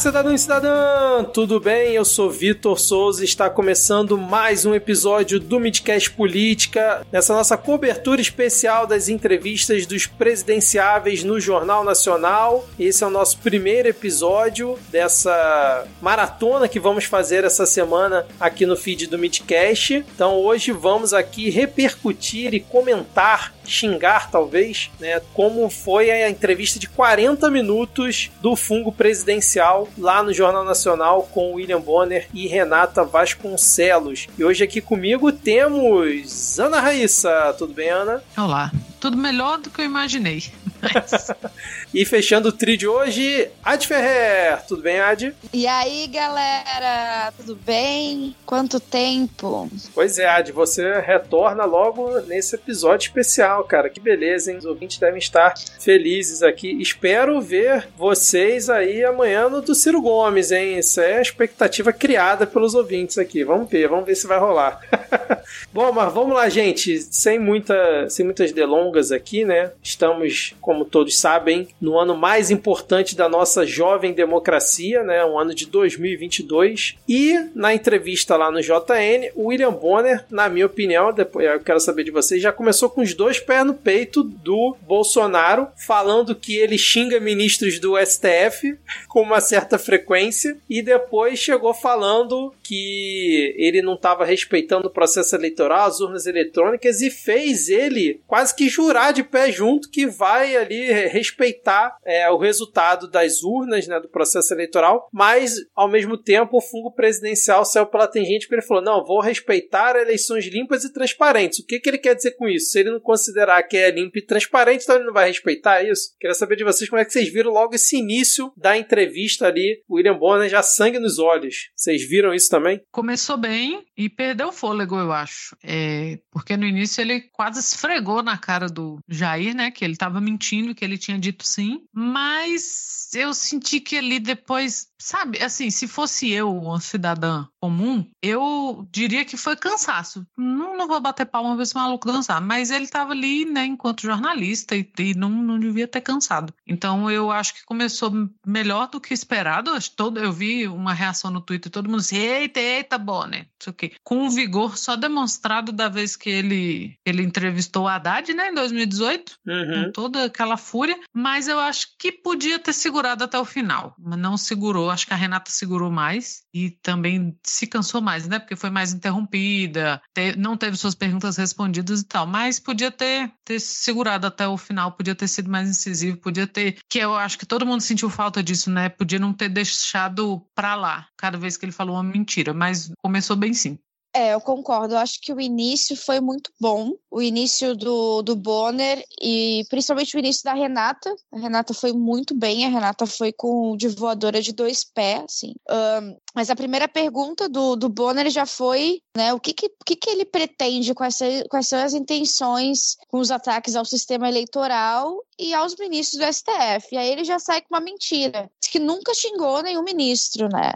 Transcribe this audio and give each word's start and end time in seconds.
Cidadão 0.00 0.34
e 0.34 0.38
cidadã! 0.38 1.22
Tudo 1.24 1.60
bem? 1.60 1.92
Eu 1.92 2.06
sou 2.06 2.30
Vitor 2.30 2.80
Souza 2.80 3.20
e 3.20 3.26
está 3.26 3.50
começando 3.50 4.16
mais 4.16 4.64
um 4.64 4.74
episódio 4.74 5.38
do 5.38 5.60
Midcast 5.60 6.10
Política, 6.12 7.06
nessa 7.12 7.34
nossa 7.34 7.54
cobertura 7.54 8.18
especial 8.18 8.86
das 8.86 9.10
entrevistas 9.10 9.84
dos 9.84 10.06
presidenciáveis 10.06 11.22
no 11.22 11.38
Jornal 11.38 11.84
Nacional. 11.84 12.66
Esse 12.78 13.04
é 13.04 13.06
o 13.06 13.10
nosso 13.10 13.36
primeiro 13.40 13.88
episódio 13.88 14.78
dessa 14.88 15.86
maratona 16.00 16.66
que 16.66 16.80
vamos 16.80 17.04
fazer 17.04 17.44
essa 17.44 17.66
semana 17.66 18.26
aqui 18.40 18.64
no 18.64 18.78
feed 18.78 19.06
do 19.06 19.18
Midcast. 19.18 20.02
Então 20.14 20.32
hoje 20.32 20.72
vamos 20.72 21.12
aqui 21.12 21.50
repercutir 21.50 22.54
e 22.54 22.60
comentar 22.60 23.52
xingar, 23.70 24.30
talvez, 24.30 24.90
né, 24.98 25.20
como 25.32 25.68
foi 25.70 26.10
a 26.10 26.28
entrevista 26.28 26.78
de 26.78 26.88
40 26.88 27.50
minutos 27.50 28.30
do 28.40 28.56
fungo 28.56 28.92
presidencial 28.92 29.88
lá 29.96 30.22
no 30.22 30.32
Jornal 30.32 30.64
Nacional 30.64 31.28
com 31.30 31.54
William 31.54 31.80
Bonner 31.80 32.28
e 32.34 32.46
Renata 32.46 33.04
Vasconcelos. 33.04 34.26
E 34.36 34.44
hoje 34.44 34.64
aqui 34.64 34.80
comigo 34.80 35.32
temos 35.32 36.58
Ana 36.58 36.80
Raíssa. 36.80 37.54
Tudo 37.56 37.72
bem, 37.72 37.90
Ana? 37.90 38.22
Olá. 38.36 38.70
Tudo 38.98 39.16
melhor 39.16 39.58
do 39.58 39.70
que 39.70 39.80
eu 39.80 39.84
imaginei. 39.84 40.44
e 41.92 42.04
fechando 42.04 42.48
o 42.48 42.52
trio 42.52 42.76
de 42.76 42.86
hoje, 42.86 43.48
Ad 43.64 43.86
Ferrer. 43.86 44.64
Tudo 44.66 44.82
bem, 44.82 45.00
Ad? 45.00 45.34
E 45.52 45.66
aí, 45.66 46.06
galera? 46.06 47.32
Tudo 47.36 47.56
bem? 47.56 48.34
Quanto 48.46 48.78
tempo? 48.78 49.68
Pois 49.94 50.18
é, 50.18 50.28
Ad, 50.28 50.52
você 50.52 51.00
retorna 51.00 51.64
logo 51.64 52.20
nesse 52.20 52.54
episódio 52.54 53.08
especial, 53.08 53.64
cara. 53.64 53.90
Que 53.90 54.00
beleza, 54.00 54.52
hein? 54.52 54.58
Os 54.58 54.64
ouvintes 54.64 54.98
devem 54.98 55.18
estar 55.18 55.54
felizes 55.80 56.42
aqui. 56.42 56.80
Espero 56.80 57.40
ver 57.40 57.88
vocês 57.96 58.70
aí 58.70 59.04
amanhã 59.04 59.48
no 59.48 59.60
do 59.60 59.74
Ciro 59.74 60.00
Gomes, 60.00 60.52
hein? 60.52 60.78
Isso 60.78 61.00
é 61.00 61.18
a 61.18 61.22
expectativa 61.22 61.92
criada 61.92 62.46
pelos 62.46 62.74
ouvintes 62.74 63.18
aqui. 63.18 63.42
Vamos 63.44 63.68
ver, 63.68 63.88
vamos 63.88 64.06
ver 64.06 64.14
se 64.14 64.26
vai 64.26 64.38
rolar. 64.38 64.80
Bom, 65.72 65.90
mas 65.92 66.12
vamos 66.12 66.34
lá, 66.34 66.48
gente. 66.48 67.00
Sem, 67.00 67.38
muita, 67.38 68.08
sem 68.08 68.24
muitas 68.24 68.52
delongas 68.52 69.12
aqui, 69.12 69.44
né? 69.44 69.72
Estamos 69.82 70.54
como 70.60 70.84
todos 70.84 71.18
sabem, 71.18 71.68
no 71.80 71.98
ano 71.98 72.16
mais 72.16 72.50
importante 72.50 73.16
da 73.16 73.28
nossa 73.28 73.66
jovem 73.66 74.12
democracia, 74.12 75.02
né, 75.02 75.24
um 75.24 75.38
ano 75.38 75.54
de 75.54 75.66
2022. 75.66 76.96
E 77.08 77.34
na 77.54 77.74
entrevista 77.74 78.36
lá 78.36 78.50
no 78.50 78.60
JN, 78.60 79.30
o 79.34 79.46
William 79.46 79.72
Bonner, 79.72 80.24
na 80.30 80.48
minha 80.48 80.66
opinião, 80.66 81.12
depois 81.12 81.46
eu 81.46 81.60
quero 81.60 81.80
saber 81.80 82.04
de 82.04 82.10
vocês, 82.10 82.42
já 82.42 82.52
começou 82.52 82.90
com 82.90 83.00
os 83.00 83.14
dois 83.14 83.40
pés 83.40 83.64
no 83.64 83.74
peito 83.74 84.22
do 84.22 84.76
Bolsonaro, 84.82 85.68
falando 85.76 86.34
que 86.34 86.56
ele 86.56 86.76
xinga 86.76 87.18
ministros 87.18 87.78
do 87.78 87.94
STF 87.98 88.76
com 89.08 89.22
uma 89.22 89.40
certa 89.40 89.78
frequência 89.78 90.56
e 90.68 90.82
depois 90.82 91.38
chegou 91.38 91.72
falando 91.72 92.52
que 92.62 93.54
ele 93.56 93.82
não 93.82 93.94
estava 93.94 94.24
respeitando 94.24 94.88
o 94.88 94.90
processo 94.90 95.34
eleitoral, 95.34 95.88
as 95.88 96.00
urnas 96.00 96.26
eletrônicas 96.26 97.00
e 97.00 97.10
fez 97.10 97.68
ele 97.68 98.20
quase 98.26 98.54
que 98.54 98.68
jurar 98.68 99.12
de 99.12 99.22
pé 99.22 99.50
junto 99.50 99.90
que 99.90 100.06
vai 100.06 100.56
ali 100.56 100.92
respeitar 101.08 101.69
é, 102.04 102.28
o 102.30 102.38
resultado 102.38 103.08
das 103.08 103.42
urnas, 103.42 103.86
né, 103.86 104.00
do 104.00 104.08
processo 104.08 104.52
eleitoral, 104.52 105.08
mas 105.12 105.56
ao 105.74 105.88
mesmo 105.88 106.16
tempo 106.16 106.58
o 106.58 106.62
fungo 106.62 106.92
presidencial 106.92 107.64
saiu 107.64 107.86
pela 107.86 108.06
tangente 108.06 108.46
porque 108.46 108.56
ele 108.56 108.66
falou: 108.66 108.82
não, 108.82 109.04
vou 109.04 109.20
respeitar 109.20 109.96
eleições 109.96 110.46
limpas 110.46 110.84
e 110.84 110.92
transparentes. 110.92 111.60
O 111.60 111.66
que, 111.66 111.78
que 111.78 111.88
ele 111.88 111.98
quer 111.98 112.14
dizer 112.14 112.32
com 112.32 112.48
isso? 112.48 112.70
Se 112.70 112.80
ele 112.80 112.90
não 112.90 113.00
considerar 113.00 113.62
que 113.62 113.76
é 113.76 113.90
limpo 113.90 114.18
e 114.18 114.24
transparente, 114.24 114.82
então 114.82 114.96
ele 114.96 115.04
não 115.04 115.12
vai 115.12 115.28
respeitar 115.28 115.82
isso? 115.82 116.14
Queria 116.18 116.34
saber 116.34 116.56
de 116.56 116.64
vocês 116.64 116.88
como 116.88 117.00
é 117.00 117.04
que 117.04 117.12
vocês 117.12 117.32
viram 117.32 117.52
logo 117.52 117.74
esse 117.74 117.96
início 117.96 118.52
da 118.56 118.76
entrevista 118.76 119.46
ali, 119.46 119.82
o 119.88 119.96
William 119.96 120.18
Bonner 120.18 120.48
já 120.48 120.62
sangue 120.62 120.98
nos 120.98 121.18
olhos. 121.18 121.70
Vocês 121.76 122.06
viram 122.08 122.34
isso 122.34 122.48
também? 122.48 122.80
Começou 122.90 123.36
bem 123.36 123.84
e 123.96 124.08
perdeu 124.08 124.48
o 124.48 124.52
fôlego, 124.52 124.96
eu 124.96 125.12
acho. 125.12 125.56
É, 125.62 126.18
porque 126.30 126.56
no 126.56 126.66
início 126.66 127.00
ele 127.00 127.20
quase 127.32 127.60
esfregou 127.60 128.22
na 128.22 128.38
cara 128.38 128.66
do 128.66 128.98
Jair, 129.08 129.54
né? 129.54 129.70
Que 129.70 129.84
ele 129.84 129.92
estava 129.92 130.20
mentindo, 130.20 130.74
que 130.74 130.84
ele 130.84 130.98
tinha 130.98 131.18
dito 131.18 131.44
sim, 131.46 131.59
mas 131.92 133.08
eu 133.14 133.32
senti 133.34 133.80
que 133.80 133.96
ali 133.96 134.18
depois 134.18 134.89
Sabe, 135.00 135.42
assim, 135.42 135.70
se 135.70 135.88
fosse 135.88 136.30
eu, 136.30 136.54
uma 136.54 136.78
cidadã 136.78 137.46
comum, 137.58 138.06
eu 138.22 138.86
diria 138.92 139.24
que 139.24 139.36
foi 139.36 139.56
cansaço. 139.56 140.26
Não, 140.36 140.76
não 140.76 140.86
vou 140.86 141.00
bater 141.00 141.24
palma 141.24 141.56
ver 141.56 141.62
esse 141.62 141.74
maluco 141.74 142.06
dançar, 142.06 142.40
mas 142.40 142.70
ele 142.70 142.84
estava 142.84 143.12
ali, 143.12 143.46
né, 143.46 143.64
enquanto 143.64 144.02
jornalista 144.02 144.76
e, 144.76 144.90
e, 144.98 145.14
não, 145.14 145.30
não 145.30 145.58
devia 145.58 145.88
ter 145.88 146.02
cansado. 146.02 146.52
Então 146.66 147.10
eu 147.10 147.30
acho 147.30 147.54
que 147.54 147.64
começou 147.64 148.12
melhor 148.46 148.88
do 148.88 149.00
que 149.00 149.14
esperado. 149.14 149.70
Todo, 149.96 150.20
eu 150.20 150.32
vi 150.32 150.68
uma 150.68 150.92
reação 150.92 151.30
no 151.30 151.40
Twitter, 151.40 151.72
todo 151.72 151.88
mundo 151.88 152.00
disse: 152.00 152.16
eita, 152.16 152.60
eita, 152.60 152.98
Bonner, 152.98 153.48
isso 153.58 153.70
aqui. 153.70 153.92
Com 154.04 154.24
um 154.24 154.30
vigor 154.30 154.76
só 154.76 154.96
demonstrado 154.96 155.72
da 155.72 155.88
vez 155.88 156.14
que 156.14 156.28
ele, 156.28 156.98
ele 157.06 157.22
entrevistou 157.22 157.88
a 157.88 157.94
Haddad, 157.94 158.32
né, 158.34 158.50
em 158.50 158.54
2018, 158.54 159.38
uhum. 159.46 159.84
com 159.84 159.92
toda 159.92 160.24
aquela 160.26 160.58
fúria, 160.58 160.98
mas 161.12 161.48
eu 161.48 161.58
acho 161.58 161.88
que 161.98 162.12
podia 162.12 162.58
ter 162.58 162.72
segurado 162.72 163.24
até 163.24 163.38
o 163.38 163.44
final, 163.44 163.94
mas 163.98 164.18
não 164.18 164.36
segurou 164.36 164.89
acho 164.90 165.06
que 165.06 165.12
a 165.12 165.16
Renata 165.16 165.50
segurou 165.50 165.90
mais 165.90 166.42
e 166.52 166.70
também 166.70 167.36
se 167.44 167.66
cansou 167.66 168.00
mais, 168.00 168.26
né? 168.26 168.38
Porque 168.38 168.56
foi 168.56 168.70
mais 168.70 168.92
interrompida, 168.92 170.00
te, 170.14 170.36
não 170.36 170.56
teve 170.56 170.76
suas 170.76 170.94
perguntas 170.94 171.36
respondidas 171.36 172.00
e 172.00 172.04
tal. 172.04 172.26
Mas 172.26 172.58
podia 172.58 172.90
ter, 172.90 173.32
ter 173.44 173.60
segurado 173.60 174.26
até 174.26 174.46
o 174.46 174.56
final, 174.56 174.92
podia 174.92 175.14
ter 175.14 175.28
sido 175.28 175.50
mais 175.50 175.68
incisivo, 175.68 176.16
podia 176.18 176.46
ter. 176.46 176.78
Que 176.88 176.98
eu 176.98 177.14
acho 177.14 177.38
que 177.38 177.46
todo 177.46 177.66
mundo 177.66 177.80
sentiu 177.80 178.10
falta 178.10 178.42
disso, 178.42 178.70
né? 178.70 178.88
Podia 178.88 179.18
não 179.18 179.32
ter 179.32 179.48
deixado 179.48 180.46
pra 180.54 180.74
lá 180.74 181.08
cada 181.16 181.38
vez 181.38 181.56
que 181.56 181.64
ele 181.64 181.72
falou 181.72 181.96
uma 181.96 182.02
mentira, 182.02 182.52
mas 182.52 182.92
começou 183.02 183.36
bem 183.36 183.54
sim. 183.54 183.78
É, 184.12 184.34
eu 184.34 184.40
concordo. 184.40 184.94
Eu 184.94 184.98
acho 184.98 185.20
que 185.20 185.32
o 185.32 185.40
início 185.40 185.96
foi 185.96 186.20
muito 186.20 186.50
bom. 186.60 186.94
O 187.10 187.22
início 187.22 187.76
do, 187.76 188.22
do 188.22 188.34
Bonner 188.34 189.04
e 189.20 189.64
principalmente 189.68 190.16
o 190.16 190.18
início 190.18 190.42
da 190.42 190.52
Renata. 190.52 191.14
A 191.32 191.38
Renata 191.38 191.72
foi 191.72 191.92
muito 191.92 192.34
bem. 192.34 192.64
A 192.64 192.68
Renata 192.68 193.06
foi 193.06 193.32
com 193.32 193.76
de 193.76 193.88
voadora 193.88 194.42
de 194.42 194.52
dois 194.52 194.82
pés, 194.82 195.22
assim. 195.24 195.54
Um, 195.68 196.16
mas 196.34 196.50
a 196.50 196.56
primeira 196.56 196.88
pergunta 196.88 197.48
do, 197.48 197.76
do 197.76 197.88
Bonner 197.88 198.30
já 198.30 198.46
foi, 198.46 199.00
né, 199.16 199.32
o 199.34 199.40
que 199.40 199.52
que, 199.52 199.70
que, 199.84 199.96
que 199.96 200.10
ele 200.10 200.24
pretende, 200.24 200.94
quais, 200.94 201.18
quais 201.48 201.68
são 201.68 201.78
as 201.82 201.92
intenções 201.92 202.96
com 203.08 203.18
os 203.18 203.30
ataques 203.30 203.74
ao 203.74 203.84
sistema 203.84 204.28
eleitoral 204.28 205.24
e 205.38 205.52
aos 205.54 205.74
ministros 205.76 206.20
do 206.20 206.32
STF. 206.32 206.88
E 206.92 206.96
aí 206.96 207.10
ele 207.10 207.24
já 207.24 207.38
sai 207.38 207.60
com 207.60 207.74
uma 207.74 207.80
mentira, 207.80 208.50
que 208.60 208.78
nunca 208.78 209.14
xingou 209.14 209.62
nenhum 209.62 209.82
ministro, 209.82 210.48
né? 210.48 210.74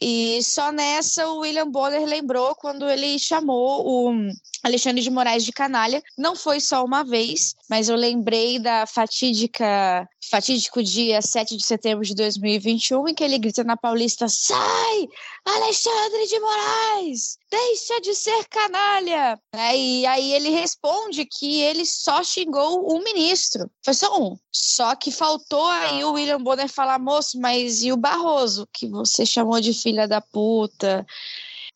E 0.00 0.42
só 0.42 0.72
nessa 0.72 1.26
o 1.28 1.38
William 1.38 1.70
Bonner 1.70 2.04
lembrou 2.04 2.54
quando 2.54 2.88
ele 2.88 3.18
chamou 3.18 3.86
o 3.86 4.32
Alexandre 4.62 5.02
de 5.02 5.10
Moraes 5.10 5.44
de 5.44 5.52
canalha. 5.52 6.02
Não 6.16 6.34
foi 6.34 6.58
só 6.58 6.84
uma 6.84 7.04
vez, 7.04 7.54
mas 7.68 7.88
eu 7.88 7.96
lembrei 7.96 8.58
da 8.58 8.86
fatídica, 8.86 10.08
fatídico 10.30 10.82
dia 10.82 11.20
7 11.20 11.56
de 11.56 11.64
setembro 11.64 12.04
de 12.04 12.14
2021, 12.14 13.08
em 13.08 13.14
que 13.14 13.22
ele 13.22 13.38
grita 13.38 13.62
na 13.62 13.76
Paulista: 13.76 14.26
Sai, 14.28 15.08
Alexandre 15.44 16.26
de 16.26 16.40
Moraes! 16.40 17.38
Deixa 17.50 18.00
de 18.00 18.14
ser 18.14 18.44
canalha! 18.48 19.38
É, 19.52 19.76
e 19.76 20.06
aí 20.06 20.32
ele 20.32 20.48
responde 20.48 21.24
que 21.24 21.60
ele 21.60 21.84
só 21.84 22.24
xingou 22.24 22.92
um 22.92 23.02
ministro. 23.02 23.70
Foi 23.84 23.94
só 23.94 24.18
um. 24.18 24.36
Só 24.50 24.94
que 24.96 25.10
faltou 25.10 25.66
aí 25.66 26.02
o 26.04 26.12
William 26.12 26.40
Bonner 26.40 26.68
falar, 26.68 26.98
moço, 26.98 27.38
mas 27.38 27.82
e 27.82 27.92
o 27.92 27.96
Barroso, 27.96 28.68
que 28.72 28.88
você 28.88 29.26
chamou 29.26 29.60
de 29.60 29.74
filha 29.84 30.08
da 30.08 30.20
puta, 30.20 31.06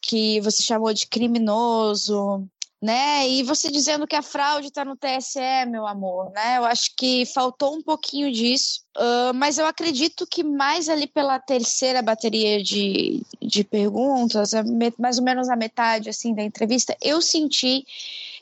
que 0.01 0.41
você 0.41 0.63
chamou 0.63 0.95
de 0.95 1.07
criminoso, 1.07 2.49
né? 2.81 3.29
E 3.29 3.43
você 3.43 3.71
dizendo 3.71 4.07
que 4.07 4.17
a 4.17 4.23
fraude 4.23 4.69
está 4.69 4.85
no 4.85 4.97
TSE, 4.97 5.67
meu 5.69 5.87
amor, 5.87 6.31
né? 6.31 6.59
Eu 6.59 6.65
acho 6.65 6.95
que 6.97 7.27
faltou 7.27 7.75
um 7.75 7.83
pouquinho 7.83 8.33
disso, 8.33 8.83
uh, 8.97 9.35
mas 9.35 9.59
eu 9.59 9.67
acredito 9.67 10.27
que 10.27 10.43
mais 10.43 10.89
ali 10.89 11.07
pela 11.07 11.39
terceira 11.39 12.01
bateria 12.01 12.63
de, 12.63 13.23
de 13.43 13.63
perguntas, 13.65 14.53
mais 14.99 15.19
ou 15.19 15.25
menos 15.25 15.49
a 15.49 15.57
metade 15.57 16.09
assim 16.09 16.35
da 16.35 16.43
entrevista, 16.43 16.97
eu 17.03 17.21
senti 17.21 17.85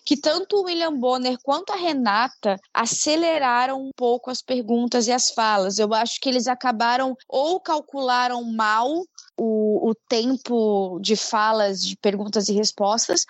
que 0.06 0.16
tanto 0.16 0.58
o 0.58 0.62
William 0.62 0.96
Bonner 0.96 1.36
quanto 1.42 1.72
a 1.72 1.76
Renata 1.76 2.56
aceleraram 2.72 3.82
um 3.82 3.90
pouco 3.94 4.30
as 4.30 4.40
perguntas 4.40 5.08
e 5.08 5.12
as 5.12 5.30
falas. 5.30 5.80
Eu 5.80 5.92
acho 5.92 6.20
que 6.20 6.28
eles 6.28 6.46
acabaram 6.46 7.16
ou 7.28 7.58
calcularam 7.58 8.44
mal 8.44 8.88
o, 9.36 9.90
o 9.90 9.94
tempo 10.08 11.00
de 11.00 11.16
falas, 11.16 11.84
de 11.84 11.96
perguntas 11.96 12.48
e 12.48 12.52
respostas, 12.52 13.26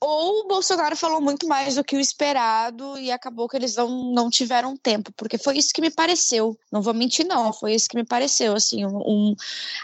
ou 0.00 0.40
o 0.40 0.48
Bolsonaro 0.48 0.96
falou 0.96 1.20
muito 1.20 1.46
mais 1.46 1.76
do 1.76 1.84
que 1.84 1.96
o 1.96 2.00
esperado 2.00 2.98
e 2.98 3.10
acabou 3.10 3.48
que 3.48 3.56
eles 3.56 3.76
não, 3.76 4.12
não 4.12 4.30
tiveram 4.30 4.76
tempo, 4.76 5.12
porque 5.16 5.38
foi 5.38 5.58
isso 5.58 5.72
que 5.72 5.80
me 5.80 5.90
pareceu. 5.90 6.56
Não 6.70 6.82
vou 6.82 6.92
mentir, 6.92 7.26
não, 7.26 7.52
foi 7.52 7.74
isso 7.74 7.88
que 7.88 7.96
me 7.96 8.04
pareceu, 8.04 8.54
assim, 8.54 8.84
um, 8.84 8.98
um 8.98 9.34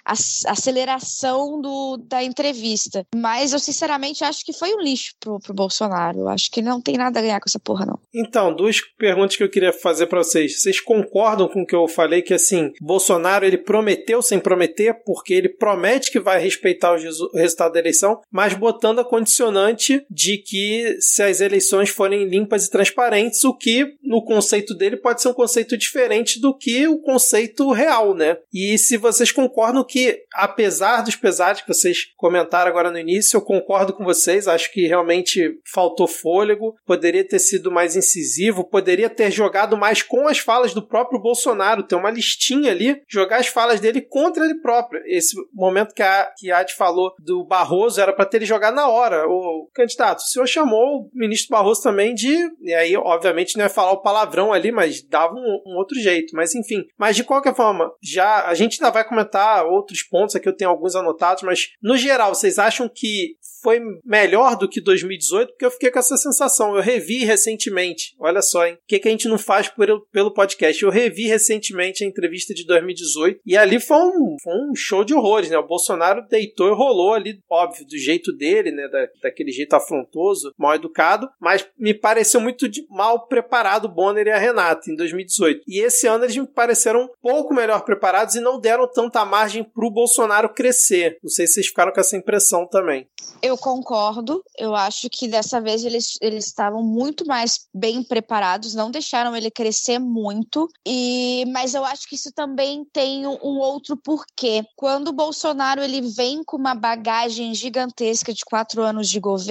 aceleração 0.05 1.61
do, 1.61 1.97
da 1.97 2.23
entrevista. 2.23 3.07
Mas 3.15 3.53
eu, 3.53 3.59
sinceramente, 3.59 4.25
acho 4.25 4.45
que 4.45 4.53
foi 4.53 4.75
um 4.75 4.81
lixo 4.81 5.15
pro, 5.21 5.39
pro 5.41 5.55
Bolsonaro. 5.55 6.29
Acho 6.29 6.51
que 6.51 6.61
não 6.61 6.81
tem 6.81 6.97
nada 6.97 7.19
a 7.19 7.23
ganhar 7.23 7.41
com 7.41 7.49
essa 7.49 7.61
porra, 7.61 7.87
não. 7.87 7.99
Então, 8.15 8.55
duas 8.55 8.81
perguntas 8.81 9.37
que 9.37 9.43
eu 9.43 9.51
queria 9.51 9.73
fazer 9.73 10.07
para 10.07 10.23
vocês. 10.23 10.61
Vocês 10.61 10.81
concordam 10.81 11.49
com 11.49 11.63
o 11.63 11.67
que 11.67 11.75
eu 11.75 11.87
falei 11.89 12.23
que, 12.23 12.35
assim, 12.35 12.73
Bolsonaro, 12.81 13.45
ele 13.45 13.59
prometeu 13.59 14.21
sem 14.21 14.39
prometer, 14.39 15.03
porque 15.05 15.33
ele 15.35 15.49
promete 15.49 16.11
que 16.11 16.21
vai 16.21 16.41
respeitar 16.41 16.93
o 16.93 16.99
resultado 17.35 17.73
da 17.73 17.79
eleição, 17.79 18.21
mas 18.31 18.55
botando 18.55 19.01
a 19.01 19.05
condicionante 19.05 19.92
de 20.11 20.39
que 20.39 20.97
se 21.01 21.23
as 21.23 21.41
eleições 21.41 21.91
forem 21.91 22.25
limpas 22.25 22.67
e 22.67 22.71
transparentes, 22.71 23.45
o 23.45 23.57
que 23.57 23.87
no 24.03 24.25
conceito 24.25 24.75
dele 24.75 24.97
pode 24.97 25.23
ser 25.23 25.29
um 25.29 25.35
conceito 25.35 25.77
diferente 25.77 26.41
do 26.41 26.57
que 26.57 26.87
o 26.87 26.99
conceito 26.99 27.71
real, 27.73 28.15
né? 28.15 28.37
E 28.53 28.77
se 28.79 28.97
vocês 28.97 29.33
concordam 29.33 29.85
que, 29.85 30.23
apesar 30.35 31.03
dos 31.03 31.17
pesares 31.17 31.63
que 31.63 31.69
vocês 31.69 32.07
comentaram 32.17 32.71
agora 32.71 32.91
no 32.91 32.99
início, 32.99 33.37
eu 33.37 33.43
concordo 33.43 33.93
com 33.93 34.05
vocês, 34.05 34.49
acho 34.49 34.73
que 34.73 34.87
realmente 34.87 35.59
faltou 35.73 36.07
fôlego, 36.07 36.75
poderia 36.87 37.27
ter 37.27 37.39
sido 37.39 37.71
mais 37.71 37.97
incisivo, 37.97 38.65
poderia 38.65 39.09
ter 39.09 39.31
jogado 39.31 39.77
mais 39.77 40.03
com 40.03 40.29
as 40.29 40.39
falas 40.39 40.75
do 40.75 40.87
próprio 40.87 41.21
Bolsonaro, 41.21 41.83
ter 41.83 41.95
uma 41.95 42.11
listinha 42.11 42.71
ali, 42.71 43.01
jogar 43.09 43.39
as 43.39 43.47
falas 43.47 43.81
dele 43.81 44.01
contra 44.01 44.45
ele 44.45 44.61
próprio. 44.61 45.03
Esse 45.07 45.37
momento 45.53 45.95
que 45.95 46.03
a, 46.03 46.31
que 46.37 46.51
a 46.51 46.59
Ad 46.59 46.75
falou 46.75 47.15
do 47.19 47.45
Barroso 47.45 48.01
era 48.01 48.13
para 48.13 48.25
ter 48.25 48.39
ele 48.39 48.47
jogado 48.47 48.75
na 48.75 48.89
hora. 48.89 49.27
O 49.27 49.69
candidato, 49.83 50.21
o 50.21 50.23
senhor 50.23 50.47
chamou 50.47 51.03
o 51.03 51.11
ministro 51.13 51.51
Barroso 51.51 51.83
também 51.83 52.15
de. 52.15 52.35
E 52.61 52.73
aí, 52.73 52.97
obviamente, 52.97 53.57
não 53.57 53.65
é 53.65 53.69
falar 53.69 53.93
o 53.93 54.03
palavrão 54.03 54.53
ali, 54.53 54.71
mas 54.71 55.03
dava 55.03 55.35
um, 55.35 55.63
um, 55.67 55.77
outro 55.77 55.99
jeito. 56.01 56.35
Mas 56.35 56.55
enfim. 56.55 56.85
Mas 56.99 57.17
de 57.17 57.25
qualquer 57.25 57.55
forma, 57.55 57.91
já 58.03 58.47
a 58.47 58.55
gente 58.55 58.83
ainda 58.83 58.93
vai 58.93 59.07
comentar 59.07 59.67
outros 59.67 60.03
pontos 60.03 60.37
aqui, 60.37 60.49
eu 60.49 60.57
tenho 60.57 60.71
alguns 60.71 60.95
anotados, 60.95 61.43
mas 61.43 61.71
no 61.83 61.97
geral, 61.97 62.35
vocês 62.35 62.59
acham 62.59 62.89
que 62.89 63.37
foi 63.63 63.81
melhor 64.05 64.57
do 64.57 64.69
que 64.69 64.81
2018? 64.81 65.51
Porque 65.51 65.65
eu 65.65 65.71
fiquei 65.71 65.91
com 65.91 65.99
essa 65.99 66.17
sensação. 66.17 66.75
Eu 66.75 66.83
revi 66.83 67.25
recentemente. 67.25 68.15
Olha 68.19 68.43
só, 68.43 68.67
hein? 68.67 68.75
O 68.75 68.79
que, 68.87 68.99
que 68.99 69.09
a 69.09 69.11
gente 69.11 69.29
não 69.29 69.39
faz 69.39 69.69
por, 69.69 69.87
pelo 70.11 70.35
podcast? 70.35 70.83
Eu 70.83 70.91
revi 70.91 71.27
recentemente 71.27 72.05
a 72.05 72.07
entrevista 72.07 72.53
de 72.53 72.67
2018 72.67 73.41
e 73.47 73.57
ali 73.57 73.79
foi 73.79 73.97
um, 73.97 74.37
foi 74.43 74.55
um 74.55 74.75
show 74.75 75.05
de 75.05 75.15
horrores, 75.15 75.49
né? 75.49 75.57
O 75.59 75.67
Bolsonaro 75.67 76.27
deitou 76.29 76.69
e 76.69 76.75
rolou 76.75 77.15
ali, 77.15 77.39
óbvio, 77.49 77.87
do 77.87 77.97
jeito 77.97 78.33
dele, 78.33 78.73
né? 78.73 78.89
Da, 78.89 79.07
daquele 79.23 79.53
jeito 79.53 79.72
afrontoso, 79.77 80.53
mal 80.59 80.75
educado, 80.75 81.29
mas 81.41 81.67
me 81.79 81.95
pareceu 81.95 82.41
muito 82.41 82.67
mal 82.91 83.27
preparado 83.27 83.87
o 83.87 83.89
Bonner 83.89 84.27
e 84.27 84.31
a 84.31 84.39
Renata 84.39 84.91
em 84.91 84.97
2018. 84.97 85.63
E 85.67 85.81
esse 85.81 86.07
ano 86.07 86.25
eles 86.25 86.37
me 86.37 86.47
pareceram 86.47 87.05
um 87.05 87.09
pouco 87.21 87.55
melhor 87.55 87.85
preparados 87.85 88.35
e 88.35 88.41
não 88.41 88.61
deram 88.61 88.91
tanta 88.91 89.25
margem 89.25 89.65
pro 89.65 89.91
Bolsonaro 89.91 90.49
crescer. 90.49 91.19
Não 91.23 91.31
sei 91.31 91.47
se 91.47 91.55
vocês 91.55 91.67
ficaram 91.67 91.93
com 91.93 92.01
essa 92.01 92.17
impressão 92.17 92.67
também. 92.67 93.09
Eu 93.41 93.57
concordo. 93.59 94.43
Eu 94.59 94.75
acho 94.75 95.09
que 95.11 95.27
dessa 95.29 95.61
vez 95.61 95.85
eles, 95.85 96.17
eles 96.21 96.47
estavam 96.47 96.83
muito 96.83 97.27
mais 97.27 97.67
bem 97.75 98.03
preparados, 98.03 98.75
não 98.75 98.91
deixaram 98.91 99.37
ele 99.37 99.51
crescer 99.51 99.99
muito. 99.99 100.69
E 100.87 101.45
mas 101.53 101.75
eu 101.75 101.85
acho 101.85 102.09
que 102.09 102.15
isso 102.15 102.33
também 102.33 102.85
tem 102.93 103.27
um 103.27 103.59
outro 103.59 103.97
porquê. 103.97 104.65
Quando 104.77 105.09
o 105.09 105.13
Bolsonaro 105.13 105.83
ele 105.83 106.01
vem 106.01 106.43
com 106.45 106.57
uma 106.57 106.75
bagagem 106.75 107.55
gigantesca 107.55 108.33
de 108.33 108.45
quatro 108.45 108.83
anos 108.83 109.09
de 109.09 109.19
governo 109.19 109.43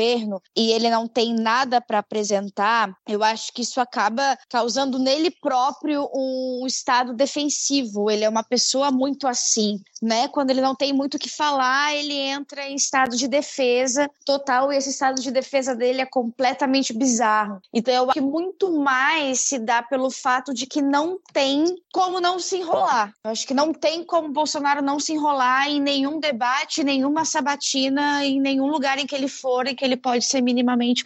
e 0.56 0.72
ele 0.72 0.90
não 0.90 1.08
tem 1.08 1.34
nada 1.34 1.82
para 1.82 2.00
apresentar, 2.00 2.94
eu 3.08 3.24
acho 3.24 3.52
que 3.54 3.62
isso 3.62 3.80
acaba 3.80 4.38
causando 4.50 5.00
nele 5.00 5.32
próprio 5.32 6.10
um 6.14 6.66
estado 6.66 7.14
defensivo. 7.14 8.10
Ele 8.10 8.24
é 8.24 8.30
uma 8.30 8.44
pessoa 8.44 8.92
muito 8.92 9.28
assim, 9.28 9.80
né? 10.02 10.28
Quando 10.28 10.52
ele 10.52 10.62
não 10.62 10.76
tem 10.76 10.94
muito 10.94 11.16
o 11.16 11.20
que 11.20 11.30
falar, 11.30 11.96
ele 11.96 12.14
entra 12.14 12.68
em 12.68 12.76
estado 12.76 13.16
de 13.16 13.28
defesa 13.28 14.10
total 14.26 14.72
e 14.72 14.78
esse 14.78 14.90
estado 14.90 15.22
de 15.22 15.32
defesa 15.32 15.76
dele 15.76 16.02
é 16.02 16.06
completamente 16.06 16.94
bizarro. 16.94 17.62
Então 17.74 17.94
eu 17.94 18.04
acho 18.06 18.14
que 18.14 18.22
muito 18.22 18.72
mais 18.80 19.42
se 19.42 19.60
dá 19.60 19.82
pelo 19.82 20.10
fato 20.10 20.54
de 20.54 20.66
que 20.66 20.82
não 20.82 21.20
tem 21.34 21.66
como 21.94 22.20
não 22.20 22.40
se 22.40 22.58
enrolar. 22.58 23.14
Eu 23.24 23.32
acho 23.32 23.46
que 23.46 23.54
não 23.54 23.74
tem 23.74 24.04
como 24.04 24.32
Bolsonaro 24.32 24.82
não 24.82 25.00
se 25.00 25.14
enrolar 25.14 25.70
em 25.70 25.82
nenhum 25.82 26.20
debate, 26.20 26.84
nenhuma 26.84 27.26
sabatina, 27.26 28.26
em 28.26 28.40
nenhum 28.40 28.68
lugar 28.68 28.98
em 28.98 29.06
que 29.06 29.16
ele 29.16 29.28
for 29.28 29.68
em 29.68 29.76
que 29.76 29.84
ele 29.84 29.98
pode 30.02 30.26
ser 30.26 30.42
minimamente 30.42 31.04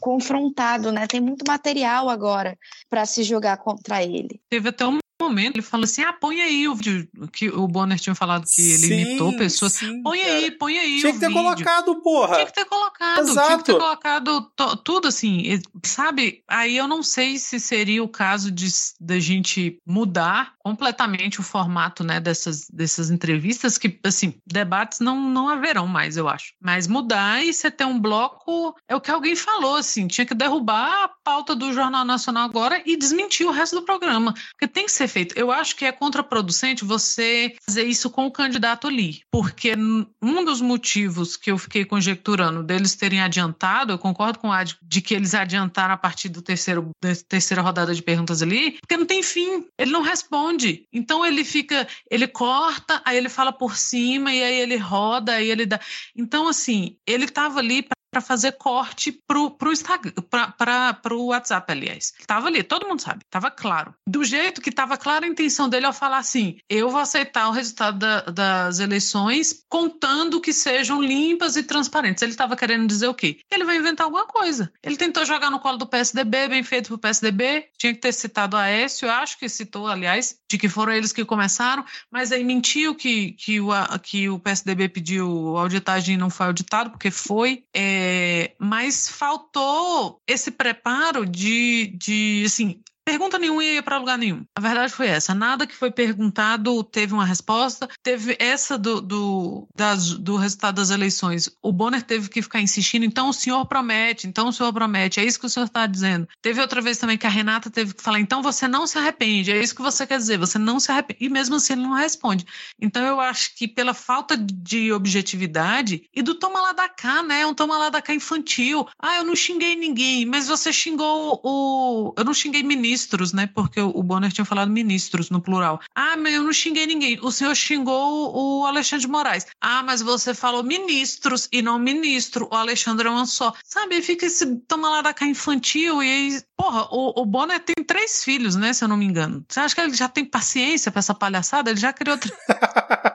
confrontado, 0.00 0.90
né? 0.92 1.06
Tem 1.06 1.20
muito 1.20 1.44
material 1.46 2.08
agora 2.08 2.58
para 2.90 3.06
se 3.06 3.22
jogar 3.22 3.56
contra 3.58 4.02
ele. 4.02 4.40
Teve 4.50 4.68
até 4.68 4.86
um 4.86 4.98
momento 5.22 5.56
ele 5.56 5.62
falou 5.62 5.84
assim: 5.84 6.02
ah, 6.02 6.12
põe 6.12 6.40
aí 6.40 6.66
o 6.66 6.74
vídeo 6.74 7.08
que 7.32 7.48
o 7.48 7.66
Bonner 7.68 7.98
tinha 7.98 8.14
falado 8.14 8.44
que 8.44 8.60
ele 8.60 8.86
sim, 8.86 9.00
imitou 9.00 9.36
pessoas. 9.36 9.74
Sim, 9.74 10.02
põe 10.02 10.18
cara. 10.18 10.32
aí, 10.32 10.50
põe 10.50 10.78
aí. 10.78 11.00
Tinha 11.00 11.12
que 11.12 11.20
ter 11.20 11.28
vídeo. 11.28 11.42
colocado, 11.42 12.02
porra. 12.02 12.34
Tinha 12.34 12.46
que 12.46 12.54
ter 12.54 12.64
colocado, 12.64 13.20
Exato. 13.20 13.46
tinha 13.46 13.58
que 13.58 13.64
ter 13.64 13.78
colocado 13.78 14.52
tudo 14.84 15.08
assim, 15.08 15.60
sabe? 15.84 16.42
Aí 16.48 16.76
eu 16.76 16.86
não 16.86 17.02
sei 17.02 17.38
se 17.38 17.58
seria 17.58 18.02
o 18.02 18.08
caso 18.08 18.50
de 18.50 18.68
da 19.00 19.18
gente 19.18 19.78
mudar 19.86 20.54
completamente 20.58 21.40
o 21.40 21.42
formato, 21.42 22.04
né, 22.04 22.20
dessas, 22.20 22.68
dessas 22.72 23.10
entrevistas, 23.10 23.76
que, 23.76 23.98
assim, 24.04 24.34
debates 24.46 25.00
não, 25.00 25.20
não 25.28 25.48
haverão 25.48 25.86
mais, 25.86 26.16
eu 26.16 26.28
acho. 26.28 26.54
Mas 26.60 26.86
mudar 26.86 27.44
e 27.44 27.52
você 27.52 27.70
ter 27.70 27.84
um 27.84 27.98
bloco, 27.98 28.74
é 28.88 28.94
o 28.94 29.00
que 29.00 29.10
alguém 29.10 29.34
falou, 29.34 29.76
assim, 29.76 30.06
tinha 30.06 30.24
que 30.24 30.34
derrubar 30.34 31.04
a 31.04 31.08
pauta 31.24 31.54
do 31.54 31.72
Jornal 31.72 32.04
Nacional 32.04 32.44
agora 32.44 32.80
e 32.86 32.96
desmentir 32.96 33.46
o 33.46 33.50
resto 33.50 33.76
do 33.76 33.84
programa, 33.84 34.34
porque 34.52 34.68
tem 34.68 34.86
que 34.86 34.92
ser 34.92 35.08
feito. 35.08 35.36
Eu 35.36 35.50
acho 35.50 35.74
que 35.74 35.84
é 35.84 35.90
contraproducente 35.90 36.84
você 36.84 37.56
fazer 37.66 37.84
isso 37.84 38.08
com 38.08 38.26
o 38.26 38.30
candidato 38.30 38.86
ali, 38.86 39.22
porque 39.30 39.74
um 39.76 40.44
dos 40.44 40.60
motivos 40.60 41.36
que 41.36 41.50
eu 41.50 41.58
fiquei 41.58 41.84
conjecturando 41.84 42.62
deles 42.62 42.94
terem 42.94 43.20
adiantado, 43.20 43.92
eu 43.92 43.98
concordo 43.98 44.38
com 44.38 44.48
o 44.48 44.52
Ad, 44.52 44.76
de 44.80 45.00
que 45.00 45.14
eles 45.14 45.34
adiantaram 45.34 45.71
a 45.78 45.96
partir 45.96 46.28
do 46.28 46.42
terceiro, 46.42 46.90
da 47.00 47.14
terceira 47.28 47.62
rodada 47.62 47.94
de 47.94 48.02
perguntas 48.02 48.42
ali, 48.42 48.72
porque 48.80 48.96
não 48.96 49.06
tem 49.06 49.22
fim, 49.22 49.66
ele 49.78 49.90
não 49.90 50.02
responde. 50.02 50.86
Então 50.92 51.24
ele 51.24 51.44
fica, 51.44 51.86
ele 52.10 52.26
corta, 52.28 53.00
aí 53.04 53.16
ele 53.16 53.28
fala 53.28 53.52
por 53.52 53.76
cima, 53.76 54.32
e 54.32 54.42
aí 54.42 54.60
ele 54.60 54.76
roda, 54.76 55.32
aí 55.32 55.50
ele 55.50 55.66
dá. 55.66 55.80
Então, 56.16 56.48
assim, 56.48 56.96
ele 57.06 57.24
estava 57.24 57.58
ali 57.58 57.82
para 58.12 58.20
fazer 58.20 58.52
corte 58.52 59.10
pro, 59.10 59.50
pro 59.50 59.72
Instagram, 59.72 60.12
para 60.28 61.14
o 61.14 61.28
WhatsApp, 61.28 61.72
aliás. 61.72 62.12
Tava 62.26 62.48
ali, 62.48 62.62
todo 62.62 62.86
mundo 62.86 63.00
sabe, 63.00 63.24
tava 63.30 63.50
claro. 63.50 63.94
Do 64.06 64.22
jeito 64.22 64.60
que 64.60 64.70
tava 64.70 64.98
clara 64.98 65.24
a 65.24 65.28
intenção 65.28 65.66
dele 65.66 65.86
ao 65.86 65.94
falar 65.94 66.18
assim: 66.18 66.58
eu 66.68 66.90
vou 66.90 67.00
aceitar 67.00 67.48
o 67.48 67.52
resultado 67.52 67.98
da, 67.98 68.20
das 68.20 68.80
eleições, 68.80 69.64
contando 69.66 70.42
que 70.42 70.52
sejam 70.52 71.00
limpas 71.00 71.56
e 71.56 71.62
transparentes. 71.62 72.22
Ele 72.22 72.34
tava 72.34 72.54
querendo 72.54 72.86
dizer 72.86 73.08
o 73.08 73.14
quê? 73.14 73.38
Ele 73.50 73.64
vai 73.64 73.76
inventar 73.76 74.04
alguma 74.04 74.26
coisa. 74.26 74.70
Ele 74.82 74.96
tentou 74.96 75.24
jogar 75.24 75.50
no 75.50 75.58
colo 75.58 75.78
do 75.78 75.86
PSDB, 75.86 76.48
bem 76.48 76.62
feito 76.62 76.88
pro 76.88 76.98
PSDB, 76.98 77.68
tinha 77.78 77.94
que 77.94 78.00
ter 78.00 78.12
citado 78.12 78.58
a 78.58 78.62
Aécio, 78.62 79.10
acho 79.10 79.38
que 79.38 79.48
citou, 79.48 79.86
aliás, 79.86 80.36
de 80.50 80.58
que 80.58 80.68
foram 80.68 80.92
eles 80.92 81.12
que 81.12 81.24
começaram, 81.24 81.82
mas 82.10 82.30
aí 82.30 82.44
mentiu 82.44 82.94
que, 82.94 83.32
que, 83.32 83.58
o, 83.58 83.70
que 84.02 84.28
o 84.28 84.38
PSDB 84.38 84.88
pediu 84.90 85.56
auditagem 85.56 86.14
e 86.14 86.18
não 86.18 86.28
foi 86.28 86.46
auditado, 86.46 86.90
porque 86.90 87.10
foi. 87.10 87.64
É, 87.74 88.01
é, 88.04 88.56
mas 88.58 89.08
faltou 89.08 90.20
esse 90.26 90.50
preparo 90.50 91.24
de, 91.24 91.96
de 91.96 92.42
assim, 92.44 92.82
Pergunta 93.04 93.38
nenhuma 93.38 93.64
ia 93.64 93.82
para 93.82 93.98
lugar 93.98 94.16
nenhum. 94.16 94.44
A 94.56 94.60
verdade 94.60 94.92
foi 94.92 95.08
essa. 95.08 95.34
Nada 95.34 95.66
que 95.66 95.74
foi 95.74 95.90
perguntado 95.90 96.84
teve 96.84 97.12
uma 97.12 97.24
resposta. 97.24 97.88
Teve 98.00 98.36
essa 98.38 98.78
do, 98.78 99.00
do, 99.00 99.68
das, 99.74 100.12
do 100.12 100.36
resultado 100.36 100.76
das 100.76 100.90
eleições. 100.90 101.50
O 101.60 101.72
Bonner 101.72 102.02
teve 102.02 102.28
que 102.28 102.40
ficar 102.40 102.60
insistindo. 102.60 103.04
Então 103.04 103.28
o 103.28 103.32
senhor 103.32 103.66
promete, 103.66 104.28
então 104.28 104.48
o 104.48 104.52
senhor 104.52 104.72
promete. 104.72 105.18
É 105.18 105.24
isso 105.24 105.40
que 105.40 105.46
o 105.46 105.48
senhor 105.48 105.66
está 105.66 105.84
dizendo. 105.86 106.28
Teve 106.40 106.60
outra 106.60 106.80
vez 106.80 106.96
também 106.96 107.18
que 107.18 107.26
a 107.26 107.30
Renata 107.30 107.70
teve 107.70 107.92
que 107.92 108.02
falar. 108.02 108.20
Então 108.20 108.40
você 108.40 108.68
não 108.68 108.86
se 108.86 108.96
arrepende. 108.96 109.50
É 109.50 109.60
isso 109.60 109.74
que 109.74 109.82
você 109.82 110.06
quer 110.06 110.18
dizer. 110.18 110.38
Você 110.38 110.58
não 110.58 110.78
se 110.78 110.92
arrepende. 110.92 111.24
E 111.24 111.28
mesmo 111.28 111.56
assim 111.56 111.72
ele 111.72 111.82
não 111.82 111.94
responde. 111.94 112.46
Então 112.80 113.04
eu 113.04 113.20
acho 113.20 113.56
que 113.56 113.66
pela 113.66 113.94
falta 113.94 114.36
de 114.36 114.92
objetividade 114.92 116.04
e 116.14 116.22
do 116.22 116.36
toma 116.36 116.60
lá 116.60 116.72
da 116.72 116.88
cá, 116.88 117.20
né? 117.20 117.44
Um 117.46 117.54
toma 117.54 117.76
lá 117.76 117.90
da 117.90 118.00
cá 118.00 118.14
infantil. 118.14 118.86
Ah, 118.96 119.16
eu 119.16 119.24
não 119.24 119.34
xinguei 119.34 119.74
ninguém, 119.74 120.24
mas 120.24 120.46
você 120.46 120.72
xingou 120.72 121.40
o. 121.42 122.14
Eu 122.16 122.24
não 122.24 122.32
xinguei 122.32 122.62
ministro 122.62 122.91
ministros, 122.92 123.32
né? 123.32 123.46
Porque 123.46 123.80
o 123.80 124.02
Bonner 124.02 124.30
tinha 124.30 124.44
falado 124.44 124.70
ministros 124.70 125.30
no 125.30 125.40
plural. 125.40 125.80
Ah, 125.94 126.16
mas 126.16 126.34
eu 126.34 126.42
não 126.42 126.52
xinguei 126.52 126.86
ninguém. 126.86 127.18
O 127.22 127.32
senhor 127.32 127.54
xingou 127.54 128.32
o 128.34 128.66
Alexandre 128.66 129.06
de 129.06 129.10
Moraes. 129.10 129.46
Ah, 129.60 129.82
mas 129.82 130.02
você 130.02 130.34
falou 130.34 130.62
ministros 130.62 131.48
e 131.50 131.62
não 131.62 131.78
ministro. 131.78 132.48
O 132.52 132.54
Alexandre 132.54 133.08
é 133.08 133.10
um 133.10 133.24
só. 133.24 133.54
Sabe, 133.64 134.02
fica 134.02 134.26
esse 134.26 134.56
toma 134.68 134.90
lá 134.90 135.00
da 135.02 135.14
cá 135.14 135.26
infantil 135.26 136.02
e 136.02 136.06
aí, 136.06 136.42
porra, 136.56 136.86
o, 136.90 137.22
o 137.22 137.24
Bonner 137.24 137.60
tem 137.60 137.82
três 137.84 138.22
filhos, 138.22 138.56
né? 138.56 138.74
Se 138.74 138.84
eu 138.84 138.88
não 138.88 138.96
me 138.96 139.06
engano. 139.06 139.42
Você 139.48 139.60
acha 139.60 139.74
que 139.74 139.80
ele 139.80 139.94
já 139.94 140.08
tem 140.08 140.24
paciência 140.24 140.92
para 140.92 140.98
essa 140.98 141.14
palhaçada? 141.14 141.70
Ele 141.70 141.80
já 141.80 141.92
criou. 141.92 142.18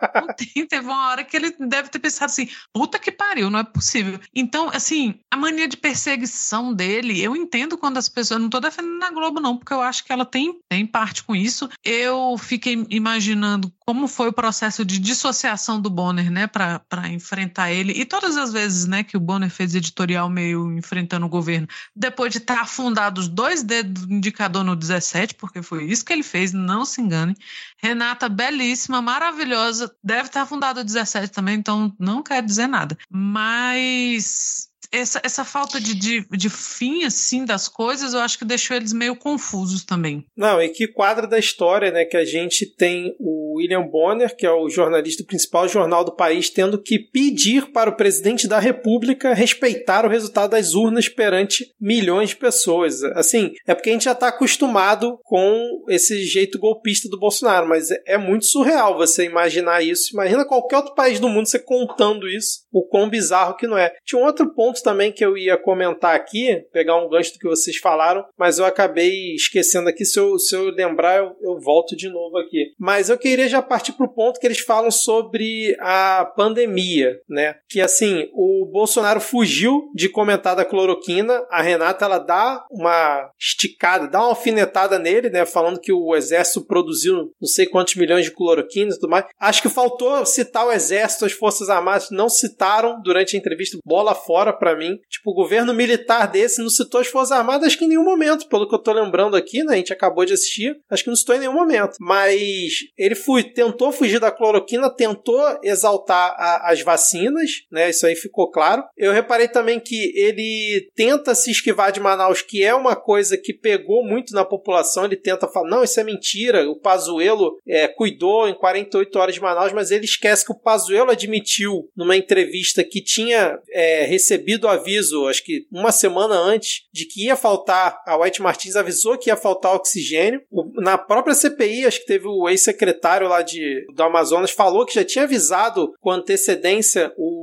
não 0.55 0.67
teve 0.67 0.85
uma 0.85 1.09
hora 1.09 1.23
que 1.23 1.35
ele 1.35 1.55
deve 1.59 1.89
ter 1.89 1.99
pensado 1.99 2.31
assim: 2.31 2.49
puta 2.73 2.99
que 2.99 3.11
pariu, 3.11 3.49
não 3.49 3.59
é 3.59 3.63
possível. 3.63 4.19
Então, 4.33 4.69
assim, 4.73 5.19
a 5.31 5.37
mania 5.37 5.67
de 5.67 5.77
perseguição 5.77 6.73
dele, 6.73 7.21
eu 7.21 7.35
entendo 7.35 7.77
quando 7.77 7.97
as 7.97 8.09
pessoas. 8.09 8.41
Não 8.41 8.49
tô 8.49 8.59
defendendo 8.59 8.99
na 8.99 9.11
Globo, 9.11 9.39
não, 9.39 9.57
porque 9.57 9.73
eu 9.73 9.81
acho 9.81 10.03
que 10.03 10.11
ela 10.11 10.25
tem, 10.25 10.59
tem 10.69 10.85
parte 10.85 11.23
com 11.23 11.35
isso. 11.35 11.69
Eu 11.83 12.37
fiquei 12.37 12.85
imaginando 12.89 13.71
como 13.87 14.07
foi 14.07 14.27
o 14.27 14.33
processo 14.33 14.83
de 14.83 14.99
dissociação 14.99 15.79
do 15.79 15.89
Bonner, 15.89 16.29
né, 16.29 16.45
para 16.45 17.07
enfrentar 17.09 17.71
ele. 17.71 17.93
E 17.93 18.03
todas 18.03 18.35
as 18.35 18.51
vezes, 18.51 18.85
né, 18.85 19.01
que 19.01 19.15
o 19.15 19.19
Bonner 19.19 19.49
fez 19.49 19.75
editorial 19.75 20.29
meio 20.29 20.77
enfrentando 20.77 21.25
o 21.25 21.29
governo, 21.29 21.67
depois 21.95 22.33
de 22.33 22.39
estar 22.39 22.59
afundado 22.59 23.21
os 23.21 23.29
dois 23.29 23.63
dedos 23.63 24.05
do 24.05 24.13
indicador 24.13 24.63
no 24.63 24.75
17, 24.75 25.35
porque 25.35 25.61
foi 25.61 25.85
isso 25.85 26.03
que 26.03 26.11
ele 26.11 26.23
fez, 26.23 26.51
não 26.51 26.83
se 26.83 26.99
engane. 26.99 27.33
Renata, 27.81 28.27
belíssima, 28.27 29.01
maravilhosa, 29.01 29.95
deve 30.03 30.26
estar 30.27 30.41
afundado 30.41 30.79
o 30.81 30.83
17 30.83 31.31
também, 31.31 31.55
então 31.57 31.93
não 31.99 32.23
quer 32.23 32.43
dizer 32.43 32.67
nada. 32.67 32.97
Mas 33.09 34.66
essa, 34.91 35.21
essa 35.23 35.45
falta 35.45 35.79
de, 35.79 35.93
de, 35.93 36.25
de, 36.29 36.49
fim, 36.49 37.03
assim, 37.03 37.45
das 37.45 37.67
coisas, 37.67 38.13
eu 38.13 38.19
acho 38.19 38.37
que 38.37 38.45
deixou 38.45 38.75
eles 38.75 38.93
meio 38.93 39.15
confusos 39.15 39.83
também. 39.83 40.25
Não, 40.35 40.61
e 40.61 40.69
que 40.69 40.87
quadro 40.87 41.27
da 41.27 41.39
história, 41.39 41.91
né, 41.91 42.05
que 42.05 42.17
a 42.17 42.25
gente 42.25 42.65
tem 42.65 43.15
o 43.19 43.57
William 43.57 43.83
Bonner, 43.83 44.35
que 44.35 44.45
é 44.45 44.51
o 44.51 44.69
jornalista 44.69 45.23
do 45.23 45.27
principal 45.27 45.67
jornal 45.67 46.03
do 46.03 46.15
país, 46.15 46.49
tendo 46.49 46.81
que 46.81 46.99
pedir 46.99 47.71
para 47.71 47.89
o 47.89 47.95
presidente 47.95 48.47
da 48.47 48.59
república 48.59 49.33
respeitar 49.33 50.05
o 50.05 50.09
resultado 50.09 50.51
das 50.51 50.73
urnas 50.73 51.09
perante 51.09 51.73
milhões 51.79 52.29
de 52.29 52.35
pessoas. 52.35 53.03
Assim, 53.03 53.53
é 53.65 53.73
porque 53.73 53.89
a 53.89 53.93
gente 53.93 54.05
já 54.05 54.11
está 54.11 54.29
acostumado 54.29 55.19
com 55.23 55.85
esse 55.89 56.25
jeito 56.25 56.59
golpista 56.59 57.09
do 57.09 57.19
Bolsonaro, 57.19 57.67
mas 57.67 57.91
é, 57.91 58.01
é 58.07 58.17
muito 58.17 58.45
surreal 58.45 58.97
você 58.97 59.25
imaginar 59.25 59.83
isso. 59.83 60.13
Imagina 60.13 60.45
qualquer 60.45 60.77
outro 60.77 60.95
país 60.95 61.19
do 61.19 61.29
mundo 61.29 61.47
você 61.47 61.59
contando 61.59 62.27
isso, 62.27 62.61
o 62.71 62.83
quão 62.83 63.09
bizarro 63.09 63.55
que 63.55 63.67
não 63.67 63.77
é. 63.77 63.93
Tinha 64.05 64.21
um 64.21 64.25
outro 64.25 64.53
ponto 64.53 64.76
ponto 64.77 64.83
também 64.83 65.11
que 65.11 65.23
eu 65.23 65.37
ia 65.37 65.57
comentar 65.57 66.15
aqui, 66.15 66.63
pegar 66.71 66.97
um 66.97 67.09
gancho 67.09 67.33
do 67.33 67.39
que 67.39 67.47
vocês 67.47 67.77
falaram, 67.77 68.25
mas 68.37 68.59
eu 68.59 68.65
acabei 68.65 69.33
esquecendo 69.33 69.89
aqui. 69.89 70.05
Se 70.05 70.19
eu, 70.19 70.37
se 70.37 70.55
eu 70.55 70.69
lembrar, 70.69 71.17
eu, 71.17 71.35
eu 71.41 71.59
volto 71.59 71.95
de 71.95 72.09
novo 72.09 72.37
aqui. 72.37 72.73
Mas 72.79 73.09
eu 73.09 73.17
queria 73.17 73.47
já 73.47 73.61
partir 73.61 73.93
para 73.93 74.05
o 74.05 74.13
ponto 74.13 74.39
que 74.39 74.47
eles 74.47 74.59
falam 74.59 74.91
sobre 74.91 75.75
a 75.79 76.25
pandemia, 76.35 77.19
né? 77.27 77.55
Que 77.69 77.81
assim, 77.81 78.29
o 78.33 78.65
Bolsonaro 78.71 79.19
fugiu 79.19 79.89
de 79.93 80.09
comentar 80.09 80.55
da 80.55 80.65
cloroquina, 80.65 81.45
a 81.49 81.61
Renata 81.61 82.05
ela 82.05 82.19
dá 82.19 82.65
uma 82.71 83.31
esticada, 83.39 84.07
dá 84.07 84.19
uma 84.19 84.29
alfinetada 84.29 84.99
nele, 84.99 85.29
né? 85.29 85.45
Falando 85.45 85.79
que 85.79 85.91
o 85.91 86.15
exército 86.15 86.65
produziu 86.65 87.31
não 87.39 87.47
sei 87.47 87.65
quantos 87.65 87.95
milhões 87.95 88.25
de 88.25 88.31
cloroquina 88.31 88.91
e 88.91 88.95
tudo 88.95 89.09
mais. 89.09 89.25
Acho 89.39 89.61
que 89.61 89.69
faltou 89.69 90.25
citar 90.25 90.65
o 90.65 90.71
exército, 90.71 91.25
as 91.25 91.31
forças 91.31 91.69
armadas 91.69 92.09
não 92.11 92.29
citaram 92.29 93.01
durante 93.01 93.35
a 93.35 93.39
entrevista 93.39 93.77
bola 93.85 94.13
fora 94.13 94.53
para 94.53 94.66
mim. 94.75 94.99
Tipo, 95.09 95.31
o 95.31 95.35
governo 95.35 95.73
militar 95.73 96.27
desse 96.27 96.61
não 96.61 96.69
citou 96.69 97.01
as 97.01 97.07
Forças 97.07 97.31
Armadas 97.31 97.67
acho 97.67 97.77
que 97.77 97.85
em 97.85 97.89
nenhum 97.89 98.03
momento, 98.03 98.47
pelo 98.47 98.67
que 98.67 98.73
eu 98.73 98.79
tô 98.79 98.91
lembrando 98.93 99.35
aqui, 99.35 99.63
né? 99.63 99.73
A 99.73 99.77
gente 99.77 99.93
acabou 99.93 100.25
de 100.25 100.33
assistir, 100.33 100.75
acho 100.89 101.03
que 101.03 101.09
não 101.09 101.15
citou 101.15 101.35
em 101.35 101.39
nenhum 101.39 101.53
momento. 101.53 101.97
Mas 101.99 102.73
ele 102.97 103.13
fui, 103.13 103.43
tentou 103.43 103.91
fugir 103.91 104.19
da 104.19 104.31
cloroquina, 104.31 104.89
tentou 104.89 105.39
exaltar 105.61 106.33
a, 106.37 106.71
as 106.71 106.81
vacinas, 106.81 107.51
né? 107.71 107.89
Isso 107.89 108.07
aí 108.07 108.15
ficou 108.15 108.49
claro. 108.49 108.83
Eu 108.97 109.11
reparei 109.11 109.47
também 109.47 109.79
que 109.79 110.11
ele 110.15 110.89
tenta 110.95 111.35
se 111.35 111.51
esquivar 111.51 111.91
de 111.91 111.99
Manaus, 111.99 112.41
que 112.41 112.63
é 112.63 112.73
uma 112.73 112.95
coisa 112.95 113.37
que 113.37 113.53
pegou 113.53 114.03
muito 114.03 114.33
na 114.33 114.45
população. 114.45 115.05
Ele 115.05 115.15
tenta 115.15 115.47
falar, 115.47 115.69
não, 115.69 115.83
isso 115.83 115.99
é 115.99 116.03
mentira. 116.03 116.69
O 116.69 116.79
Pazuello 116.79 117.57
é, 117.67 117.87
cuidou 117.87 118.47
em 118.47 118.55
48 118.55 119.19
horas 119.19 119.35
de 119.35 119.41
Manaus, 119.41 119.73
mas 119.73 119.91
ele 119.91 120.05
esquece 120.05 120.45
que 120.45 120.51
o 120.51 120.59
Pazuello 120.59 121.11
admitiu 121.11 121.89
numa 121.95 122.15
entrevista 122.15 122.83
que 122.83 123.01
tinha 123.01 123.59
é, 123.71 124.05
recebido 124.05 124.56
recebido 124.57 124.65
o 124.65 124.69
aviso, 124.69 125.27
acho 125.27 125.43
que 125.43 125.65
uma 125.71 125.91
semana 125.91 126.35
antes, 126.35 126.81
de 126.91 127.05
que 127.05 127.25
ia 127.25 127.35
faltar, 127.35 128.01
a 128.05 128.17
White 128.17 128.41
Martins 128.41 128.75
avisou 128.75 129.17
que 129.17 129.29
ia 129.29 129.35
faltar 129.35 129.75
oxigênio. 129.75 130.41
Na 130.75 130.97
própria 130.97 131.35
CPI, 131.35 131.85
acho 131.85 131.99
que 131.99 132.07
teve 132.07 132.27
o 132.27 132.49
ex-secretário 132.49 133.27
lá 133.27 133.41
de, 133.41 133.85
do 133.93 134.03
Amazonas, 134.03 134.51
falou 134.51 134.85
que 134.85 134.95
já 134.95 135.05
tinha 135.05 135.23
avisado 135.23 135.93
com 136.01 136.11
antecedência 136.11 137.13
o 137.17 137.36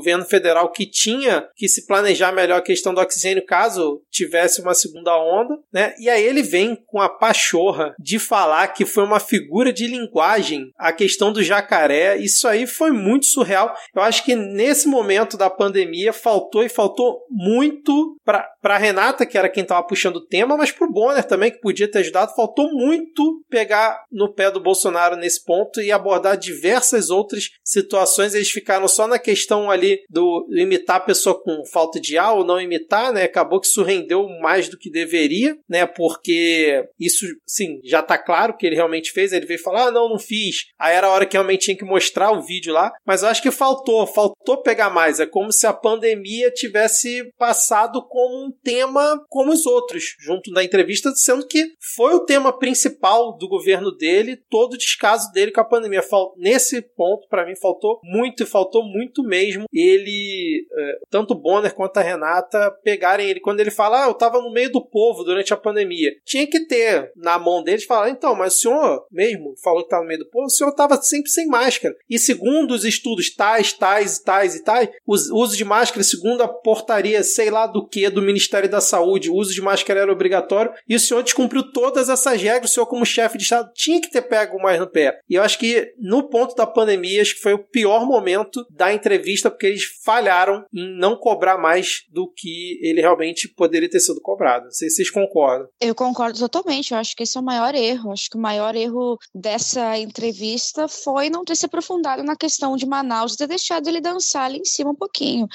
governo 0.00 0.24
federal 0.24 0.72
que 0.72 0.86
tinha 0.86 1.46
que 1.54 1.68
se 1.68 1.86
planejar 1.86 2.32
melhor 2.32 2.58
a 2.58 2.62
questão 2.62 2.94
do 2.94 3.00
oxigênio 3.00 3.44
caso 3.44 4.02
tivesse 4.10 4.60
uma 4.60 4.74
segunda 4.74 5.14
onda, 5.16 5.58
né? 5.72 5.94
E 5.98 6.08
aí 6.08 6.24
ele 6.24 6.42
vem 6.42 6.76
com 6.86 7.00
a 7.00 7.08
pachorra 7.08 7.94
de 7.98 8.18
falar 8.18 8.68
que 8.68 8.86
foi 8.86 9.04
uma 9.04 9.20
figura 9.20 9.72
de 9.72 9.86
linguagem 9.86 10.70
a 10.78 10.92
questão 10.92 11.32
do 11.32 11.42
jacaré. 11.42 12.16
Isso 12.16 12.48
aí 12.48 12.66
foi 12.66 12.90
muito 12.90 13.26
surreal. 13.26 13.74
Eu 13.94 14.02
acho 14.02 14.24
que 14.24 14.34
nesse 14.34 14.88
momento 14.88 15.36
da 15.36 15.50
pandemia 15.50 16.12
faltou 16.12 16.64
e 16.64 16.68
faltou 16.68 17.20
muito 17.30 18.16
para 18.24 18.78
Renata, 18.78 19.26
que 19.26 19.36
era 19.36 19.48
quem 19.48 19.62
estava 19.62 19.86
puxando 19.86 20.16
o 20.16 20.26
tema, 20.26 20.56
mas 20.56 20.70
para 20.70 20.86
o 20.86 20.92
Bonner 20.92 21.24
também, 21.24 21.50
que 21.50 21.60
podia 21.60 21.90
ter 21.90 21.98
ajudado. 21.98 22.34
Faltou 22.34 22.72
muito 22.72 23.44
pegar 23.50 24.04
no 24.10 24.32
pé 24.32 24.50
do 24.50 24.60
Bolsonaro 24.60 25.16
nesse 25.16 25.44
ponto 25.44 25.80
e 25.80 25.92
abordar 25.92 26.36
diversas 26.36 27.10
outras 27.10 27.50
situações. 27.64 28.34
Eles 28.34 28.50
ficaram 28.50 28.86
só 28.88 29.06
na 29.06 29.18
questão 29.18 29.70
ali 29.70 29.89
do 30.08 30.46
imitar 30.50 30.96
a 30.96 31.00
pessoa 31.00 31.40
com 31.40 31.64
falta 31.64 32.00
de 32.00 32.18
ar 32.18 32.34
ou 32.34 32.44
não 32.44 32.60
imitar, 32.60 33.12
né? 33.12 33.24
Acabou 33.24 33.60
que 33.60 33.66
isso 33.66 33.82
rendeu 33.82 34.28
mais 34.40 34.68
do 34.68 34.78
que 34.78 34.90
deveria, 34.90 35.56
né? 35.68 35.86
Porque 35.86 36.84
isso, 36.98 37.26
sim, 37.46 37.80
já 37.84 38.02
tá 38.02 38.18
claro 38.18 38.56
que 38.56 38.66
ele 38.66 38.76
realmente 38.76 39.12
fez. 39.12 39.32
Ele 39.32 39.46
veio 39.46 39.62
falar, 39.62 39.88
ah, 39.88 39.90
não, 39.90 40.08
não 40.08 40.18
fiz. 40.18 40.66
Aí 40.78 40.94
era 40.94 41.06
a 41.06 41.10
hora 41.10 41.26
que 41.26 41.36
realmente 41.36 41.64
tinha 41.64 41.76
que 41.76 41.84
mostrar 41.84 42.30
o 42.32 42.42
vídeo 42.42 42.72
lá. 42.72 42.92
Mas 43.06 43.22
eu 43.22 43.28
acho 43.28 43.42
que 43.42 43.50
faltou, 43.50 44.06
faltou 44.06 44.62
pegar 44.62 44.90
mais. 44.90 45.20
É 45.20 45.26
como 45.26 45.52
se 45.52 45.66
a 45.66 45.72
pandemia 45.72 46.50
tivesse 46.50 47.32
passado 47.38 48.02
como 48.08 48.46
um 48.46 48.52
tema 48.62 49.24
como 49.28 49.52
os 49.52 49.66
outros, 49.66 50.16
junto 50.20 50.50
da 50.50 50.64
entrevista, 50.64 51.10
sendo 51.14 51.46
que 51.46 51.72
foi 51.94 52.14
o 52.14 52.24
tema 52.24 52.56
principal 52.56 53.36
do 53.36 53.48
governo 53.48 53.90
dele, 53.92 54.36
todo 54.48 54.74
o 54.74 54.78
descaso 54.78 55.30
dele 55.32 55.52
com 55.52 55.60
a 55.60 55.64
pandemia. 55.64 56.02
Nesse 56.36 56.82
ponto, 56.82 57.28
para 57.28 57.46
mim, 57.46 57.54
faltou 57.56 58.00
muito 58.02 58.42
e 58.42 58.46
faltou 58.46 58.84
muito 58.84 59.22
mesmo 59.22 59.64
ele, 59.80 60.66
é, 60.72 60.98
tanto 61.10 61.32
o 61.32 61.38
Bonner 61.38 61.74
quanto 61.74 61.98
a 61.98 62.02
Renata, 62.02 62.70
pegarem 62.82 63.28
ele. 63.28 63.40
Quando 63.40 63.60
ele 63.60 63.70
fala, 63.70 64.04
ah, 64.04 64.08
eu 64.08 64.14
tava 64.14 64.40
no 64.40 64.52
meio 64.52 64.70
do 64.70 64.84
povo 64.84 65.24
durante 65.24 65.52
a 65.52 65.56
pandemia. 65.56 66.12
Tinha 66.24 66.46
que 66.46 66.60
ter 66.66 67.12
na 67.16 67.38
mão 67.38 67.62
deles 67.62 67.84
falar, 67.84 68.10
então, 68.10 68.34
mas 68.34 68.54
o 68.54 68.58
senhor 68.58 69.06
mesmo 69.10 69.54
falou 69.62 69.82
que 69.82 69.90
tava 69.90 70.02
no 70.02 70.08
meio 70.08 70.20
do 70.20 70.30
povo, 70.30 70.46
o 70.46 70.50
senhor 70.50 70.72
tava 70.72 71.00
sempre 71.02 71.30
sem 71.30 71.46
máscara. 71.46 71.94
E 72.08 72.18
segundo 72.18 72.72
os 72.72 72.84
estudos 72.84 73.34
tais, 73.34 73.72
tais, 73.72 74.18
tais 74.18 74.54
e 74.54 74.64
tais, 74.64 74.88
o 75.06 75.14
uso 75.14 75.56
de 75.56 75.64
máscara, 75.64 76.02
segundo 76.02 76.42
a 76.42 76.48
portaria, 76.48 77.22
sei 77.22 77.50
lá 77.50 77.66
do 77.66 77.86
que, 77.86 78.08
do 78.10 78.22
Ministério 78.22 78.68
da 78.68 78.80
Saúde, 78.80 79.30
o 79.30 79.34
uso 79.34 79.54
de 79.54 79.60
máscara 79.60 80.00
era 80.00 80.12
obrigatório, 80.12 80.72
e 80.88 80.94
o 80.94 81.00
senhor 81.00 81.22
descumpriu 81.22 81.70
todas 81.72 82.08
essas 82.08 82.40
regras, 82.40 82.70
o 82.70 82.74
senhor 82.74 82.86
como 82.86 83.04
chefe 83.04 83.38
de 83.38 83.44
Estado 83.44 83.70
tinha 83.74 84.00
que 84.00 84.10
ter 84.10 84.22
pego 84.22 84.60
mais 84.60 84.78
no 84.78 84.86
pé. 84.86 85.18
E 85.28 85.34
eu 85.34 85.42
acho 85.42 85.58
que 85.58 85.92
no 85.98 86.28
ponto 86.28 86.54
da 86.54 86.66
pandemia, 86.66 87.22
acho 87.22 87.34
que 87.34 87.42
foi 87.42 87.54
o 87.54 87.58
pior 87.58 88.06
momento 88.06 88.66
da 88.70 88.92
entrevista, 88.92 89.50
porque 89.50 89.69
eles 89.70 89.84
falharam 90.04 90.64
em 90.72 90.98
não 90.98 91.16
cobrar 91.16 91.58
mais 91.58 92.02
do 92.10 92.30
que 92.30 92.78
ele 92.82 93.00
realmente 93.00 93.48
poderia 93.48 93.88
ter 93.88 94.00
sido 94.00 94.20
cobrado. 94.20 94.64
Não 94.64 94.72
sei 94.72 94.88
se 94.88 94.96
vocês 94.96 95.10
concordam. 95.10 95.68
Eu 95.80 95.94
concordo 95.94 96.38
totalmente. 96.38 96.92
Eu 96.92 96.98
acho 96.98 97.16
que 97.16 97.22
esse 97.22 97.36
é 97.36 97.40
o 97.40 97.44
maior 97.44 97.74
erro. 97.74 98.08
Eu 98.08 98.12
acho 98.12 98.30
que 98.30 98.36
o 98.36 98.40
maior 98.40 98.74
erro 98.74 99.18
dessa 99.34 99.98
entrevista 99.98 100.88
foi 100.88 101.30
não 101.30 101.44
ter 101.44 101.56
se 101.56 101.66
aprofundado 101.66 102.22
na 102.22 102.36
questão 102.36 102.76
de 102.76 102.86
Manaus 102.86 103.34
e 103.34 103.38
ter 103.38 103.46
deixado 103.46 103.88
ele 103.88 104.00
dançar 104.00 104.44
ali 104.44 104.58
em 104.58 104.64
cima 104.64 104.90
um 104.90 104.94
pouquinho 104.96 105.48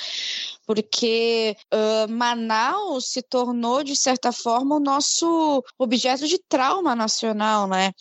porque 0.65 1.55
uh, 1.73 2.11
Manaus 2.11 3.11
se 3.11 3.21
tornou, 3.21 3.83
de 3.83 3.95
certa 3.95 4.31
forma, 4.31 4.75
o 4.75 4.79
nosso 4.79 5.63
objeto 5.77 6.27
de 6.27 6.37
trauma 6.37 6.95
nacional, 6.95 7.67
né? 7.67 7.91